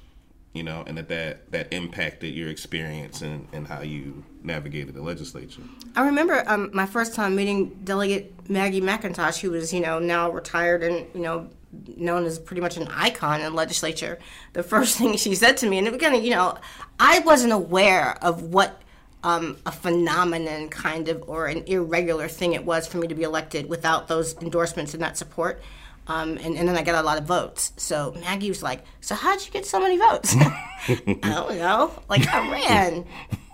you 0.53 0.61
know, 0.61 0.83
and 0.85 0.97
that 0.97 1.09
that, 1.09 1.51
that 1.51 1.73
impacted 1.73 2.33
your 2.33 2.49
experience 2.49 3.21
and, 3.21 3.47
and 3.51 3.67
how 3.67 3.81
you 3.81 4.23
navigated 4.43 4.93
the 4.93 5.01
legislature. 5.01 5.63
I 5.95 6.05
remember 6.05 6.43
um, 6.47 6.69
my 6.73 6.85
first 6.85 7.15
time 7.15 7.35
meeting 7.35 7.69
Delegate 7.83 8.49
Maggie 8.49 8.81
McIntosh, 8.81 9.39
who 9.39 9.51
was, 9.51 9.73
you 9.73 9.79
know, 9.79 9.97
now 9.97 10.29
retired 10.29 10.83
and, 10.83 11.07
you 11.15 11.21
know, 11.21 11.49
known 11.97 12.25
as 12.25 12.37
pretty 12.37 12.61
much 12.61 12.77
an 12.77 12.87
icon 12.89 13.41
in 13.41 13.55
legislature. 13.55 14.19
The 14.53 14.61
first 14.63 14.97
thing 14.97 15.17
she 15.17 15.33
said 15.33 15.57
to 15.57 15.69
me, 15.69 15.79
and 15.79 15.87
again, 15.87 16.23
you 16.23 16.29
know, 16.29 16.57
I 16.99 17.19
wasn't 17.19 17.53
aware 17.53 18.23
of 18.23 18.43
what 18.43 18.79
um, 19.23 19.57
a 19.65 19.71
phenomenon 19.71 20.69
kind 20.69 21.07
of 21.07 21.23
or 21.27 21.47
an 21.47 21.63
irregular 21.65 22.27
thing 22.27 22.53
it 22.53 22.65
was 22.65 22.85
for 22.87 22.97
me 22.97 23.07
to 23.07 23.15
be 23.15 23.23
elected 23.23 23.67
without 23.67 24.07
those 24.07 24.35
endorsements 24.41 24.93
and 24.93 25.01
that 25.01 25.17
support. 25.17 25.61
Um, 26.05 26.37
and, 26.37 26.57
and 26.57 26.67
then 26.67 26.75
I 26.75 26.83
got 26.83 27.01
a 27.01 27.05
lot 27.05 27.17
of 27.17 27.23
votes. 27.23 27.71
So 27.77 28.13
Maggie 28.19 28.49
was 28.49 28.61
like, 28.61 28.83
So 28.99 29.15
how'd 29.15 29.43
you 29.45 29.51
get 29.51 29.65
so 29.65 29.79
many 29.79 29.97
votes? 29.97 30.35
I 30.37 31.19
don't 31.23 31.57
know. 31.57 31.93
Like, 32.09 32.27
I 32.27 32.51
ran. 32.51 33.05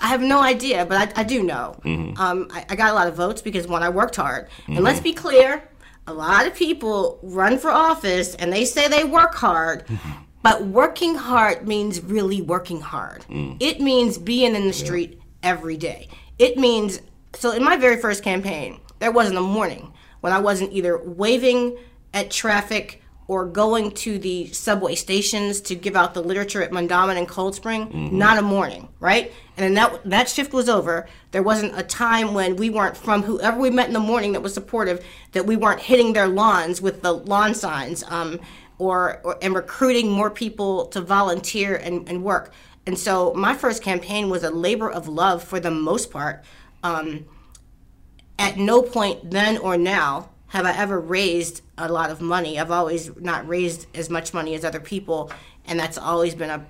I 0.01 0.08
have 0.08 0.21
no 0.21 0.41
idea, 0.41 0.86
but 0.86 1.15
I, 1.15 1.21
I 1.21 1.23
do 1.23 1.43
know. 1.43 1.79
Mm-hmm. 1.86 2.19
Um, 2.19 2.47
I, 2.51 2.65
I, 2.69 2.75
got 2.75 2.89
a 2.89 2.95
lot 2.95 3.08
of 3.08 3.15
votes 3.15 3.43
because, 3.43 3.67
one, 3.67 3.84
I 3.84 3.89
worked 3.89 4.15
hard. 4.15 4.49
Mm-hmm. 4.49 4.77
And 4.77 4.84
let's 4.84 4.99
be 4.99 5.13
clear 5.13 5.62
a 6.08 6.13
lot 6.13 6.47
of 6.47 6.55
people 6.55 7.19
run 7.21 7.60
for 7.60 7.69
office 7.69 8.34
and 8.34 8.51
they 8.51 8.65
say 8.65 8.88
they 8.88 9.03
work 9.03 9.36
hard. 9.36 9.86
Mm-hmm. 9.86 10.23
But 10.41 10.65
working 10.65 11.15
hard 11.15 11.67
means 11.67 12.01
really 12.01 12.41
working 12.41 12.79
hard. 12.79 13.25
Mm. 13.29 13.58
It 13.60 13.82
means 13.82 14.17
being 14.17 14.55
in 14.55 14.67
the 14.67 14.73
street 14.73 15.15
yeah. 15.17 15.29
Every 15.43 15.78
day. 15.78 16.08
It 16.38 16.58
means, 16.58 17.02
so 17.34 17.52
in 17.52 17.63
my 17.63 17.78
very 17.78 17.97
first 17.97 18.23
campaign, 18.23 18.80
there 18.99 19.12
wasn't 19.12 19.38
a 19.38 19.41
morning 19.41 19.93
when 20.21 20.34
I 20.34 20.39
wasn't 20.39 20.73
either 20.73 20.97
waving 20.97 21.78
at 22.13 22.32
traffic 22.32 23.02
or 23.30 23.45
going 23.45 23.91
to 23.91 24.17
the 24.17 24.47
subway 24.47 24.95
stations 24.95 25.62
to 25.62 25.75
give 25.75 25.95
out 25.95 26.15
the 26.15 26.23
literature 26.23 26.63
at 26.63 26.71
Mondawmin 26.71 27.15
and 27.15 27.28
Cold 27.28 27.54
Spring, 27.54 27.86
mm-hmm. 27.86 28.17
not 28.17 28.39
a 28.39 28.41
morning, 28.41 28.89
right? 28.99 29.32
And 29.56 29.63
then 29.63 29.73
that 29.75 30.10
that 30.10 30.30
shift 30.30 30.52
was 30.52 30.67
over. 30.67 31.08
There 31.30 31.43
wasn't 31.43 31.78
a 31.78 31.84
time 31.84 32.34
when 32.34 32.56
we 32.56 32.71
weren't 32.71 32.97
from 32.97 33.21
whoever 33.21 33.60
we 33.60 33.69
met 33.69 33.88
in 33.88 33.93
the 33.93 33.99
morning 33.99 34.32
that 34.32 34.41
was 34.41 34.56
supportive 34.56 35.06
that 35.34 35.45
we 35.45 35.56
weren't 35.56 35.80
hitting 35.80 36.13
their 36.13 36.28
lawns 36.28 36.82
with 36.82 37.04
the 37.04 37.13
lawn 37.13 37.54
signs, 37.54 38.04
um, 38.08 38.39
or, 38.80 39.21
or, 39.23 39.38
and 39.43 39.54
recruiting 39.54 40.10
more 40.10 40.32
people 40.32 40.88
to 40.88 40.99
volunteer 40.99 41.75
and, 41.75 42.10
and, 42.10 42.23
work. 42.23 42.52
And 42.86 42.98
so 42.98 43.34
my 43.34 43.56
first 43.56 43.84
campaign 43.84 44.30
was 44.30 44.44
a 44.44 44.50
labor 44.50 44.89
of 44.89 45.08
love 45.08 45.44
for 45.44 45.60
the 45.60 45.72
most 45.72 46.12
part. 46.12 46.44
Um, 46.82 47.26
at 48.39 48.58
no 48.58 48.82
point 48.82 49.32
then 49.32 49.58
or 49.58 49.78
now 49.78 50.30
have 50.48 50.65
I 50.65 50.76
ever 50.76 51.00
raised 51.00 51.62
a 51.78 51.92
lot 51.92 52.10
of 52.10 52.22
money. 52.22 52.60
I've 52.60 52.72
always 52.72 53.15
not 53.18 53.48
raised 53.48 53.86
as 53.96 54.10
much 54.10 54.34
money 54.34 54.56
as 54.56 54.65
other 54.65 54.80
people, 54.80 55.32
and 55.65 55.80
that's 55.80 55.98
always 55.98 56.34
been 56.34 56.50
a, 56.50 56.65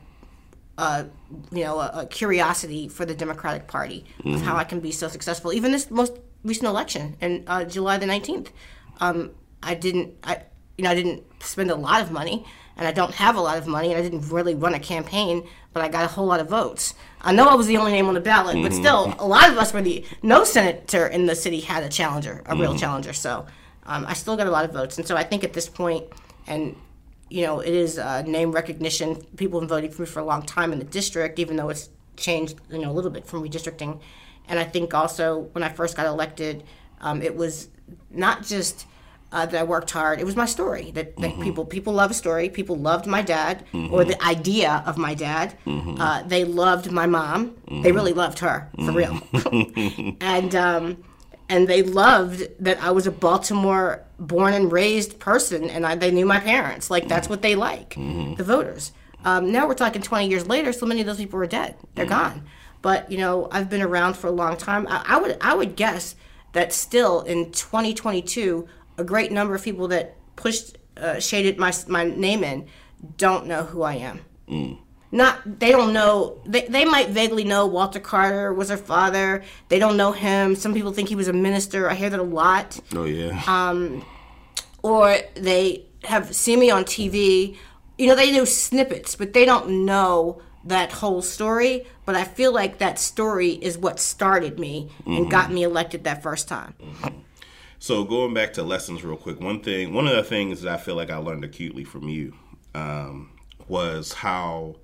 a 0.77 1.05
you 1.51 1.63
know, 1.63 1.79
a, 1.79 2.01
a, 2.01 2.05
curiosity 2.05 2.89
for 2.89 3.05
the 3.05 3.15
Democratic 3.15 3.67
Party 3.67 4.05
mm-hmm. 4.19 4.35
of 4.35 4.41
how 4.41 4.57
I 4.57 4.65
can 4.65 4.81
be 4.81 4.91
so 4.91 5.07
successful. 5.07 5.53
Even 5.53 5.71
this 5.71 5.89
most 5.89 6.19
recent 6.43 6.67
election 6.67 7.15
in 7.21 7.45
uh, 7.47 7.63
July 7.63 7.97
the 7.97 8.05
nineteenth, 8.05 8.51
um, 8.99 9.31
I 9.63 9.75
didn't, 9.75 10.13
I, 10.23 10.41
you 10.77 10.83
know, 10.83 10.91
I 10.91 10.95
didn't 10.95 11.23
spend 11.41 11.71
a 11.71 11.75
lot 11.75 12.01
of 12.01 12.11
money, 12.11 12.45
and 12.75 12.85
I 12.85 12.91
don't 12.91 13.13
have 13.13 13.37
a 13.37 13.41
lot 13.41 13.57
of 13.57 13.65
money, 13.65 13.93
and 13.93 13.97
I 13.97 14.01
didn't 14.01 14.29
really 14.29 14.55
run 14.55 14.73
a 14.73 14.79
campaign, 14.79 15.47
but 15.73 15.83
I 15.83 15.87
got 15.87 16.03
a 16.03 16.07
whole 16.07 16.25
lot 16.25 16.39
of 16.39 16.49
votes. 16.49 16.93
I 17.21 17.31
know 17.31 17.47
I 17.47 17.55
was 17.55 17.67
the 17.67 17.77
only 17.77 17.91
name 17.91 18.07
on 18.07 18.13
the 18.13 18.21
ballot, 18.21 18.55
mm-hmm. 18.55 18.63
but 18.63 18.73
still, 18.73 19.13
a 19.19 19.27
lot 19.27 19.49
of 19.49 19.57
us 19.57 19.73
were 19.73 19.81
the 19.81 20.05
no 20.23 20.43
senator 20.43 21.07
in 21.07 21.25
the 21.25 21.35
city 21.35 21.59
had 21.59 21.83
a 21.83 21.89
challenger, 21.89 22.41
a 22.45 22.51
mm-hmm. 22.51 22.61
real 22.61 22.77
challenger. 22.77 23.13
So 23.13 23.45
um, 23.85 24.05
I 24.07 24.13
still 24.13 24.37
got 24.37 24.47
a 24.47 24.51
lot 24.51 24.65
of 24.65 24.73
votes, 24.73 24.97
and 24.97 25.07
so 25.07 25.15
I 25.15 25.23
think 25.23 25.43
at 25.43 25.53
this 25.53 25.69
point, 25.69 26.05
and 26.47 26.75
you 27.29 27.43
know, 27.43 27.59
it 27.59 27.73
is 27.73 27.99
uh, 27.99 28.23
name 28.23 28.51
recognition. 28.51 29.15
People 29.37 29.59
have 29.59 29.69
been 29.69 29.77
voting 29.77 29.91
for 29.91 30.01
me 30.01 30.07
for 30.07 30.19
a 30.19 30.25
long 30.25 30.43
time 30.43 30.73
in 30.73 30.79
the 30.79 30.85
district, 30.85 31.37
even 31.39 31.55
though 31.55 31.69
it's 31.69 31.89
changed, 32.17 32.59
you 32.71 32.79
know, 32.79 32.89
a 32.89 32.93
little 32.93 33.11
bit 33.11 33.25
from 33.25 33.43
redistricting. 33.43 33.99
And 34.47 34.57
I 34.57 34.63
think 34.63 34.93
also 34.93 35.49
when 35.51 35.63
I 35.63 35.69
first 35.69 35.95
got 35.95 36.07
elected, 36.07 36.63
um, 37.01 37.21
it 37.21 37.35
was 37.35 37.69
not 38.09 38.43
just 38.43 38.87
uh, 39.31 39.45
that 39.45 39.59
I 39.59 39.63
worked 39.63 39.91
hard. 39.91 40.19
It 40.19 40.25
was 40.25 40.35
my 40.35 40.45
story 40.45 40.91
that, 40.91 41.15
that 41.17 41.31
mm-hmm. 41.31 41.43
people 41.43 41.65
people 41.65 41.93
love 41.93 42.11
a 42.11 42.13
story. 42.13 42.49
People 42.49 42.77
loved 42.77 43.05
my 43.05 43.21
dad 43.21 43.65
mm-hmm. 43.73 43.93
or 43.93 44.03
the 44.03 44.21
idea 44.23 44.83
of 44.85 44.97
my 44.97 45.13
dad. 45.13 45.55
Mm-hmm. 45.65 46.01
Uh, 46.01 46.23
they 46.23 46.43
loved 46.43 46.91
my 46.91 47.05
mom. 47.05 47.55
They 47.67 47.73
mm-hmm. 47.73 47.95
really 47.95 48.13
loved 48.13 48.39
her 48.39 48.69
for 48.75 48.91
real. 48.91 49.13
Mm-hmm. 49.13 50.17
and 50.21 50.55
um, 50.55 51.03
and 51.47 51.67
they 51.67 51.83
loved 51.83 52.43
that 52.59 52.81
I 52.81 52.91
was 52.91 53.07
a 53.07 53.11
Baltimore 53.11 54.03
born 54.19 54.53
and 54.53 54.71
raised 54.71 55.19
person, 55.19 55.69
and 55.69 55.85
I, 55.85 55.95
they 55.95 56.11
knew 56.11 56.25
my 56.25 56.39
parents. 56.39 56.89
Like 56.89 57.07
that's 57.07 57.29
what 57.29 57.41
they 57.41 57.55
like, 57.55 57.91
mm-hmm. 57.91 58.35
the 58.35 58.43
voters. 58.43 58.91
Um, 59.25 59.51
now 59.51 59.67
we're 59.67 59.73
talking 59.73 60.01
20 60.01 60.29
years 60.29 60.47
later. 60.47 60.71
So 60.71 60.85
many 60.85 61.01
of 61.01 61.07
those 61.07 61.17
people 61.17 61.39
are 61.39 61.47
dead; 61.47 61.75
they're 61.95 62.05
mm-hmm. 62.05 62.13
gone. 62.13 62.45
But 62.81 63.11
you 63.11 63.17
know, 63.17 63.47
I've 63.51 63.69
been 63.69 63.81
around 63.81 64.15
for 64.15 64.27
a 64.27 64.31
long 64.31 64.57
time. 64.57 64.87
I, 64.87 65.03
I, 65.05 65.19
would 65.19 65.37
I 65.41 65.53
would 65.53 65.75
guess 65.75 66.15
that 66.53 66.73
still 66.73 67.21
in 67.21 67.51
2022, 67.51 68.67
a 68.99 69.03
great 69.03 69.31
number 69.31 69.55
of 69.55 69.63
people 69.63 69.87
that 69.87 70.15
pushed 70.35 70.77
uh, 70.97 71.19
shaded 71.19 71.57
my 71.57 71.73
my 71.87 72.03
name 72.03 72.43
in 72.43 72.67
don't 73.17 73.47
know 73.47 73.63
who 73.63 73.81
I 73.81 73.95
am. 73.95 74.21
Mm. 74.47 74.77
Not 75.11 75.59
they 75.59 75.71
don't 75.71 75.93
know 75.93 76.39
they, 76.45 76.67
they 76.67 76.85
might 76.85 77.09
vaguely 77.09 77.43
know 77.43 77.65
walter 77.65 77.99
carter 77.99 78.53
was 78.53 78.69
her 78.69 78.77
father. 78.77 79.43
They 79.69 79.79
don't 79.79 79.97
know 79.97 80.11
him. 80.11 80.55
Some 80.55 80.73
people 80.73 80.91
think 80.91 81.09
he 81.09 81.15
was 81.15 81.27
a 81.27 81.33
minister. 81.33 81.89
I 81.89 81.95
hear 81.95 82.09
that 82.09 82.19
a 82.19 82.23
lot. 82.23 82.79
Oh 82.93 83.05
yeah. 83.05 83.41
Um, 83.47 84.05
or 84.83 85.17
they 85.35 85.85
have 86.05 86.33
seen 86.33 86.59
me 86.59 86.71
on 86.71 86.85
tv 86.85 87.57
you 87.97 88.07
know 88.07 88.15
they 88.15 88.31
know 88.31 88.45
snippets 88.45 89.13
but 89.13 89.33
they 89.33 89.43
don't 89.43 89.85
know 89.85 90.41
that 90.65 90.91
whole 90.91 91.21
story. 91.21 91.87
But 92.05 92.15
i 92.15 92.23
feel 92.23 92.51
like 92.51 92.79
that 92.79 92.99
story 92.99 93.51
is 93.51 93.77
what 93.77 93.99
started 93.99 94.59
me 94.59 94.91
and 95.05 95.15
mm-hmm. 95.15 95.29
got 95.29 95.51
me 95.51 95.63
elected 95.63 96.03
that 96.03 96.21
first 96.21 96.47
time. 96.47 96.73
Mm-hmm. 96.81 97.19
So 97.79 98.03
going 98.03 98.33
back 98.33 98.53
to 98.53 98.63
lessons 98.63 99.03
real 99.03 99.17
quick 99.17 99.39
one 99.39 99.61
thing 99.61 99.93
one 99.93 100.07
of 100.07 100.15
the 100.15 100.23
things 100.23 100.61
that 100.61 100.73
i 100.73 100.77
feel 100.77 100.95
like 100.95 101.09
i 101.09 101.17
learned 101.17 101.43
acutely 101.43 101.83
from 101.83 102.07
you 102.07 102.33
um, 102.75 103.31
was 103.67 104.13
how 104.13 104.75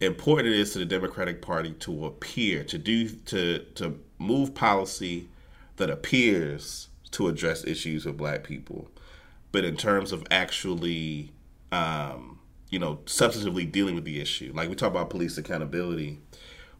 important 0.00 0.54
it 0.54 0.58
is 0.58 0.72
to 0.72 0.78
the 0.78 0.84
Democratic 0.84 1.42
Party 1.42 1.72
to 1.72 2.06
appear 2.06 2.64
to 2.64 2.78
do 2.78 3.08
to 3.08 3.58
to 3.74 3.98
move 4.18 4.54
policy 4.54 5.28
that 5.76 5.90
appears 5.90 6.88
to 7.12 7.28
address 7.28 7.64
issues 7.64 8.04
of 8.04 8.16
Black 8.16 8.44
people, 8.44 8.90
but 9.52 9.64
in 9.64 9.76
terms 9.76 10.12
of 10.12 10.24
actually, 10.30 11.32
um, 11.72 12.38
you 12.70 12.78
know, 12.78 12.96
substantively 13.06 13.70
dealing 13.70 13.94
with 13.94 14.04
the 14.04 14.20
issue, 14.20 14.52
like 14.54 14.68
we 14.68 14.74
talk 14.74 14.90
about 14.90 15.10
police 15.10 15.38
accountability, 15.38 16.20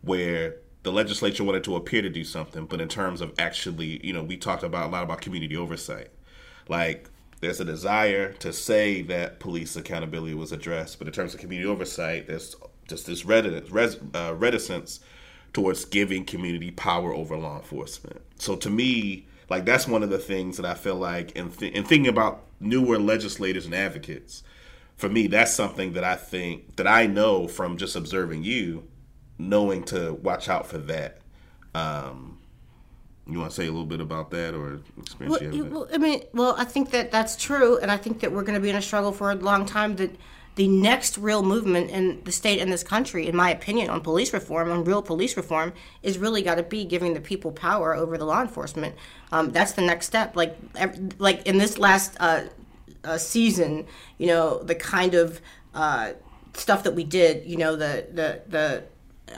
where 0.02 0.56
the 0.88 0.94
legislature 0.94 1.44
wanted 1.44 1.64
to 1.64 1.76
appear 1.76 2.00
to 2.00 2.08
do 2.08 2.24
something, 2.24 2.64
but 2.64 2.80
in 2.80 2.88
terms 2.88 3.20
of 3.20 3.34
actually, 3.38 4.00
you 4.02 4.10
know, 4.10 4.22
we 4.22 4.38
talked 4.38 4.62
about 4.62 4.86
a 4.86 4.90
lot 4.90 5.02
about 5.02 5.20
community 5.20 5.54
oversight, 5.54 6.08
like 6.66 7.10
there's 7.40 7.60
a 7.60 7.64
desire 7.66 8.32
to 8.32 8.54
say 8.54 9.02
that 9.02 9.38
police 9.38 9.76
accountability 9.76 10.32
was 10.32 10.50
addressed, 10.50 10.98
but 10.98 11.06
in 11.06 11.12
terms 11.12 11.34
of 11.34 11.40
community 11.40 11.68
oversight, 11.68 12.26
there's 12.26 12.56
just 12.88 13.04
this 13.04 13.26
reticence, 13.26 13.98
uh, 14.14 14.34
reticence 14.34 15.00
towards 15.52 15.84
giving 15.84 16.24
community 16.24 16.70
power 16.70 17.12
over 17.12 17.36
law 17.36 17.56
enforcement. 17.56 18.22
So 18.38 18.56
to 18.56 18.70
me, 18.70 19.26
like 19.50 19.66
that's 19.66 19.86
one 19.86 20.02
of 20.02 20.08
the 20.08 20.18
things 20.18 20.56
that 20.56 20.64
I 20.64 20.72
feel 20.72 20.96
like 20.96 21.32
in, 21.32 21.50
th- 21.50 21.74
in 21.74 21.84
thinking 21.84 22.08
about 22.08 22.46
newer 22.60 22.98
legislators 22.98 23.66
and 23.66 23.74
advocates. 23.74 24.42
For 24.96 25.10
me, 25.10 25.26
that's 25.26 25.52
something 25.52 25.92
that 25.92 26.02
I 26.04 26.16
think 26.16 26.76
that 26.76 26.86
I 26.86 27.06
know 27.06 27.46
from 27.46 27.76
just 27.76 27.94
observing 27.94 28.44
you, 28.44 28.88
knowing 29.38 29.84
to 29.84 30.14
watch 30.14 30.48
out 30.48 30.66
for 30.66 30.78
that. 30.78 31.18
Um, 31.74 32.38
you 33.26 33.38
want 33.38 33.50
to 33.50 33.56
say 33.56 33.66
a 33.66 33.70
little 33.70 33.86
bit 33.86 34.00
about 34.00 34.30
that 34.30 34.54
or 34.54 34.80
experience 34.98 35.54
well, 35.54 35.64
well, 35.64 35.88
I 35.92 35.98
mean, 35.98 36.22
well, 36.32 36.54
I 36.56 36.64
think 36.64 36.90
that 36.90 37.10
that's 37.10 37.36
true, 37.36 37.78
and 37.78 37.90
I 37.90 37.96
think 37.96 38.20
that 38.20 38.32
we're 38.32 38.42
going 38.42 38.54
to 38.54 38.60
be 38.60 38.70
in 38.70 38.76
a 38.76 38.82
struggle 38.82 39.12
for 39.12 39.30
a 39.30 39.34
long 39.34 39.66
time. 39.66 39.96
That 39.96 40.10
the 40.54 40.66
next 40.66 41.18
real 41.18 41.42
movement 41.42 41.90
in 41.90 42.22
the 42.24 42.32
state 42.32 42.58
and 42.58 42.72
this 42.72 42.82
country, 42.82 43.28
in 43.28 43.36
my 43.36 43.50
opinion, 43.50 43.90
on 43.90 44.00
police 44.00 44.32
reform, 44.32 44.70
on 44.70 44.82
real 44.82 45.02
police 45.02 45.36
reform, 45.36 45.72
is 46.02 46.18
really 46.18 46.42
got 46.42 46.54
to 46.56 46.62
be 46.62 46.84
giving 46.84 47.14
the 47.14 47.20
people 47.20 47.52
power 47.52 47.94
over 47.94 48.16
the 48.16 48.24
law 48.24 48.40
enforcement. 48.40 48.96
Um, 49.30 49.50
that's 49.50 49.72
the 49.72 49.82
next 49.82 50.06
step. 50.06 50.34
Like, 50.34 50.56
like 51.18 51.46
in 51.46 51.58
this 51.58 51.78
last 51.78 52.16
uh, 52.18 52.44
uh, 53.04 53.18
season, 53.18 53.86
you 54.16 54.26
know, 54.26 54.62
the 54.62 54.74
kind 54.74 55.14
of 55.14 55.40
uh, 55.74 56.14
stuff 56.54 56.82
that 56.82 56.94
we 56.94 57.04
did, 57.04 57.46
you 57.46 57.56
know, 57.56 57.76
the 57.76 58.06
the 58.12 58.42
the 58.48 58.84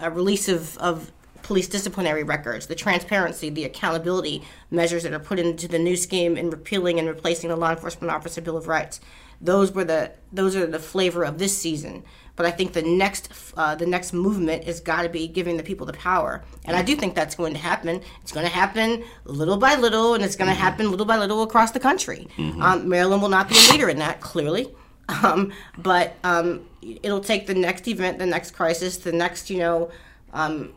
a 0.01 0.11
release 0.11 0.49
of, 0.49 0.77
of 0.79 1.13
police 1.43 1.69
disciplinary 1.69 2.23
records, 2.23 2.67
the 2.67 2.75
transparency, 2.75 3.51
the 3.51 3.65
accountability 3.65 4.43
measures 4.71 5.03
that 5.03 5.13
are 5.13 5.19
put 5.19 5.39
into 5.39 5.67
the 5.67 5.79
new 5.79 5.97
scheme 5.97 6.37
in 6.37 6.51
repealing 6.51 6.99
and 6.99 7.09
replacing 7.09 7.51
the 7.51 7.57
Law 7.57 7.71
Enforcement 7.71 8.11
Officer 8.11 8.41
Bill 8.41 8.57
of 8.57 8.69
Rights. 8.69 9.01
Those 9.41 9.73
were 9.73 9.85
the 9.85 10.13
those 10.33 10.55
are 10.55 10.67
the 10.67 10.79
flavor 10.79 11.25
of 11.25 11.39
this 11.39 11.57
season. 11.57 12.05
But 12.37 12.47
I 12.47 12.53
think 12.53 12.73
the 12.73 12.83
next 12.83 13.33
uh, 13.57 13.75
the 13.75 13.85
next 13.85 14.13
movement 14.13 14.65
has 14.65 14.81
got 14.81 15.03
to 15.03 15.09
be 15.09 15.29
giving 15.29 15.57
the 15.57 15.63
people 15.63 15.87
the 15.87 15.93
power, 15.93 16.43
and 16.65 16.77
I 16.77 16.83
do 16.83 16.97
think 16.97 17.15
that's 17.15 17.35
going 17.35 17.53
to 17.53 17.59
happen. 17.59 18.01
It's 18.23 18.33
going 18.33 18.47
to 18.47 18.53
happen 18.53 19.05
little 19.25 19.59
by 19.59 19.75
little, 19.75 20.15
and 20.15 20.25
it's 20.25 20.37
going 20.37 20.49
to 20.49 20.55
mm-hmm. 20.55 20.63
happen 20.63 20.91
little 20.91 21.05
by 21.05 21.19
little 21.19 21.43
across 21.43 21.73
the 21.73 21.81
country. 21.81 22.29
Mm-hmm. 22.39 22.63
Um, 22.63 22.89
Maryland 22.89 23.21
will 23.21 23.29
not 23.29 23.49
be 23.49 23.57
a 23.57 23.73
leader 23.73 23.89
in 23.91 23.99
that, 23.99 24.21
clearly. 24.21 24.75
Um, 25.23 25.53
but 25.77 26.15
um, 26.25 26.67
it'll 26.83 27.21
take 27.21 27.47
the 27.47 27.55
next 27.55 27.87
event, 27.89 28.19
the 28.19 28.27
next 28.27 28.53
crisis, 28.53 28.97
the 28.99 29.13
next, 29.13 29.51
you 29.51 29.59
know, 29.59 29.91
um, 30.33 30.73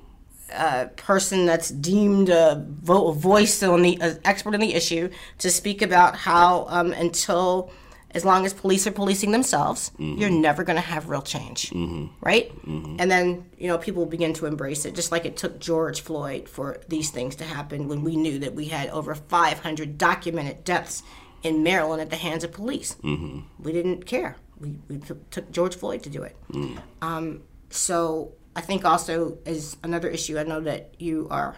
uh, 0.52 0.88
person 0.96 1.46
that's 1.46 1.70
deemed 1.70 2.30
a, 2.30 2.64
vo- 2.68 3.08
a 3.08 3.14
voice 3.14 3.64
on 3.64 3.82
the 3.82 4.00
uh, 4.02 4.16
expert 4.26 4.54
on 4.54 4.60
the 4.60 4.74
issue 4.74 5.10
to 5.40 5.50
speak 5.50 5.82
about 5.82 6.16
how 6.16 6.66
um, 6.70 6.92
until 6.94 7.72
as 8.12 8.24
long 8.24 8.46
as 8.46 8.54
police 8.54 8.86
are 8.86 8.92
policing 8.92 9.32
themselves, 9.32 9.90
mm-hmm. 9.98 10.20
you're 10.20 10.30
never 10.30 10.64
going 10.64 10.76
to 10.76 10.82
have 10.82 11.10
real 11.10 11.22
change, 11.22 11.72
mm-hmm. 11.72 12.06
right? 12.22 12.52
Mm-hmm. 12.66 12.98
And 13.00 13.10
then 13.10 13.50
you 13.58 13.68
know 13.68 13.78
people 13.78 14.06
begin 14.06 14.34
to 14.34 14.46
embrace 14.46 14.86
it, 14.86 14.94
just 14.94 15.12
like 15.12 15.26
it 15.26 15.36
took 15.36 15.60
George 15.60 16.02
Floyd 16.02 16.48
for 16.48 16.80
these 16.88 17.10
things 17.10 17.36
to 17.38 17.44
happen 17.44 17.88
when 17.88 18.04
we 18.04 18.16
knew 18.16 18.40
that 18.40 18.54
we 18.54 18.66
had 18.66 18.90
over 18.90 19.16
500 19.16 19.98
documented 19.98 20.64
deaths 20.64 21.02
in 21.44 21.64
Maryland 21.64 22.02
at 22.02 22.10
the 22.10 22.16
hands 22.16 22.44
of 22.44 22.52
police. 22.52 22.96
Mm-hmm. 23.04 23.42
We 23.62 23.72
didn't 23.72 24.06
care. 24.06 24.38
We, 24.60 24.80
we 24.88 24.98
took 24.98 25.52
George 25.52 25.76
Floyd 25.76 26.04
to 26.04 26.10
do 26.10 26.24
it. 26.24 26.36
Mm. 26.52 26.80
Um, 27.02 27.44
so 27.70 28.34
I 28.56 28.62
think 28.62 28.86
also 28.86 29.38
is 29.46 29.78
another 29.84 30.08
issue. 30.08 30.40
I 30.40 30.44
know 30.44 30.62
that 30.62 30.96
you 31.00 31.28
are 31.30 31.58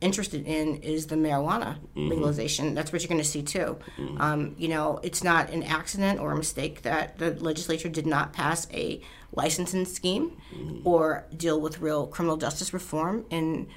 interested 0.00 0.46
in 0.46 0.76
is 0.76 1.06
the 1.06 1.14
marijuana 1.14 1.78
mm-hmm. 1.78 2.08
legalization. 2.08 2.74
That's 2.74 2.92
what 2.92 3.02
you're 3.02 3.08
going 3.08 3.20
to 3.20 3.26
see 3.26 3.42
too. 3.42 3.78
Mm-hmm. 3.96 4.20
Um, 4.20 4.54
you 4.58 4.68
know, 4.68 4.98
it's 5.02 5.24
not 5.24 5.50
an 5.50 5.62
accident 5.62 6.20
or 6.20 6.32
a 6.32 6.36
mistake 6.36 6.82
that 6.82 7.18
the 7.18 7.34
legislature 7.34 7.88
did 7.88 8.06
not 8.06 8.32
pass 8.32 8.66
a 8.72 9.00
licensing 9.32 9.84
scheme 9.84 10.36
mm-hmm. 10.54 10.86
or 10.86 11.24
deal 11.36 11.60
with 11.60 11.80
real 11.80 12.06
criminal 12.06 12.36
justice 12.36 12.74
reform 12.74 13.24
in 13.30 13.68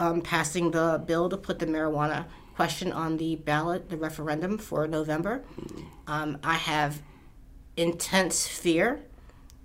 um, 0.00 0.20
passing 0.22 0.72
the 0.72 1.02
bill 1.06 1.28
to 1.28 1.36
put 1.36 1.58
the 1.58 1.66
marijuana 1.66 2.26
question 2.54 2.92
on 2.92 3.16
the 3.16 3.36
ballot, 3.36 3.90
the 3.90 3.96
referendum 3.96 4.58
for 4.58 4.86
November. 4.86 5.42
Um, 6.06 6.38
I 6.42 6.54
have 6.54 7.02
intense 7.76 8.46
fear 8.46 9.00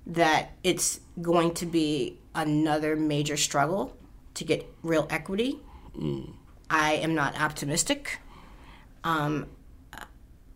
that 0.06 0.52
it's 0.64 1.00
going 1.22 1.54
to 1.56 1.66
be 1.66 2.18
another 2.34 2.96
major 2.96 3.38
struggle 3.38 3.96
to 4.34 4.44
get 4.44 4.66
real 4.82 5.06
equity 5.10 5.60
Mm. 6.00 6.34
I 6.70 6.94
am 6.94 7.16
not 7.16 7.40
optimistic. 7.40 8.20
Um, 9.04 9.48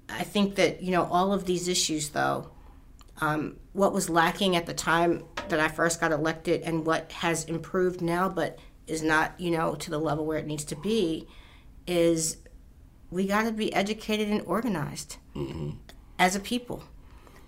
I 0.10 0.24
think 0.24 0.56
that 0.56 0.82
you 0.82 0.92
know 0.92 1.06
all 1.06 1.34
of 1.34 1.46
these 1.46 1.68
issues, 1.68 2.10
though. 2.10 2.50
Um, 3.22 3.58
what 3.74 3.94
was 3.94 4.10
lacking 4.10 4.56
at 4.56 4.66
the 4.66 4.74
time 4.74 5.24
that 5.50 5.60
I 5.60 5.68
first 5.68 6.02
got 6.02 6.12
elected, 6.12 6.62
and 6.62 6.86
what 6.86 7.12
has 7.12 7.46
improved 7.46 8.02
now, 8.02 8.30
but 8.30 8.60
is 8.88 9.02
not 9.02 9.40
you 9.40 9.52
know 9.52 9.76
to 9.76 9.90
the 9.90 10.00
level 10.00 10.26
where 10.26 10.38
it 10.38 10.48
needs 10.48 10.64
to 10.66 10.76
be, 10.76 11.28
is 11.88 12.38
we 13.12 13.28
got 13.28 13.44
to 13.44 13.52
be 13.52 13.74
educated 13.74 14.30
and 14.30 14.42
organized 14.42 15.18
mm-hmm. 15.36 15.72
as 16.18 16.36
a 16.36 16.40
people. 16.40 16.84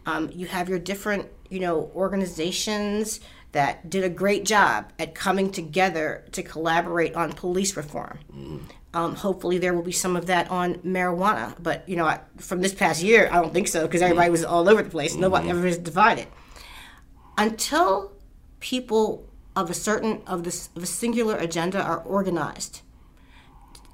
Um, 0.06 0.30
you 0.34 0.46
have 0.48 0.70
your 0.70 0.80
different 0.80 1.28
you 1.50 1.60
know 1.60 1.92
organizations 1.96 3.20
that 3.52 3.90
did 3.90 4.04
a 4.04 4.10
great 4.10 4.44
job 4.44 4.92
at 5.00 5.16
coming 5.16 5.50
together 5.50 6.26
to 6.34 6.44
collaborate 6.44 7.16
on 7.16 7.32
police 7.32 7.78
reform. 7.78 8.20
Mm. 8.36 8.60
Um, 8.94 9.16
hopefully, 9.16 9.58
there 9.58 9.74
will 9.74 9.82
be 9.82 9.92
some 9.92 10.16
of 10.16 10.26
that 10.28 10.52
on 10.52 10.76
marijuana. 10.76 11.56
But 11.62 11.88
you 11.88 11.96
know, 11.96 12.06
I, 12.06 12.20
from 12.38 12.62
this 12.62 12.74
past 12.74 13.02
year, 13.02 13.30
I 13.32 13.42
don't 13.42 13.54
think 13.54 13.68
so 13.68 13.88
because 13.88 14.02
everybody 14.02 14.30
was 14.30 14.44
all 14.44 14.70
over 14.70 14.84
the 14.84 14.90
place. 14.90 15.14
Mm-hmm. 15.14 15.22
Nobody 15.22 15.50
ever 15.50 15.62
was 15.62 15.78
divided. 15.78 16.28
Until 17.38 18.14
people 18.60 19.28
of 19.56 19.70
a 19.70 19.74
certain 19.74 20.22
of 20.28 20.44
this 20.44 20.70
of 20.76 20.84
a 20.84 20.88
singular 20.88 21.38
agenda 21.38 21.82
are 21.82 22.00
organized 22.00 22.82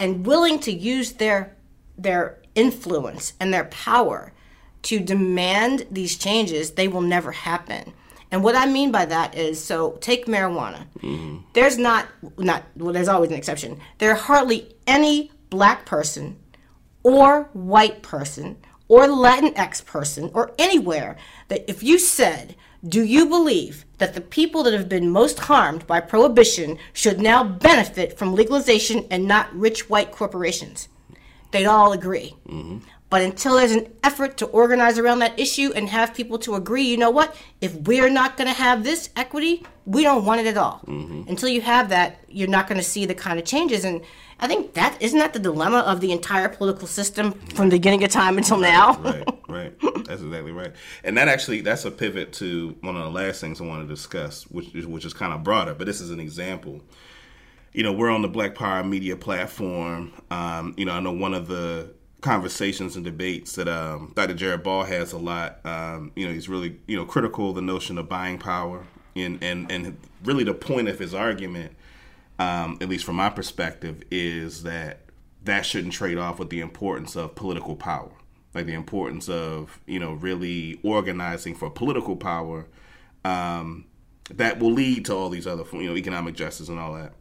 and 0.01 0.25
willing 0.25 0.59
to 0.59 0.71
use 0.73 1.13
their 1.13 1.55
their 1.97 2.39
influence 2.55 3.33
and 3.39 3.53
their 3.53 3.65
power 3.65 4.33
to 4.81 4.99
demand 4.99 5.85
these 5.91 6.17
changes, 6.17 6.71
they 6.71 6.87
will 6.87 7.01
never 7.01 7.31
happen. 7.31 7.93
And 8.31 8.43
what 8.43 8.55
I 8.55 8.65
mean 8.65 8.91
by 8.91 9.05
that 9.05 9.37
is, 9.37 9.63
so 9.63 9.97
take 10.01 10.25
marijuana. 10.25 10.87
Mm-hmm. 10.99 11.37
There's 11.53 11.77
not, 11.77 12.07
not 12.37 12.63
well, 12.75 12.91
there's 12.91 13.07
always 13.07 13.29
an 13.29 13.37
exception. 13.37 13.79
There 13.99 14.11
are 14.11 14.15
hardly 14.15 14.73
any 14.87 15.31
black 15.51 15.85
person 15.85 16.39
or 17.03 17.49
white 17.53 18.01
person 18.01 18.57
or 18.87 19.07
Latinx 19.07 19.85
person 19.85 20.31
or 20.33 20.53
anywhere 20.57 21.17
that 21.49 21.69
if 21.69 21.83
you 21.83 21.99
said, 21.99 22.55
do 22.87 23.03
you 23.03 23.27
believe 23.27 23.85
that 23.99 24.15
the 24.15 24.21
people 24.21 24.63
that 24.63 24.73
have 24.73 24.89
been 24.89 25.09
most 25.09 25.39
harmed 25.39 25.85
by 25.85 25.99
prohibition 25.99 26.79
should 26.93 27.19
now 27.19 27.43
benefit 27.43 28.17
from 28.17 28.33
legalization 28.33 29.05
and 29.11 29.27
not 29.27 29.53
rich 29.53 29.89
white 29.89 30.11
corporations? 30.11 30.87
They'd 31.51 31.65
all 31.65 31.91
agree. 31.91 32.35
Mm-hmm. 32.47 32.79
But 33.11 33.23
until 33.23 33.57
there's 33.57 33.73
an 33.73 33.91
effort 34.05 34.37
to 34.37 34.45
organize 34.45 34.97
around 34.97 35.19
that 35.19 35.37
issue 35.37 35.73
and 35.75 35.89
have 35.89 36.13
people 36.13 36.39
to 36.39 36.55
agree, 36.55 36.83
you 36.83 36.95
know 36.95 37.09
what? 37.09 37.35
If 37.59 37.75
we're 37.75 38.09
not 38.09 38.37
going 38.37 38.47
to 38.47 38.53
have 38.53 38.85
this 38.85 39.09
equity, 39.17 39.65
we 39.85 40.01
don't 40.01 40.23
want 40.23 40.39
it 40.39 40.47
at 40.47 40.55
all. 40.55 40.79
Mm-hmm. 40.87 41.23
Until 41.27 41.49
you 41.49 41.59
have 41.59 41.89
that, 41.89 42.21
you're 42.29 42.47
not 42.47 42.69
going 42.69 42.77
to 42.77 42.83
see 42.83 43.05
the 43.05 43.13
kind 43.13 43.37
of 43.37 43.43
changes. 43.43 43.83
And 43.83 44.01
I 44.39 44.47
think 44.47 44.75
that 44.75 44.95
isn't 45.01 45.19
that 45.19 45.33
the 45.33 45.39
dilemma 45.39 45.79
of 45.79 45.99
the 45.99 46.13
entire 46.13 46.47
political 46.47 46.87
system 46.87 47.33
from 47.53 47.69
the 47.69 47.75
beginning 47.75 48.01
of 48.05 48.11
time 48.11 48.37
until 48.37 48.57
now. 48.57 48.97
right, 49.01 49.27
right. 49.49 49.73
That's 50.05 50.21
exactly 50.21 50.53
right. 50.53 50.71
And 51.03 51.17
that 51.17 51.27
actually 51.27 51.59
that's 51.59 51.83
a 51.83 51.91
pivot 51.91 52.31
to 52.35 52.77
one 52.79 52.95
of 52.95 53.03
the 53.03 53.11
last 53.11 53.41
things 53.41 53.59
I 53.59 53.65
want 53.65 53.85
to 53.85 53.93
discuss, 53.93 54.43
which 54.43 54.73
is, 54.73 54.87
which 54.87 55.03
is 55.03 55.13
kind 55.13 55.33
of 55.33 55.43
broader, 55.43 55.73
but 55.73 55.85
this 55.85 55.99
is 55.99 56.11
an 56.11 56.21
example. 56.21 56.79
You 57.73 57.83
know, 57.83 57.91
we're 57.91 58.09
on 58.09 58.21
the 58.21 58.29
Black 58.29 58.55
Power 58.55 58.85
Media 58.85 59.17
platform. 59.17 60.13
Um, 60.29 60.75
you 60.77 60.85
know, 60.85 60.93
I 60.93 61.01
know 61.01 61.11
one 61.11 61.33
of 61.33 61.49
the 61.49 61.93
conversations 62.21 62.95
and 62.95 63.03
debates 63.03 63.53
that 63.53 63.67
um, 63.67 64.13
Dr. 64.15 64.35
Jared 64.35 64.63
Ball 64.63 64.83
has 64.83 65.11
a 65.11 65.17
lot. 65.17 65.59
Um, 65.65 66.11
you 66.15 66.27
know, 66.27 66.33
he's 66.33 66.47
really 66.47 66.79
you 66.87 66.97
know 66.97 67.05
critical 67.05 67.49
of 67.49 67.55
the 67.55 67.61
notion 67.61 67.97
of 67.97 68.07
buying 68.07 68.37
power, 68.37 68.85
and 69.15 69.43
and 69.43 69.69
and 69.71 69.97
really 70.23 70.43
the 70.43 70.53
point 70.53 70.87
of 70.87 70.99
his 70.99 71.13
argument, 71.13 71.73
um, 72.39 72.77
at 72.81 72.89
least 72.89 73.03
from 73.03 73.15
my 73.15 73.29
perspective, 73.29 74.03
is 74.11 74.63
that 74.63 74.99
that 75.43 75.65
shouldn't 75.65 75.93
trade 75.93 76.17
off 76.17 76.39
with 76.39 76.49
the 76.49 76.61
importance 76.61 77.15
of 77.15 77.35
political 77.35 77.75
power, 77.75 78.11
like 78.53 78.67
the 78.67 78.73
importance 78.73 79.27
of 79.27 79.79
you 79.87 79.99
know 79.99 80.13
really 80.13 80.79
organizing 80.83 81.55
for 81.55 81.69
political 81.69 82.15
power. 82.15 82.67
Um, 83.25 83.85
that 84.29 84.59
will 84.59 84.71
lead 84.71 85.05
to 85.05 85.13
all 85.13 85.29
these 85.29 85.45
other, 85.45 85.65
you 85.73 85.89
know, 85.89 85.97
economic 85.97 86.35
justice 86.35 86.69
and 86.69 86.79
all 86.79 86.93
that. 86.93 87.13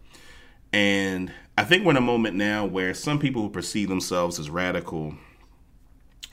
And 0.73 1.33
I 1.61 1.65
think 1.65 1.85
we're 1.85 1.91
in 1.91 1.99
a 1.99 2.01
moment 2.01 2.37
now 2.37 2.65
where 2.65 2.95
some 2.95 3.19
people 3.19 3.43
who 3.43 3.51
perceive 3.51 3.91
themselves 3.91 4.39
as 4.39 4.49
radical 4.49 5.15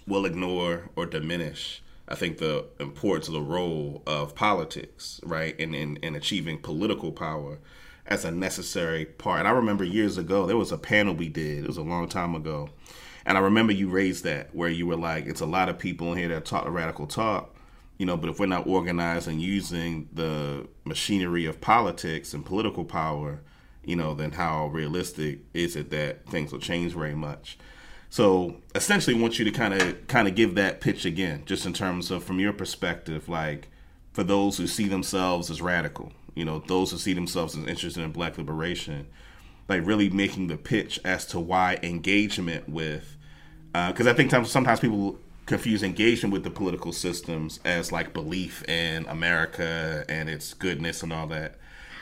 will 0.08 0.26
ignore 0.26 0.90
or 0.96 1.06
diminish, 1.06 1.84
I 2.08 2.16
think, 2.16 2.38
the 2.38 2.64
importance 2.80 3.28
of 3.28 3.34
the 3.34 3.42
role 3.42 4.04
of 4.08 4.36
politics, 4.36 5.20
right, 5.26 5.54
in, 5.60 5.76
in, 5.76 5.98
in 5.98 6.16
achieving 6.16 6.60
political 6.60 7.12
power 7.12 7.60
as 8.06 8.24
a 8.24 8.32
necessary 8.32 9.04
part. 9.04 9.40
And 9.40 9.50
I 9.50 9.52
remember 9.52 9.84
years 9.84 10.18
ago, 10.18 10.46
there 10.46 10.56
was 10.56 10.72
a 10.72 10.78
panel 10.78 11.14
we 11.14 11.28
did, 11.28 11.66
it 11.66 11.68
was 11.68 11.76
a 11.76 11.82
long 11.82 12.08
time 12.08 12.34
ago. 12.34 12.70
And 13.26 13.38
I 13.38 13.42
remember 13.42 13.74
you 13.74 13.90
raised 13.90 14.24
that 14.24 14.56
where 14.56 14.70
you 14.70 14.88
were 14.88 14.96
like, 14.96 15.26
it's 15.26 15.42
a 15.42 15.46
lot 15.46 15.68
of 15.68 15.78
people 15.78 16.14
in 16.14 16.20
here 16.20 16.30
that 16.30 16.46
talk 16.46 16.64
the 16.64 16.72
radical 16.72 17.06
talk, 17.06 17.54
you 17.98 18.06
know, 18.06 18.16
but 18.16 18.30
if 18.30 18.40
we're 18.40 18.46
not 18.46 18.66
organized 18.66 19.28
and 19.28 19.42
using 19.42 20.08
the 20.14 20.70
machinery 20.86 21.46
of 21.46 21.60
politics 21.60 22.34
and 22.34 22.46
political 22.46 22.86
power 22.86 23.42
you 23.88 23.96
know, 23.96 24.14
then 24.14 24.34
how 24.34 24.68
realistic 24.68 25.40
is 25.54 25.76
it 25.76 25.90
that 25.92 26.28
things 26.28 26.52
will 26.52 26.60
change 26.60 26.94
very 26.94 27.16
much? 27.16 27.58
So 28.10 28.58
essentially, 28.76 29.20
want 29.20 29.40
you 29.40 29.46
to 29.46 29.52
kind 29.52 29.74
of 29.74 30.08
kind 30.08 30.28
of 30.28 30.36
give 30.36 30.56
that 30.56 30.82
pitch 30.82 31.06
again, 31.06 31.44
just 31.46 31.66
in 31.66 31.74
terms 31.74 32.12
of 32.12 32.24
from 32.24 32.40
your 32.40 32.54
perspective, 32.54 33.28
like 33.30 33.70
for 34.14 34.24
those 34.24 34.58
who 34.58 34.68
see 34.68 34.88
themselves 34.88 35.50
as 35.50 35.62
radical, 35.62 36.12
you 36.36 36.46
know, 36.46 36.60
those 36.68 36.92
who 36.92 36.98
see 36.98 37.14
themselves 37.14 37.58
as 37.58 37.66
interested 37.66 38.04
in 38.04 38.12
Black 38.12 38.38
liberation, 38.38 39.08
like 39.70 39.86
really 39.86 40.10
making 40.10 40.48
the 40.48 40.58
pitch 40.58 41.00
as 41.06 41.26
to 41.28 41.40
why 41.40 41.80
engagement 41.82 42.68
with, 42.68 43.18
because 43.72 44.08
uh, 44.08 44.12
I 44.12 44.14
think 44.14 44.32
sometimes 44.48 44.80
people 44.80 45.18
confuse 45.46 45.82
engagement 45.82 46.34
with 46.34 46.44
the 46.44 46.50
political 46.50 46.92
systems 46.92 47.60
as 47.64 47.92
like 47.92 48.14
belief 48.14 48.68
in 48.68 49.06
America 49.06 50.04
and 50.10 50.30
its 50.30 50.54
goodness 50.54 51.04
and 51.04 51.14
all 51.14 51.28
that. 51.28 51.56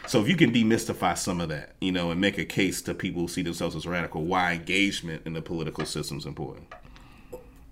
So 0.08 0.22
if 0.22 0.28
you 0.28 0.36
can 0.36 0.52
demystify 0.52 1.18
some 1.18 1.42
of 1.42 1.50
that, 1.50 1.76
you 1.82 1.92
know, 1.92 2.12
and 2.12 2.22
make 2.22 2.38
a 2.38 2.46
case 2.46 2.82
to 2.84 2.94
people 2.94 3.24
who 3.24 3.28
see 3.28 3.42
themselves 3.42 3.76
as 3.76 3.88
radical, 3.88 4.24
why 4.24 4.54
engagement 4.54 5.24
in 5.26 5.34
the 5.34 5.42
political 5.42 5.86
system 5.86 6.18
is 6.18 6.26
important. 6.26 6.68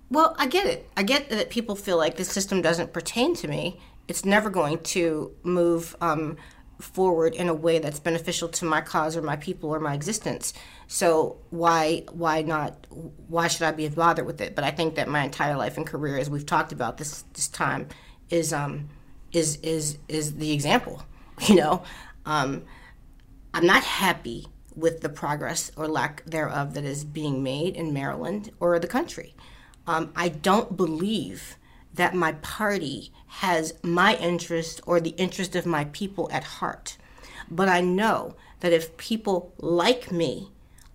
Well, 0.09 0.35
I 0.37 0.47
get 0.47 0.65
it. 0.65 0.89
I 0.97 1.03
get 1.03 1.29
that 1.29 1.49
people 1.49 1.75
feel 1.75 1.97
like 1.97 2.17
the 2.17 2.25
system 2.25 2.61
doesn't 2.61 2.93
pertain 2.93 3.35
to 3.35 3.47
me. 3.47 3.79
It's 4.07 4.25
never 4.25 4.49
going 4.49 4.79
to 4.79 5.31
move 5.43 5.95
um, 6.01 6.37
forward 6.79 7.33
in 7.33 7.49
a 7.49 7.53
way 7.53 7.79
that's 7.79 7.99
beneficial 7.99 8.49
to 8.49 8.65
my 8.65 8.81
cause 8.81 9.15
or 9.15 9.21
my 9.21 9.35
people 9.35 9.69
or 9.69 9.79
my 9.79 9.93
existence. 9.93 10.53
So 10.87 11.37
why 11.49 12.03
why 12.11 12.41
not 12.41 12.85
why 13.27 13.47
should 13.47 13.63
I 13.63 13.71
be 13.71 13.87
bothered 13.89 14.25
with 14.25 14.41
it? 14.41 14.55
But 14.55 14.63
I 14.63 14.71
think 14.71 14.95
that 14.95 15.07
my 15.07 15.23
entire 15.23 15.55
life 15.55 15.77
and 15.77 15.87
career, 15.87 16.17
as 16.17 16.29
we've 16.29 16.45
talked 16.45 16.71
about 16.71 16.97
this 16.97 17.23
this 17.33 17.47
time, 17.47 17.87
is 18.29 18.53
um 18.53 18.89
is 19.31 19.57
is 19.63 19.97
is 20.07 20.35
the 20.35 20.51
example. 20.51 21.03
You 21.47 21.55
know, 21.55 21.83
um, 22.25 22.63
I'm 23.53 23.65
not 23.65 23.83
happy 23.83 24.47
with 24.75 25.01
the 25.01 25.09
progress 25.09 25.71
or 25.75 25.87
lack 25.87 26.25
thereof 26.25 26.73
that 26.73 26.83
is 26.83 27.03
being 27.03 27.43
made 27.43 27.75
in 27.75 27.93
Maryland 27.93 28.51
or 28.59 28.79
the 28.79 28.87
country. 28.87 29.35
Um, 29.85 30.11
I 30.15 30.29
don't 30.29 30.75
believe 30.75 31.57
that 31.93 32.15
my 32.15 32.33
party 32.33 33.11
has 33.27 33.73
my 33.83 34.15
interest 34.15 34.81
or 34.85 34.99
the 34.99 35.11
interest 35.11 35.55
of 35.55 35.65
my 35.65 35.85
people 35.85 36.29
at 36.31 36.43
heart. 36.43 36.97
But 37.51 37.69
I 37.69 37.81
know 37.81 38.35
that 38.61 38.73
if 38.73 38.97
people 38.97 39.53
like 39.57 40.11
me 40.11 40.49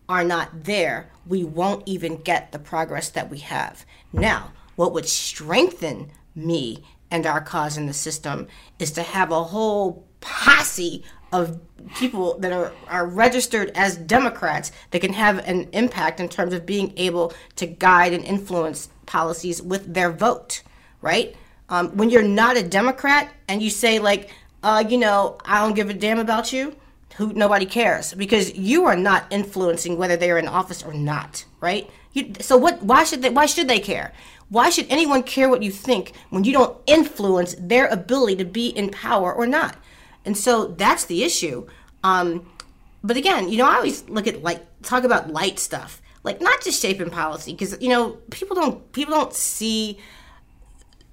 are 0.09 0.25
not 0.25 0.65
there, 0.65 1.11
we 1.27 1.45
won't 1.45 1.87
even 1.87 2.17
get 2.17 2.51
the 2.51 2.59
progress 2.59 3.11
that 3.11 3.31
we 3.31 3.39
have. 3.39 3.85
Now, 4.13 4.53
what 4.75 4.93
would 4.93 5.07
strengthen 5.07 6.11
me 6.35 6.83
and 7.11 7.27
our 7.27 7.41
cause 7.41 7.77
in 7.77 7.87
the 7.87 7.93
system 7.93 8.49
is 8.79 8.93
to 8.93 9.03
have 9.03 9.31
a 9.31 9.45
whole 9.45 10.07
posse 10.21 11.05
of 11.33 11.61
people 11.97 12.39
that 12.39 12.53
are, 12.53 12.73
are 12.89 13.07
registered 13.07 13.71
as 13.75 13.97
Democrats 13.97 14.73
that 14.91 15.01
can 15.01 15.13
have 15.13 15.39
an 15.47 15.69
impact 15.73 16.21
in 16.21 16.29
terms 16.29 16.53
of 16.53 16.67
being 16.67 16.93
able 16.97 17.33
to 17.57 17.67
guide 17.67 18.13
and 18.13 18.25
influence 18.25 18.89
policies 19.07 19.63
with 19.63 19.95
their 19.95 20.11
vote, 20.11 20.63
right? 21.01 21.37
Um, 21.69 21.97
when 21.97 22.11
you're 22.11 22.23
not 22.23 22.57
a 22.57 22.63
Democrat 22.63 23.33
and 23.47 23.63
you 23.63 23.71
say 23.71 23.99
like, 23.99 24.31
uh, 24.63 24.85
you 24.89 24.99
know, 24.99 25.39
I 25.45 25.61
don't 25.61 25.75
give 25.75 25.91
a 25.91 25.95
damn 25.95 26.19
about 26.19 26.53
you, 26.53 26.77
who 27.17 27.33
nobody 27.33 27.67
cares 27.67 28.15
because 28.15 28.57
you 28.57 28.85
are 28.85 28.97
not 28.97 29.27
influencing 29.31 29.99
whether 29.99 30.17
they 30.17 30.31
are 30.31 30.39
in 30.39 30.47
office 30.47 30.85
or 30.85 30.95
not, 30.95 31.45
right? 31.61 31.91
You, 32.13 32.33
so 32.41 32.57
what? 32.57 32.83
Why 32.83 33.05
should 33.05 33.23
they? 33.23 33.31
Why 33.31 33.47
should 33.47 33.69
they 33.69 33.81
care? 33.81 34.13
Why 34.51 34.71
should 34.71 34.87
anyone 34.89 35.25
care 35.25 35.49
what 35.49 35.63
you 35.63 35.71
think 35.71 36.13
when 36.31 36.45
you 36.45 36.53
don't 36.53 36.79
influence 36.87 37.55
their 37.59 37.87
ability 37.89 38.37
to 38.37 38.45
be 38.45 38.69
in 38.69 38.91
power 38.91 39.33
or 39.33 39.47
not? 39.47 39.77
And 40.29 40.37
so 40.37 40.67
that's 40.67 41.07
the 41.07 41.25
issue. 41.25 41.67
Um, 42.05 42.47
but 43.03 43.17
again, 43.17 43.49
you 43.49 43.57
know, 43.57 43.65
I 43.65 43.77
always 43.77 44.07
look 44.11 44.27
at 44.27 44.43
like 44.43 44.63
talk 44.83 45.05
about 45.05 45.31
light 45.31 45.59
stuff, 45.59 46.03
like 46.23 46.43
not 46.43 46.63
just 46.63 46.83
shaping 46.83 47.09
policy, 47.09 47.53
because 47.53 47.81
you 47.81 47.89
know 47.89 48.19
people 48.31 48.55
don't 48.55 48.93
people 48.93 49.15
don't 49.15 49.33
see. 49.33 49.99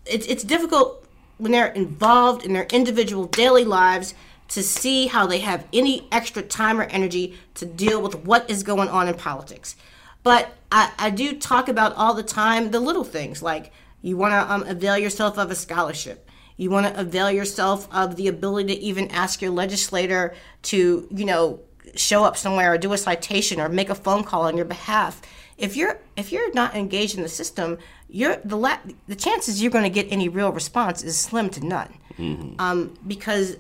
It's 0.06 0.28
it's 0.28 0.44
difficult 0.44 1.08
when 1.38 1.54
they're 1.54 1.72
involved 1.72 2.44
in 2.44 2.52
their 2.52 2.68
individual 2.74 3.24
daily 3.24 3.64
lives 3.64 4.16
to 4.50 4.62
see 4.62 5.08
how 5.08 5.26
they 5.26 5.40
have 5.40 5.66
any 5.72 6.10
extra 6.12 6.42
time 6.42 6.82
or 6.82 6.84
energy 6.84 7.38
to 7.54 7.66
deal 7.66 8.02
with 8.02 8.16
what 8.26 8.50
is 8.50 8.64
going 8.64 8.90
on 8.90 9.08
in 9.08 9.14
politics. 9.14 9.78
But 10.24 10.54
I, 10.74 10.92
I 11.00 11.10
do 11.10 11.40
talk 11.40 11.70
about 11.70 11.96
all 11.96 12.16
the 12.16 12.22
time 12.22 12.72
the 12.72 12.82
little 12.82 13.06
things 13.06 13.42
like 13.42 13.72
you 14.02 14.18
want 14.18 14.34
to 14.34 14.54
um, 14.54 14.64
avail 14.64 14.98
yourself 14.98 15.38
of 15.38 15.52
a 15.52 15.56
scholarship. 15.56 16.25
You 16.58 16.70
want 16.70 16.88
to 16.88 17.00
avail 17.00 17.30
yourself 17.32 17.88
of 17.94 18.16
the 18.16 18.28
ability 18.28 18.76
to 18.76 18.82
even 18.82 19.12
ask 19.12 19.42
your 19.42 19.52
legislator 19.52 20.34
to, 20.64 21.08
you 21.12 21.26
know, 21.26 21.60
show 21.96 22.24
up 22.24 22.38
somewhere 22.38 22.74
or 22.74 22.78
do 22.78 22.94
a 22.94 22.98
citation 22.98 23.60
or 23.60 23.70
make 23.70 23.90
a 23.90 23.96
phone 23.96 24.24
call 24.24 24.44
on 24.44 24.56
your 24.56 24.66
behalf. 24.66 25.22
If 25.58 25.78
you're 25.78 26.00
if 26.18 26.32
you're 26.32 26.52
not 26.54 26.76
engaged 26.76 27.16
in 27.16 27.24
the 27.24 27.30
system, 27.30 27.78
you're 28.10 28.38
the 28.38 28.58
la- 28.58 28.80
the 29.08 29.16
chances 29.16 29.62
you're 29.62 29.72
going 29.72 29.84
to 29.84 29.90
get 29.90 30.12
any 30.12 30.28
real 30.28 30.52
response 30.52 31.04
is 31.04 31.18
slim 31.18 31.50
to 31.52 31.66
none. 31.66 31.94
Mm-hmm. 32.18 32.60
Um, 32.60 32.94
because 33.06 33.58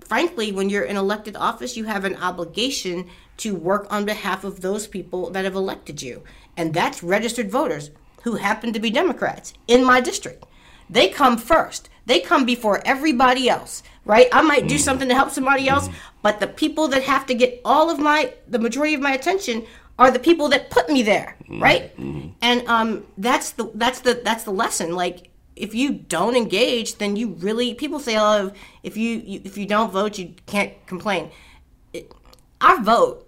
frankly, 0.00 0.52
when 0.52 0.68
you're 0.70 0.84
in 0.84 0.96
elected 0.96 1.36
office, 1.36 1.76
you 1.76 1.84
have 1.84 2.04
an 2.04 2.16
obligation 2.16 3.08
to 3.38 3.54
work 3.54 3.86
on 3.90 4.04
behalf 4.04 4.44
of 4.44 4.60
those 4.60 4.86
people 4.86 5.30
that 5.30 5.44
have 5.44 5.54
elected 5.54 6.02
you. 6.02 6.22
And 6.56 6.74
that's 6.74 7.02
registered 7.02 7.50
voters 7.50 7.90
who 8.24 8.36
happen 8.36 8.72
to 8.72 8.80
be 8.80 8.90
Democrats 8.90 9.52
in 9.68 9.84
my 9.84 10.00
district. 10.00 10.44
They 10.90 11.08
come 11.08 11.36
first. 11.36 11.88
They 12.06 12.20
come 12.20 12.46
before 12.46 12.80
everybody 12.86 13.48
else, 13.48 13.82
right? 14.04 14.28
I 14.32 14.40
might 14.40 14.66
do 14.66 14.76
mm. 14.76 14.80
something 14.80 15.08
to 15.08 15.14
help 15.14 15.30
somebody 15.30 15.68
else, 15.68 15.90
but 16.22 16.40
the 16.40 16.46
people 16.46 16.88
that 16.88 17.02
have 17.02 17.26
to 17.26 17.34
get 17.34 17.60
all 17.64 17.90
of 17.90 17.98
my, 17.98 18.32
the 18.48 18.58
majority 18.58 18.94
of 18.94 19.02
my 19.02 19.12
attention 19.12 19.66
are 19.98 20.10
the 20.10 20.18
people 20.18 20.48
that 20.48 20.70
put 20.70 20.88
me 20.88 21.02
there, 21.02 21.36
mm. 21.48 21.60
right? 21.60 21.92
And 22.40 22.66
um, 22.68 23.04
that's 23.18 23.50
the 23.50 23.70
that's 23.74 24.00
the 24.00 24.20
that's 24.24 24.44
the 24.44 24.52
lesson. 24.52 24.94
Like 24.94 25.30
if 25.56 25.74
you 25.74 25.92
don't 25.92 26.36
engage, 26.36 26.96
then 26.96 27.16
you 27.16 27.28
really 27.40 27.74
people 27.74 27.98
say, 27.98 28.16
"Oh, 28.18 28.52
if 28.82 28.96
you, 28.96 29.18
you 29.18 29.40
if 29.44 29.58
you 29.58 29.66
don't 29.66 29.90
vote, 29.90 30.18
you 30.18 30.34
can't 30.46 30.72
complain." 30.86 31.30
It, 31.92 32.12
our 32.60 32.80
vote 32.80 33.26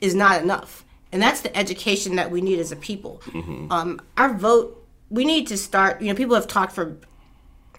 is 0.00 0.14
not 0.14 0.42
enough, 0.42 0.84
and 1.12 1.22
that's 1.22 1.40
the 1.42 1.56
education 1.56 2.16
that 2.16 2.30
we 2.30 2.40
need 2.40 2.58
as 2.58 2.72
a 2.72 2.76
people. 2.76 3.22
Mm-hmm. 3.26 3.70
Um, 3.70 4.00
our 4.16 4.34
vote, 4.34 4.79
we 5.10 5.24
need 5.24 5.46
to 5.48 5.56
start. 5.56 6.00
You 6.00 6.08
know, 6.08 6.14
people 6.14 6.34
have 6.34 6.46
talked 6.46 6.72
for 6.72 6.96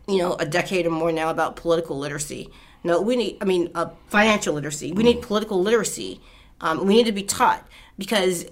you 0.07 0.17
know 0.17 0.35
a 0.35 0.45
decade 0.45 0.85
or 0.85 0.91
more 0.91 1.11
now 1.11 1.29
about 1.29 1.55
political 1.55 1.97
literacy. 1.97 2.49
No, 2.83 3.01
we 3.01 3.15
need. 3.15 3.37
I 3.41 3.45
mean, 3.45 3.71
uh, 3.73 3.89
financial 4.07 4.53
literacy. 4.53 4.91
We 4.91 5.03
need 5.03 5.21
political 5.21 5.61
literacy. 5.61 6.21
Um, 6.59 6.85
we 6.85 6.95
need 6.95 7.05
to 7.05 7.11
be 7.11 7.23
taught 7.23 7.67
because 7.97 8.45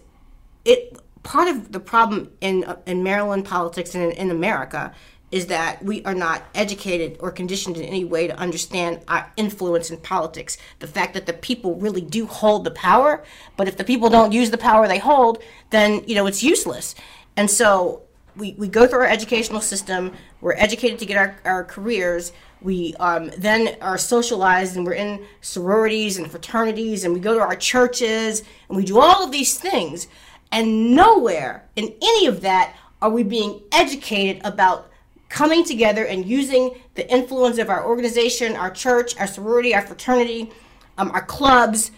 it 0.66 0.98
part 1.24 1.48
of 1.48 1.72
the 1.72 1.80
problem 1.80 2.32
in 2.42 2.64
uh, 2.64 2.78
in 2.86 3.04
Maryland 3.04 3.46
politics 3.46 3.94
and 3.94 4.04
in, 4.06 4.12
in 4.12 4.32
America 4.32 4.94
is 5.32 5.46
that 5.48 5.84
we 5.84 6.04
are 6.06 6.16
not 6.16 6.44
educated 6.56 7.16
or 7.20 7.30
conditioned 7.30 7.78
in 7.78 7.84
any 7.84 8.04
way 8.04 8.26
to 8.26 8.36
understand 8.36 9.00
our 9.08 9.32
influence 9.38 9.92
in 9.92 9.98
politics. 9.98 10.58
The 10.80 10.88
fact 10.88 11.14
that 11.14 11.28
the 11.28 11.34
people 11.34 11.76
really 11.76 12.02
do 12.02 12.26
hold 12.26 12.64
the 12.64 12.72
power, 12.72 13.24
but 13.56 13.68
if 13.68 13.78
the 13.78 13.84
people 13.84 14.10
don't 14.10 14.32
use 14.32 14.50
the 14.50 14.58
power 14.58 14.88
they 14.88 14.98
hold, 14.98 15.44
then 15.70 16.04
you 16.08 16.16
know 16.16 16.26
it's 16.26 16.42
useless. 16.42 16.96
And 17.38 17.50
so 17.50 18.04
we, 18.40 18.56
we 18.58 18.68
go 18.68 18.88
through 18.88 19.00
our 19.00 19.08
educational 19.08 19.62
system, 19.62 20.14
we're 20.42 20.54
educated 20.54 20.98
to 21.00 21.06
get 21.06 21.18
our, 21.18 21.36
our 21.46 21.64
careers, 21.64 22.32
we 22.62 22.94
um, 23.00 23.32
then 23.38 23.78
are 23.82 23.98
socialized 23.98 24.76
and 24.76 24.86
we're 24.86 24.94
in 24.94 25.26
sororities 25.42 26.18
and 26.18 26.30
fraternities 26.30 27.04
and 27.04 27.14
we 27.14 27.20
go 27.20 27.34
to 27.34 27.40
our 27.40 27.56
churches 27.56 28.44
and 28.68 28.78
we 28.78 28.84
do 28.84 29.00
all 29.00 29.24
of 29.24 29.32
these 29.32 29.58
things. 29.58 30.08
And 30.52 30.96
nowhere 30.96 31.70
in 31.76 31.94
any 32.02 32.26
of 32.26 32.42
that 32.42 32.76
are 33.02 33.10
we 33.10 33.24
being 33.24 33.62
educated 33.72 34.42
about 34.44 34.90
coming 35.30 35.64
together 35.64 36.06
and 36.06 36.26
using 36.26 36.76
the 36.96 37.10
influence 37.12 37.60
of 37.60 37.70
our 37.70 37.86
organization, 37.86 38.56
our 38.56 38.72
church, 38.72 39.18
our 39.20 39.28
sorority, 39.28 39.76
our 39.76 39.86
fraternity, 39.86 40.52
um, 40.98 41.12
our 41.12 41.24
clubs, 41.24 41.92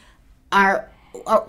our, 0.52 0.91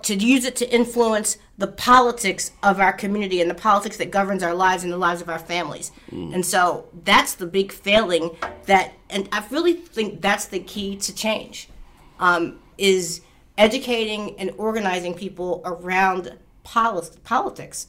to 0.03 0.15
use 0.15 0.45
it 0.45 0.55
to 0.57 0.69
influence 0.73 1.37
the 1.57 1.67
politics 1.67 2.51
of 2.61 2.79
our 2.79 2.91
community 2.91 3.39
and 3.39 3.49
the 3.49 3.55
politics 3.55 3.97
that 3.97 4.11
governs 4.11 4.43
our 4.43 4.53
lives 4.53 4.83
and 4.83 4.91
the 4.91 4.97
lives 4.97 5.21
of 5.21 5.29
our 5.29 5.39
families. 5.39 5.91
Mm. 6.11 6.33
And 6.33 6.45
so 6.45 6.89
that's 7.03 7.35
the 7.35 7.45
big 7.45 7.71
failing 7.71 8.35
that, 8.65 8.93
and 9.09 9.29
I 9.31 9.45
really 9.49 9.73
think 9.73 10.21
that's 10.21 10.45
the 10.45 10.59
key 10.59 10.97
to 10.97 11.15
change, 11.15 11.69
um, 12.19 12.59
is 12.77 13.21
educating 13.57 14.37
and 14.39 14.51
organizing 14.57 15.13
people 15.13 15.61
around 15.63 16.37
polit- 16.63 17.23
politics. 17.23 17.87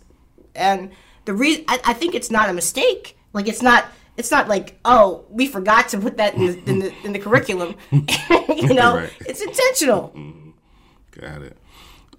And 0.55 0.91
the 1.25 1.35
reason 1.35 1.65
I, 1.69 1.81
I 1.85 1.93
think 1.95 2.15
it's 2.15 2.31
not 2.31 2.49
a 2.49 2.53
mistake 2.53 3.17
like 3.35 3.49
it's 3.49 3.61
not 3.61 3.87
it's 4.17 4.31
not 4.31 4.49
like 4.49 4.79
oh 4.87 5.27
we 5.29 5.47
forgot 5.47 5.91
to 5.91 5.99
put 5.99 6.17
that 6.17 6.35
in 6.35 6.47
the 6.47 6.71
in 6.71 6.79
the, 6.79 6.95
in 7.05 7.13
the 7.13 7.19
curriculum. 7.19 7.75
you 7.91 8.01
know, 8.75 8.97
right. 8.97 9.13
it's 9.27 9.43
intentional. 9.43 10.13
Mm-hmm. 10.17 10.51
Got 11.21 11.43
it. 11.43 11.59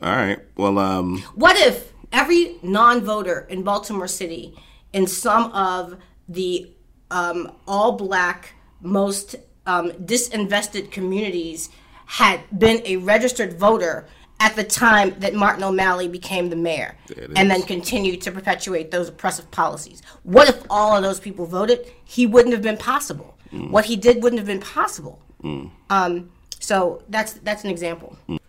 All 0.01 0.15
right. 0.15 0.39
Well, 0.55 0.77
um, 0.77 1.19
what 1.35 1.57
if 1.57 1.93
every 2.11 2.55
non-voter 2.61 3.47
in 3.49 3.63
Baltimore 3.63 4.07
City, 4.07 4.55
in 4.93 5.07
some 5.07 5.51
of 5.51 5.97
the 6.27 6.71
um, 7.11 7.51
all-black, 7.67 8.53
most 8.81 9.35
um, 9.65 9.91
disinvested 9.91 10.91
communities, 10.91 11.69
had 12.05 12.41
been 12.57 12.81
a 12.85 12.97
registered 12.97 13.59
voter 13.59 14.07
at 14.39 14.55
the 14.55 14.63
time 14.63 15.15
that 15.19 15.33
Martin 15.33 15.63
O'Malley 15.63 16.07
became 16.07 16.49
the 16.49 16.55
mayor 16.55 16.95
and 17.35 17.49
then 17.49 17.61
continued 17.63 18.21
to 18.21 18.31
perpetuate 18.31 18.91
those 18.91 19.07
oppressive 19.09 19.49
policies. 19.49 20.01
What 20.23 20.49
if 20.49 20.63
all 20.69 20.95
of 20.95 21.03
those 21.03 21.19
people 21.19 21.45
voted? 21.45 21.89
He 22.03 22.27
wouldn't 22.27 22.53
have 22.53 22.61
been 22.61 22.77
possible. 22.77 23.37
Mm. 23.51 23.71
What 23.71 23.85
he 23.85 23.95
did 23.95 24.21
wouldn't 24.21 24.39
have 24.39 24.47
been 24.47 24.59
possible. 24.59 25.21
Mm. 25.41 25.71
Um, 25.89 26.31
so 26.59 27.03
that's 27.09 27.33
that's 27.33 27.63
an 27.63 27.69
example. 27.69 28.17
Mm. 28.27 28.39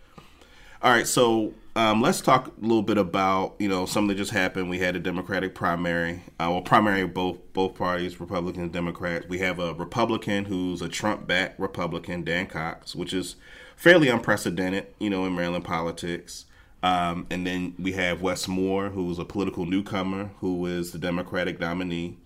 All 0.83 0.93
right, 0.93 1.07
so 1.07 1.55
um, 1.75 2.03
let's 2.03 2.21
talk 2.21 2.49
a 2.49 2.61
little 2.61 2.83
bit 2.83 2.99
about 2.99 3.55
you 3.59 3.69
know 3.69 3.87
something 3.87 4.09
that 4.09 4.17
just 4.17 4.33
happened. 4.33 4.69
We 4.69 4.79
had 4.79 4.95
a 4.95 4.99
Democratic 4.99 5.55
primary, 5.55 6.23
uh, 6.39 6.49
well, 6.51 6.61
primary 6.61 7.01
of 7.01 7.15
both 7.15 7.39
both 7.55 7.77
parties, 7.77 8.21
Republicans 8.21 8.65
and 8.65 8.73
Democrats. 8.73 9.27
We 9.27 9.39
have 9.39 9.59
a 9.59 9.73
Republican 9.73 10.45
who's 10.45 10.83
a 10.83 10.89
Trump-backed 10.89 11.59
Republican, 11.59 12.25
Dan 12.25 12.47
Cox, 12.47 12.95
which 12.95 13.15
is 13.15 13.37
fairly 13.75 14.09
unprecedented, 14.09 14.89
you 14.99 15.09
know, 15.09 15.25
in 15.25 15.35
Maryland 15.35 15.65
politics. 15.65 16.45
Um, 16.83 17.27
and 17.31 17.47
then 17.47 17.75
we 17.79 17.93
have 17.93 18.21
Wes 18.21 18.47
Moore, 18.47 18.91
who's 18.91 19.19
a 19.19 19.25
political 19.25 19.65
newcomer, 19.65 20.31
who 20.41 20.67
is 20.67 20.93
the 20.93 20.99
Democratic 20.99 21.59
nominee. 21.59 22.19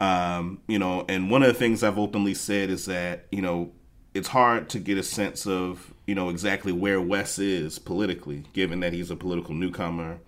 Um, 0.00 0.62
you 0.66 0.78
know, 0.78 1.04
and 1.10 1.30
one 1.30 1.42
of 1.42 1.48
the 1.48 1.54
things 1.54 1.82
I've 1.82 1.98
openly 1.98 2.34
said 2.34 2.70
is 2.70 2.86
that, 2.86 3.26
you 3.30 3.42
know, 3.42 3.70
it's 4.14 4.28
hard 4.28 4.68
to 4.70 4.78
get 4.78 4.98
a 4.98 5.02
sense 5.02 5.46
of 5.46 5.94
you 6.06 6.14
know 6.14 6.28
exactly 6.28 6.72
where 6.72 7.00
Wes 7.00 7.38
is 7.38 7.78
politically, 7.78 8.44
given 8.52 8.80
that 8.80 8.92
he's 8.92 9.10
a 9.10 9.16
political 9.16 9.54
newcomer. 9.54 10.18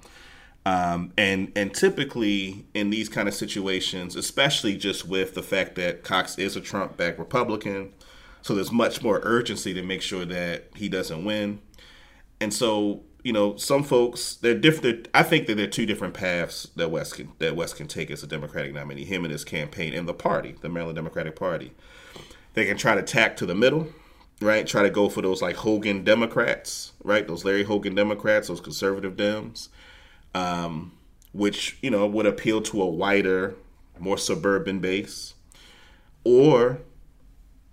Um, 0.67 1.13
and 1.19 1.53
and 1.55 1.75
typically 1.75 2.65
in 2.73 2.91
these 2.91 3.09
kind 3.09 3.29
of 3.29 3.35
situations, 3.35 4.17
especially 4.17 4.77
just 4.77 5.07
with 5.07 5.35
the 5.35 5.43
fact 5.43 5.75
that 5.75 6.05
Cox 6.05 6.39
is 6.39 6.57
a 6.57 6.61
Trump-backed 6.61 7.19
Republican, 7.19 7.93
so 8.41 8.55
there's 8.55 8.73
much 8.73 9.03
more 9.03 9.21
urgency 9.23 9.75
to 9.75 9.83
make 9.83 10.01
sure 10.01 10.25
that 10.25 10.71
he 10.75 10.89
doesn't 10.89 11.25
win. 11.25 11.61
And 12.41 12.53
so 12.53 13.03
you 13.25 13.33
know, 13.33 13.57
some 13.57 13.83
folks 13.83 14.37
they're 14.37 14.55
different. 14.55 15.09
I 15.15 15.23
think 15.23 15.47
that 15.47 15.57
there 15.57 15.67
are 15.67 15.71
two 15.71 15.87
different 15.87 16.15
paths 16.15 16.69
that 16.77 16.91
Wes 16.91 17.13
can 17.13 17.33
that 17.39 17.57
Wes 17.57 17.73
can 17.73 17.89
take 17.89 18.11
as 18.11 18.23
a 18.23 18.27
Democratic 18.27 18.73
nominee. 18.73 19.05
Him 19.05 19.25
and 19.25 19.33
his 19.33 19.45
campaign 19.45 19.95
and 19.95 20.07
the 20.07 20.15
party, 20.15 20.57
the 20.61 20.69
Maryland 20.69 20.97
Democratic 20.97 21.35
Party. 21.35 21.73
They 22.55 22.65
can 22.65 22.77
try 22.77 22.95
to 22.95 23.03
tack 23.03 23.37
to 23.39 23.47
the 23.47 23.55
middle, 23.55 23.89
right? 24.41 24.67
Try 24.67 24.83
to 24.83 24.91
go 24.91 25.09
for 25.09 25.23
those 25.23 25.43
like 25.43 25.57
Hogan 25.57 26.05
Democrats, 26.05 26.93
right? 27.03 27.27
Those 27.27 27.45
Larry 27.45 27.65
Hogan 27.65 27.95
Democrats, 27.95 28.49
those 28.49 28.61
conservative 28.61 29.17
Dems, 29.17 29.69
um, 30.35 30.93
which 31.33 31.79
you 31.83 31.91
know 31.91 32.07
would 32.07 32.27
appeal 32.27 32.63
to 32.63 32.83
a 32.83 32.87
wider, 32.87 33.55
more 33.99 34.19
suburban 34.19 34.79
base, 34.79 35.35
or 36.23 36.81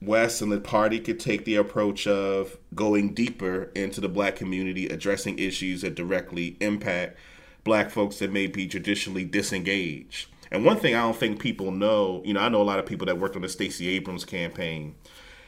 Wes 0.01 0.41
and 0.41 0.51
the 0.51 0.59
party 0.59 0.99
could 0.99 1.19
take 1.19 1.45
the 1.45 1.55
approach 1.55 2.07
of 2.07 2.57
going 2.73 3.13
deeper 3.13 3.71
into 3.75 4.01
the 4.01 4.09
black 4.09 4.35
community, 4.35 4.87
addressing 4.87 5.37
issues 5.37 5.81
that 5.81 5.93
directly 5.93 6.57
impact 6.59 7.17
black 7.63 7.91
folks 7.91 8.17
that 8.17 8.31
may 8.31 8.47
be 8.47 8.67
traditionally 8.67 9.23
disengaged. 9.23 10.27
And 10.51 10.65
one 10.65 10.77
thing 10.77 10.95
I 10.95 11.01
don't 11.01 11.15
think 11.15 11.39
people 11.39 11.71
know, 11.71 12.21
you 12.25 12.33
know, 12.33 12.41
I 12.41 12.49
know 12.49 12.61
a 12.61 12.63
lot 12.63 12.79
of 12.79 12.85
people 12.85 13.05
that 13.07 13.17
worked 13.17 13.35
on 13.35 13.41
the 13.41 13.49
Stacey 13.49 13.87
Abrams 13.89 14.25
campaign. 14.25 14.95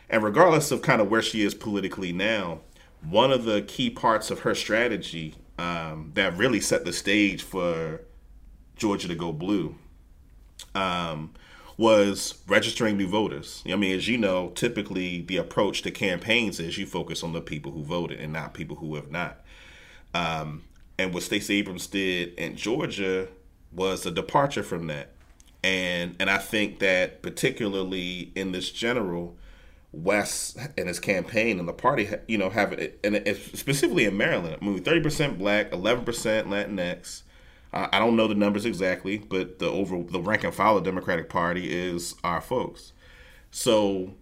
And 0.09 0.23
regardless 0.23 0.71
of 0.71 0.81
kind 0.81 1.01
of 1.01 1.09
where 1.09 1.21
she 1.21 1.41
is 1.41 1.53
politically 1.53 2.13
now, 2.13 2.61
one 3.01 3.31
of 3.31 3.43
the 3.43 3.61
key 3.61 3.89
parts 3.89 4.31
of 4.31 4.39
her 4.39 4.55
strategy 4.55 5.35
um, 5.57 6.11
that 6.13 6.37
really 6.37 6.61
set 6.61 6.85
the 6.85 6.93
stage 6.93 7.43
for 7.43 8.01
Georgia 8.77 9.07
to 9.09 9.15
go 9.15 9.33
blue 9.33 9.75
um, 10.73 11.33
was 11.77 12.41
registering 12.47 12.97
new 12.97 13.07
voters. 13.07 13.61
I 13.67 13.75
mean, 13.75 13.95
as 13.95 14.07
you 14.07 14.17
know, 14.17 14.49
typically 14.49 15.21
the 15.21 15.37
approach 15.37 15.81
to 15.81 15.91
campaigns 15.91 16.59
is 16.59 16.77
you 16.77 16.85
focus 16.85 17.23
on 17.23 17.33
the 17.33 17.41
people 17.41 17.71
who 17.71 17.83
voted 17.83 18.19
and 18.19 18.31
not 18.31 18.53
people 18.53 18.77
who 18.77 18.95
have 18.95 19.11
not. 19.11 19.41
Um, 20.13 20.63
and 20.97 21.13
what 21.13 21.23
Stacey 21.23 21.55
Abrams 21.57 21.87
did 21.87 22.35
in 22.35 22.55
Georgia 22.55 23.27
was 23.75 24.05
a 24.05 24.11
departure 24.11 24.63
from 24.63 24.87
that. 24.87 25.09
And 25.63 26.15
and 26.19 26.29
I 26.29 26.37
think 26.39 26.79
that 26.79 27.21
particularly 27.21 28.31
in 28.35 28.51
this 28.51 28.69
general, 28.69 29.37
Wes 29.91 30.57
and 30.77 30.87
his 30.87 30.99
campaign 30.99 31.59
and 31.59 31.67
the 31.67 31.73
party, 31.73 32.09
you 32.27 32.37
know, 32.37 32.49
have 32.49 32.73
it, 32.73 32.99
and 33.03 33.15
specifically 33.53 34.05
in 34.05 34.17
Maryland, 34.17 34.57
I 34.61 34.65
mean, 34.65 34.83
thirty 34.83 35.01
percent 35.01 35.37
black, 35.37 35.71
eleven 35.71 36.03
percent 36.03 36.47
Latinx. 36.47 37.23
I 37.75 37.97
don't 37.97 38.15
know 38.15 38.27
the 38.27 38.35
numbers 38.35 38.65
exactly, 38.65 39.17
but 39.17 39.57
the 39.57 39.67
over 39.67 40.03
the 40.03 40.21
rank 40.21 40.43
and 40.43 40.53
file 40.53 40.77
of 40.77 40.83
Democratic 40.83 41.27
Party 41.27 41.71
is 41.73 42.13
our 42.23 42.39
folks. 42.39 42.93
So, 43.49 44.13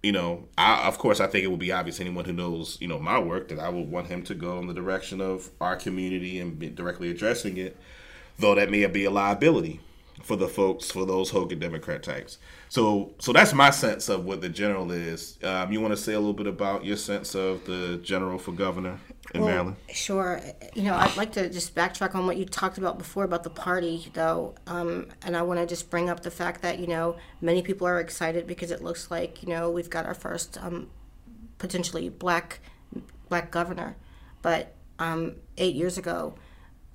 you 0.00 0.12
know, 0.12 0.46
I, 0.56 0.86
of 0.86 0.98
course, 0.98 1.18
I 1.18 1.26
think 1.26 1.42
it 1.42 1.48
would 1.48 1.58
be 1.58 1.72
obvious 1.72 1.98
anyone 1.98 2.24
who 2.24 2.32
knows, 2.32 2.78
you 2.80 2.86
know, 2.86 3.00
my 3.00 3.18
work 3.18 3.48
that 3.48 3.58
I 3.58 3.68
would 3.68 3.90
want 3.90 4.06
him 4.06 4.22
to 4.24 4.34
go 4.34 4.60
in 4.60 4.68
the 4.68 4.74
direction 4.74 5.20
of 5.20 5.50
our 5.60 5.74
community 5.74 6.38
and 6.38 6.56
be 6.56 6.68
directly 6.68 7.10
addressing 7.10 7.56
it 7.56 7.76
though 8.40 8.54
that 8.54 8.70
may 8.70 8.84
be 8.86 9.04
a 9.04 9.10
liability 9.10 9.80
for 10.22 10.36
the 10.36 10.48
folks 10.48 10.90
for 10.90 11.06
those 11.06 11.30
Hogan 11.30 11.58
Democrat 11.58 12.02
types. 12.02 12.38
So 12.68 13.14
so 13.18 13.32
that's 13.32 13.52
my 13.52 13.70
sense 13.70 14.08
of 14.08 14.24
what 14.24 14.40
the 14.40 14.48
general 14.48 14.90
is. 14.92 15.38
Um, 15.42 15.72
you 15.72 15.80
want 15.80 15.92
to 15.92 15.96
say 15.96 16.12
a 16.12 16.18
little 16.18 16.34
bit 16.34 16.46
about 16.46 16.84
your 16.84 16.96
sense 16.96 17.34
of 17.34 17.64
the 17.64 17.98
general 18.02 18.38
for 18.38 18.52
governor 18.52 18.98
in 19.34 19.40
well, 19.40 19.50
Maryland? 19.50 19.76
Sure. 19.92 20.40
You 20.74 20.82
know, 20.84 20.94
I'd 20.94 21.16
like 21.16 21.32
to 21.32 21.48
just 21.48 21.74
backtrack 21.74 22.14
on 22.14 22.26
what 22.26 22.36
you 22.36 22.44
talked 22.44 22.78
about 22.78 22.98
before 22.98 23.24
about 23.24 23.42
the 23.42 23.50
party, 23.50 24.08
though, 24.12 24.54
um, 24.66 25.08
and 25.22 25.36
I 25.36 25.42
want 25.42 25.58
to 25.60 25.66
just 25.66 25.90
bring 25.90 26.08
up 26.10 26.20
the 26.20 26.30
fact 26.30 26.62
that 26.62 26.78
you 26.78 26.86
know 26.86 27.16
many 27.40 27.62
people 27.62 27.86
are 27.86 28.00
excited 28.00 28.46
because 28.46 28.70
it 28.70 28.82
looks 28.82 29.10
like 29.10 29.42
you 29.42 29.48
know 29.48 29.70
we've 29.70 29.90
got 29.90 30.06
our 30.06 30.14
first 30.14 30.58
um, 30.62 30.90
potentially 31.58 32.08
black 32.08 32.60
black 33.28 33.50
governor, 33.50 33.96
but 34.42 34.74
um, 34.98 35.36
eight 35.56 35.74
years 35.74 35.96
ago 35.96 36.34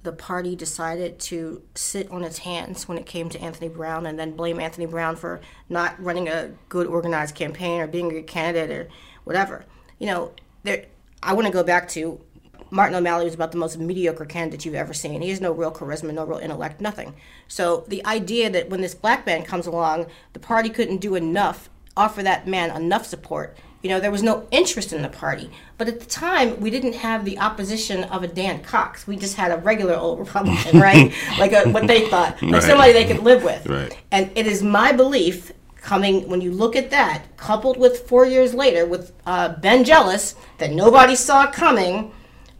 the 0.06 0.14
party 0.14 0.56
decided 0.56 1.20
to 1.20 1.62
sit 1.74 2.10
on 2.12 2.24
its 2.24 2.38
hands 2.38 2.88
when 2.88 2.97
it 2.97 3.06
came 3.06 3.28
to 3.28 3.41
Anthony 3.41 3.68
Brown 3.68 4.06
and 4.06 4.18
then 4.18 4.36
blame 4.36 4.60
Anthony 4.60 4.86
Brown 4.86 5.16
for 5.16 5.41
not 5.68 6.01
running 6.01 6.30
a 6.30 6.51
good 6.70 6.86
organized 6.88 7.36
campaign 7.36 7.82
or 7.82 7.88
being 7.88 8.08
a 8.08 8.14
good 8.14 8.28
candidate 8.28 8.70
or 8.70 8.88
whatever. 9.24 9.66
You 9.97 10.08
know, 10.08 10.32
there 10.64 10.86
I 11.24 11.34
want 11.34 11.47
to 11.47 11.51
go 11.51 11.64
back 11.64 11.89
to 11.89 12.22
Martin 12.70 12.95
O'Malley 12.95 13.26
was 13.26 13.34
about 13.34 13.51
the 13.51 13.58
most 13.58 13.80
mediocre 13.80 14.26
candidate 14.26 14.64
you've 14.64 14.76
ever 14.76 14.93
seen. 14.93 15.22
He 15.22 15.30
has 15.30 15.41
no 15.41 15.51
real 15.51 15.72
charisma, 15.72 16.14
no 16.14 16.24
real 16.24 16.38
intellect, 16.38 16.80
nothing. 16.80 17.16
So 17.47 17.84
the 17.88 18.06
idea 18.06 18.49
that 18.51 18.70
when 18.70 18.82
this 18.82 18.93
black 18.93 19.26
man 19.26 19.43
comes 19.43 19.66
along, 19.66 20.06
the 20.34 20.39
party 20.39 20.70
couldn't 20.70 20.97
do 20.97 21.16
enough, 21.16 21.70
offer 21.97 22.22
that 22.22 22.47
man 22.47 22.76
enough 22.76 23.06
support 23.06 23.58
you 23.86 23.90
know, 23.90 24.00
there 24.00 24.10
was 24.10 24.24
no 24.24 24.48
interest 24.50 24.94
in 24.94 25.04
the 25.04 25.10
party. 25.10 25.48
But 25.78 25.88
at 25.88 26.00
the 26.00 26.08
time, 26.08 26.60
we 26.60 26.72
didn't 26.72 26.96
have 26.96 27.24
the 27.24 27.38
opposition 27.38 28.04
of 28.06 28.24
a 28.24 28.28
Dan 28.28 28.64
Cox. 28.64 29.06
We 29.06 29.16
just 29.16 29.36
had 29.36 29.52
a 29.52 29.58
regular 29.58 29.94
old 29.94 30.18
Republican, 30.18 30.80
right? 30.90 31.14
like 31.38 31.52
a, 31.52 31.70
what 31.70 31.86
they 31.86 32.10
thought, 32.10 32.42
like 32.42 32.52
right. 32.52 32.64
somebody 32.64 32.94
they 32.94 33.06
could 33.06 33.20
live 33.20 33.44
with. 33.44 33.64
Right. 33.68 33.96
And 34.10 34.32
it 34.34 34.48
is 34.48 34.64
my 34.64 34.92
belief, 34.92 35.52
coming 35.76 36.28
when 36.28 36.42
you 36.42 36.52
look 36.52 36.76
at 36.76 36.90
that, 36.90 37.26
coupled 37.38 37.78
with 37.78 38.10
four 38.10 38.26
years 38.26 38.56
later 38.56 38.88
with 38.88 39.14
uh, 39.28 39.50
Ben 39.50 39.84
Jealous, 39.84 40.34
that 40.58 40.72
nobody 40.72 41.16
saw 41.16 41.52
coming, 41.52 42.12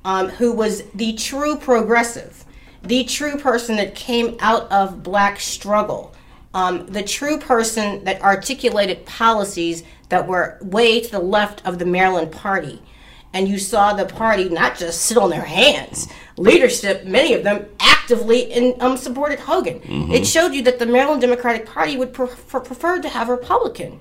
um, 0.04 0.30
who 0.30 0.54
was 0.54 0.84
the 0.94 1.14
true 1.14 1.58
progressive, 1.58 2.46
the 2.84 3.04
true 3.04 3.38
person 3.38 3.78
that 3.78 3.96
came 3.96 4.38
out 4.42 4.72
of 4.72 5.02
black 5.02 5.40
struggle. 5.40 6.14
Um, 6.54 6.86
the 6.86 7.04
true 7.04 7.38
person 7.38 8.06
that 8.06 8.22
articulated 8.22 9.06
policies 9.06 9.84
that 10.10 10.28
were 10.28 10.58
way 10.62 10.99
to 10.99 11.12
the 11.12 11.20
left 11.20 11.66
of 11.66 11.80
the 11.80 11.86
Maryland 11.86 12.32
party. 12.32 12.82
And 13.34 13.47
you 13.47 13.60
saw 13.60 13.93
the 13.93 14.06
party 14.06 14.47
not 14.47 14.78
just 14.78 15.01
sit 15.01 15.18
on 15.18 15.30
their 15.30 15.43
hands, 15.43 16.08
leadership, 16.38 17.06
many 17.06 17.34
of 17.34 17.43
them 17.43 17.66
actively 17.80 18.43
in, 18.43 18.76
um, 18.80 18.95
supported 18.95 19.39
Hogan. 19.39 19.82
Mm-hmm. 19.82 20.12
It 20.14 20.26
showed 20.26 20.53
you 20.53 20.62
that 20.64 20.80
the 20.80 20.86
Maryland 20.86 21.22
Democratic 21.22 21.66
Party 21.66 21.97
would 21.97 22.14
prefer, 22.14 22.62
prefer 22.62 23.01
to 23.01 23.10
have 23.10 23.28
a 23.28 23.34
Republican 23.34 23.99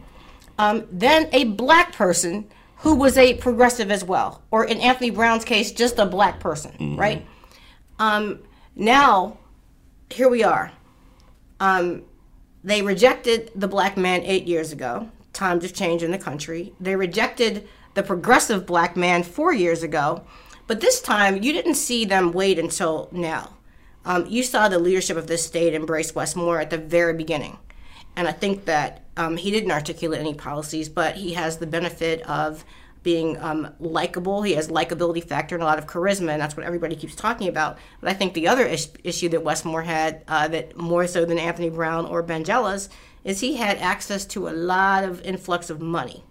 um, 0.59 0.87
than 0.91 1.29
a 1.33 1.45
black 1.45 1.93
person 1.93 2.47
who 2.79 2.95
was 2.95 3.17
a 3.17 3.35
progressive 3.35 3.91
as 3.91 4.05
well, 4.05 4.43
or 4.51 4.65
in 4.65 4.79
Anthony 4.79 5.11
Brown's 5.11 5.45
case, 5.45 5.73
just 5.73 5.99
a 5.99 6.07
black 6.07 6.39
person, 6.39 6.73
mm-hmm. 6.73 7.01
right? 7.01 7.27
Um, 7.99 8.41
now, 8.77 9.39
here 10.11 10.29
we 10.29 10.45
are. 10.45 10.71
Um, 11.59 12.03
they 12.63 12.83
rejected 12.83 13.51
the 13.55 13.69
black 13.69 13.97
man 13.97 14.23
eight 14.23 14.47
years 14.47 14.71
ago 14.71 15.11
times 15.35 15.65
of 15.65 15.75
change 15.75 16.03
in 16.03 16.11
the 16.11 16.19
country. 16.19 16.73
They 16.81 16.97
rejected 16.97 17.69
the 17.95 18.03
progressive 18.03 18.67
black 18.67 18.97
man 18.97 19.23
four 19.23 19.53
years 19.53 19.83
ago, 19.83 20.25
but 20.67 20.81
this 20.81 21.01
time 21.01 21.43
you 21.43 21.53
didn't 21.53 21.75
see 21.75 22.05
them 22.05 22.33
wait 22.33 22.59
until 22.59 23.09
now. 23.13 23.51
Um, 24.05 24.27
you 24.27 24.43
saw 24.43 24.69
the 24.69 24.79
leadership 24.79 25.17
of 25.17 25.27
this 25.27 25.45
state 25.45 25.75
embrace 25.75 26.15
Wes 26.15 26.37
Moore 26.37 26.61
at 26.61 26.71
the 26.71 26.79
very 26.79 27.15
beginning. 27.15 27.59
And 28.17 28.29
I 28.29 28.33
think 28.33 28.67
that 28.67 29.05
um, 29.17 29.37
he 29.37 29.51
didn't 29.51 29.71
articulate 29.71 30.21
any 30.21 30.35
policies, 30.35 30.89
but 30.89 31.17
he 31.17 31.35
has 31.35 31.59
the 31.59 31.67
benefit 31.67 32.23
of 32.23 32.65
being 33.03 33.39
um, 33.41 33.73
likable. 33.79 34.43
He 34.43 34.55
has 34.55 34.69
likability 34.69 35.23
factor 35.23 35.55
and 35.55 35.63
a 35.63 35.67
lot 35.67 35.79
of 35.79 35.87
charisma, 35.87 36.31
and 36.31 36.41
that's 36.41 36.57
what 36.57 36.65
everybody 36.65 36.97
keeps 36.97 37.15
talking 37.15 37.49
about. 37.49 37.79
But 38.01 38.11
I 38.11 38.15
think 38.15 38.35
the 38.35 38.49
other 38.49 38.65
is- 38.65 38.91
issue 39.05 39.29
that 39.31 39.45
Wes 39.45 39.65
Moore 39.65 39.83
had, 39.83 40.23
uh, 40.27 40.49
that 40.49 40.77
more 40.77 41.07
so 41.07 41.25
than 41.25 41.39
Anthony 41.39 41.71
Brown 41.71 42.07
or 42.07 42.23
Ben 42.23 42.45
Jealous, 42.45 42.89
is 43.25 43.41
he 43.41 43.57
had 43.57 43.79
access 43.79 44.25
to 44.27 44.49
a 44.49 44.51
lot 44.51 45.05
of 45.05 45.21
influx 45.23 45.71
of 45.71 45.81
money. 45.81 46.23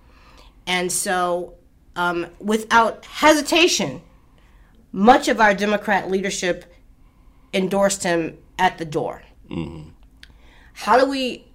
And 0.65 0.91
so, 0.91 1.55
um, 1.95 2.27
without 2.39 3.05
hesitation, 3.05 4.01
much 4.91 5.27
of 5.27 5.41
our 5.41 5.53
Democrat 5.53 6.09
leadership 6.09 6.65
endorsed 7.53 8.03
him 8.03 8.37
at 8.57 8.77
the 8.77 8.85
door. 8.85 9.23
Mm-hmm. 9.49 9.89
How 10.73 10.99
do 10.99 11.09
we 11.09 11.45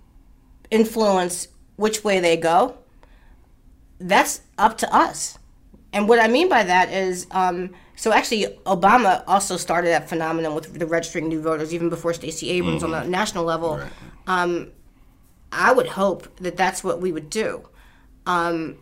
influence 0.70 1.48
which 1.76 2.04
way 2.04 2.20
they 2.20 2.36
go? 2.36 2.78
That's 3.98 4.42
up 4.58 4.78
to 4.78 4.94
us. 4.94 5.38
And 5.92 6.08
what 6.08 6.20
I 6.20 6.28
mean 6.28 6.48
by 6.48 6.64
that 6.64 6.92
is, 6.92 7.26
um, 7.30 7.70
so 7.96 8.12
actually, 8.12 8.44
Obama 8.66 9.24
also 9.26 9.56
started 9.56 9.88
that 9.88 10.08
phenomenon 10.08 10.54
with 10.54 10.78
the 10.78 10.86
registering 10.86 11.28
new 11.28 11.40
voters 11.40 11.74
even 11.74 11.88
before 11.88 12.12
Stacey 12.12 12.50
Abrams 12.50 12.82
mm-hmm. 12.82 12.94
on 12.94 13.04
the 13.04 13.08
national 13.08 13.44
level. 13.44 13.78
Right. 13.78 13.90
Um, 14.26 14.70
I 15.52 15.72
would 15.72 15.86
hope 15.86 16.36
that 16.38 16.56
that's 16.56 16.84
what 16.84 17.00
we 17.00 17.12
would 17.12 17.30
do. 17.30 17.68
Um, 18.26 18.76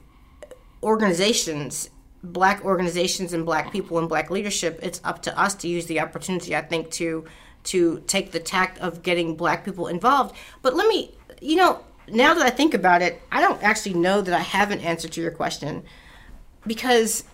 organizations, 0.82 1.90
black 2.22 2.64
organizations, 2.64 3.32
and 3.32 3.44
black 3.44 3.72
people 3.72 3.98
and 3.98 4.08
black 4.08 4.30
leadership, 4.30 4.80
it's 4.82 5.00
up 5.04 5.22
to 5.22 5.38
us 5.38 5.54
to 5.56 5.68
use 5.68 5.86
the 5.86 6.00
opportunity. 6.00 6.56
I 6.56 6.62
think 6.62 6.90
to 6.92 7.24
to 7.64 8.00
take 8.06 8.30
the 8.30 8.38
tact 8.38 8.78
of 8.78 9.02
getting 9.02 9.36
black 9.36 9.64
people 9.64 9.88
involved. 9.88 10.36
But 10.62 10.76
let 10.76 10.86
me, 10.86 11.12
you 11.40 11.56
know, 11.56 11.80
now 12.08 12.32
that 12.34 12.46
I 12.46 12.50
think 12.50 12.74
about 12.74 13.02
it, 13.02 13.20
I 13.32 13.40
don't 13.40 13.60
actually 13.62 13.94
know 13.94 14.20
that 14.20 14.32
I 14.32 14.38
have 14.38 14.70
an 14.70 14.80
answer 14.80 15.08
to 15.08 15.20
your 15.20 15.32
question 15.32 15.82
because 16.66 17.24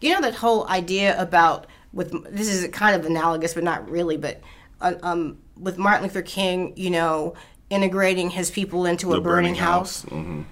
you 0.00 0.12
know 0.12 0.20
that 0.20 0.34
whole 0.34 0.66
idea 0.68 1.20
about 1.20 1.66
with 1.92 2.12
this 2.34 2.48
is 2.48 2.68
kind 2.68 2.96
of 2.96 3.06
analogous, 3.06 3.54
but 3.54 3.64
not 3.64 3.88
really, 3.90 4.16
but 4.16 4.40
uh, 4.80 4.94
um, 5.02 5.38
with 5.56 5.78
Martin 5.78 6.04
Luther 6.04 6.22
King, 6.22 6.72
you 6.76 6.90
know, 6.90 7.34
integrating 7.70 8.30
his 8.30 8.50
people 8.50 8.86
into 8.86 9.12
a 9.12 9.20
burning, 9.20 9.52
burning 9.52 9.54
house. 9.56 10.02
house. 10.02 10.10
Mhm. 10.12 10.44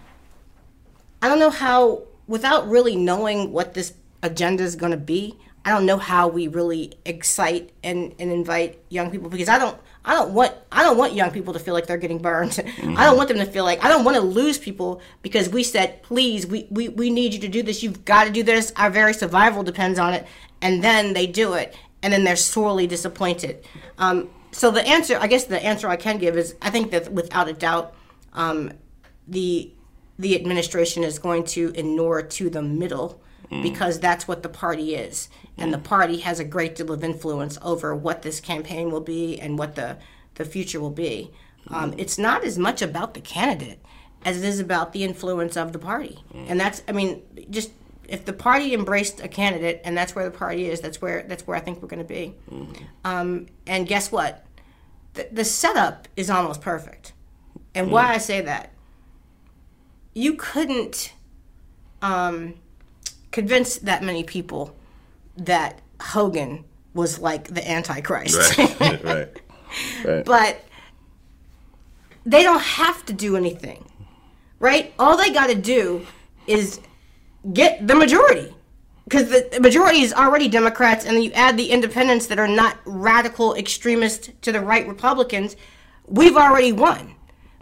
I 1.22 1.28
don't 1.28 1.38
know 1.38 1.50
how, 1.50 2.02
without 2.26 2.68
really 2.68 2.96
knowing 2.96 3.52
what 3.52 3.74
this 3.74 3.94
agenda 4.22 4.62
is 4.62 4.76
going 4.76 4.92
to 4.92 4.98
be, 4.98 5.36
I 5.64 5.70
don't 5.70 5.84
know 5.84 5.98
how 5.98 6.28
we 6.28 6.46
really 6.46 6.92
excite 7.04 7.72
and, 7.82 8.14
and 8.20 8.30
invite 8.30 8.78
young 8.88 9.10
people 9.10 9.28
because 9.28 9.48
I 9.48 9.58
don't 9.58 9.76
I 10.04 10.14
don't 10.14 10.32
want 10.32 10.54
I 10.70 10.84
don't 10.84 10.96
want 10.96 11.14
young 11.14 11.32
people 11.32 11.54
to 11.54 11.58
feel 11.58 11.74
like 11.74 11.88
they're 11.88 11.96
getting 11.96 12.18
burned. 12.18 12.62
I 12.96 13.04
don't 13.04 13.16
want 13.16 13.28
them 13.28 13.38
to 13.38 13.46
feel 13.46 13.64
like 13.64 13.84
I 13.84 13.88
don't 13.88 14.04
want 14.04 14.16
to 14.16 14.20
lose 14.22 14.58
people 14.58 15.00
because 15.22 15.48
we 15.48 15.64
said 15.64 16.04
please 16.04 16.46
we, 16.46 16.68
we, 16.70 16.88
we 16.90 17.10
need 17.10 17.34
you 17.34 17.40
to 17.40 17.48
do 17.48 17.64
this. 17.64 17.82
You've 17.82 18.04
got 18.04 18.24
to 18.24 18.30
do 18.30 18.44
this. 18.44 18.72
Our 18.76 18.90
very 18.90 19.12
survival 19.12 19.64
depends 19.64 19.98
on 19.98 20.14
it. 20.14 20.24
And 20.62 20.84
then 20.84 21.14
they 21.14 21.26
do 21.26 21.54
it 21.54 21.74
and 22.00 22.12
then 22.12 22.22
they're 22.22 22.36
sorely 22.36 22.86
disappointed. 22.86 23.66
Um, 23.98 24.30
so 24.56 24.70
the 24.70 24.86
answer 24.86 25.18
I 25.20 25.26
guess 25.26 25.44
the 25.44 25.62
answer 25.62 25.88
I 25.88 25.96
can 25.96 26.18
give 26.18 26.36
is 26.36 26.54
I 26.62 26.70
think 26.70 26.90
that 26.90 27.12
without 27.12 27.48
a 27.48 27.52
doubt 27.52 27.94
um, 28.32 28.72
the 29.28 29.72
the 30.18 30.34
administration 30.34 31.04
is 31.04 31.18
going 31.18 31.44
to 31.44 31.70
inure 31.74 32.22
to 32.22 32.50
the 32.50 32.62
middle 32.62 33.20
because 33.62 34.00
that's 34.00 34.26
what 34.26 34.42
the 34.42 34.48
party 34.48 34.94
is. 34.94 35.28
And 35.56 35.72
the 35.72 35.78
party 35.78 36.18
has 36.18 36.40
a 36.40 36.44
great 36.44 36.74
deal 36.74 36.92
of 36.92 37.04
influence 37.04 37.58
over 37.62 37.94
what 37.94 38.22
this 38.22 38.40
campaign 38.40 38.90
will 38.90 39.00
be 39.00 39.38
and 39.38 39.58
what 39.58 39.74
the, 39.74 39.98
the 40.34 40.44
future 40.44 40.80
will 40.80 40.90
be. 40.90 41.30
Um, 41.68 41.94
it's 41.96 42.18
not 42.18 42.44
as 42.44 42.58
much 42.58 42.82
about 42.82 43.14
the 43.14 43.20
candidate 43.20 43.80
as 44.24 44.42
it 44.42 44.44
is 44.44 44.58
about 44.58 44.92
the 44.92 45.04
influence 45.04 45.56
of 45.56 45.72
the 45.72 45.78
party. 45.78 46.18
And 46.48 46.58
that's, 46.58 46.82
I 46.88 46.92
mean, 46.92 47.22
just 47.50 47.70
if 48.08 48.24
the 48.24 48.32
party 48.32 48.74
embraced 48.74 49.20
a 49.20 49.28
candidate 49.28 49.80
and 49.84 49.96
that's 49.96 50.14
where 50.14 50.24
the 50.24 50.36
party 50.36 50.66
is, 50.66 50.80
that's 50.80 51.00
where 51.00 51.22
that's 51.22 51.46
where 51.46 51.56
I 51.56 51.60
think 51.60 51.82
we're 51.82 51.88
going 51.88 52.02
to 52.02 52.08
be. 52.08 52.34
Um, 53.04 53.46
and 53.66 53.86
guess 53.86 54.12
what? 54.12 54.44
The, 55.14 55.28
the 55.32 55.44
setup 55.44 56.08
is 56.16 56.30
almost 56.30 56.60
perfect. 56.60 57.12
And 57.74 57.90
why 57.90 58.14
I 58.14 58.18
say 58.18 58.40
that, 58.40 58.72
you 60.14 60.34
couldn't 60.34 61.12
um, 62.00 62.54
convince 63.32 63.76
that 63.78 64.02
many 64.02 64.24
people 64.24 64.74
that 65.36 65.80
Hogan 66.00 66.64
was 66.94 67.18
like 67.18 67.48
the 67.48 67.68
Antichrist. 67.68 68.56
Right. 68.58 68.80
right. 69.04 69.40
Right. 70.04 70.24
but 70.24 70.64
they 72.24 72.42
don't 72.42 72.62
have 72.62 73.04
to 73.06 73.12
do 73.12 73.36
anything, 73.36 73.84
right? 74.58 74.94
All 74.98 75.16
they 75.16 75.30
got 75.30 75.48
to 75.48 75.54
do 75.54 76.06
is 76.46 76.80
get 77.52 77.86
the 77.86 77.94
majority. 77.94 78.54
Because 79.04 79.30
the 79.30 79.60
majority 79.60 80.00
is 80.00 80.12
already 80.12 80.48
Democrats, 80.48 81.04
and 81.04 81.16
then 81.16 81.22
you 81.22 81.30
add 81.32 81.56
the 81.56 81.70
independents 81.70 82.26
that 82.26 82.40
are 82.40 82.48
not 82.48 82.78
radical 82.84 83.54
extremist 83.54 84.30
to 84.42 84.50
the 84.50 84.60
right 84.60 84.86
Republicans, 84.88 85.54
we've 86.06 86.36
already 86.36 86.72
won, 86.72 87.14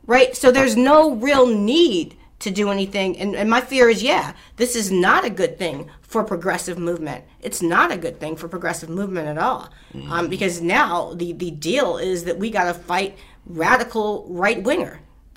right? 0.06 0.34
So 0.34 0.50
there's 0.50 0.74
no 0.74 1.12
real 1.14 1.46
need 1.46 2.16
to 2.38 2.50
do 2.50 2.70
anything. 2.70 3.18
And, 3.18 3.36
and 3.36 3.50
my 3.50 3.60
fear 3.60 3.90
is, 3.90 4.02
yeah, 4.02 4.32
this 4.56 4.74
is 4.74 4.90
not 4.90 5.24
a 5.24 5.30
good 5.30 5.58
thing 5.58 5.90
for 6.00 6.24
progressive 6.24 6.78
movement. 6.78 7.24
It's 7.40 7.60
not 7.60 7.90
a 7.92 7.96
good 7.98 8.20
thing 8.20 8.36
for 8.36 8.48
progressive 8.48 8.88
movement 8.88 9.28
at 9.28 9.36
all. 9.38 9.70
Um, 10.10 10.28
because 10.28 10.60
now 10.62 11.12
the, 11.14 11.32
the 11.32 11.50
deal 11.50 11.98
is 11.98 12.24
that 12.24 12.38
we 12.38 12.50
got 12.50 12.64
to 12.64 12.74
fight 12.74 13.18
radical 13.46 14.26
right 14.28 14.62
winger, 14.62 15.00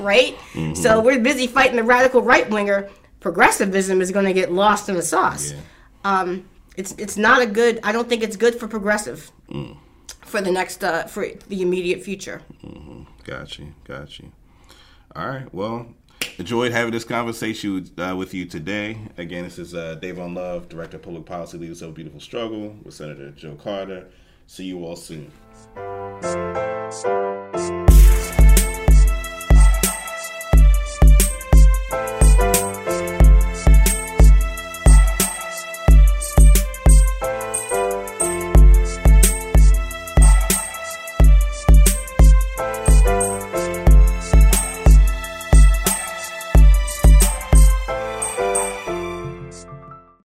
right? 0.00 0.34
So 0.74 1.00
we're 1.00 1.20
busy 1.20 1.46
fighting 1.46 1.76
the 1.76 1.82
radical 1.84 2.22
right 2.22 2.48
winger. 2.48 2.88
Progressivism 3.20 4.00
is 4.00 4.10
going 4.10 4.26
to 4.26 4.32
get 4.32 4.52
lost 4.52 4.88
in 4.88 4.94
the 4.94 5.02
sauce. 5.02 5.52
Um, 6.04 6.48
it's 6.76 6.92
it's 6.98 7.16
not 7.16 7.42
a 7.42 7.46
good. 7.46 7.80
I 7.82 7.92
don't 7.92 8.08
think 8.08 8.22
it's 8.22 8.36
good 8.36 8.54
for 8.54 8.68
progressive 8.68 9.32
for 10.20 10.40
the 10.40 10.50
next 10.50 10.84
uh, 10.84 11.04
for 11.04 11.26
the 11.48 11.62
immediate 11.62 12.02
future. 12.02 12.42
Got 13.24 13.58
you. 13.58 13.74
Got 13.84 14.18
you. 14.18 14.32
All 15.14 15.28
right. 15.28 15.52
Well, 15.54 15.94
enjoyed 16.38 16.72
having 16.72 16.92
this 16.92 17.04
conversation 17.04 17.90
uh, 17.98 18.14
with 18.16 18.34
you 18.34 18.44
today. 18.44 18.98
Again, 19.16 19.44
this 19.44 19.58
is 19.58 19.74
uh, 19.74 19.98
Dayvon 20.00 20.36
Love, 20.36 20.68
Director 20.68 20.98
of 20.98 21.02
Public 21.02 21.24
Policy, 21.24 21.58
Leaders 21.58 21.82
of 21.82 21.94
Beautiful 21.94 22.20
Struggle, 22.20 22.76
with 22.84 22.94
Senator 22.94 23.30
Jill 23.30 23.56
Carter. 23.56 24.06
See 24.46 24.66
you 24.66 24.84
all 24.84 24.96
soon. 24.96 25.32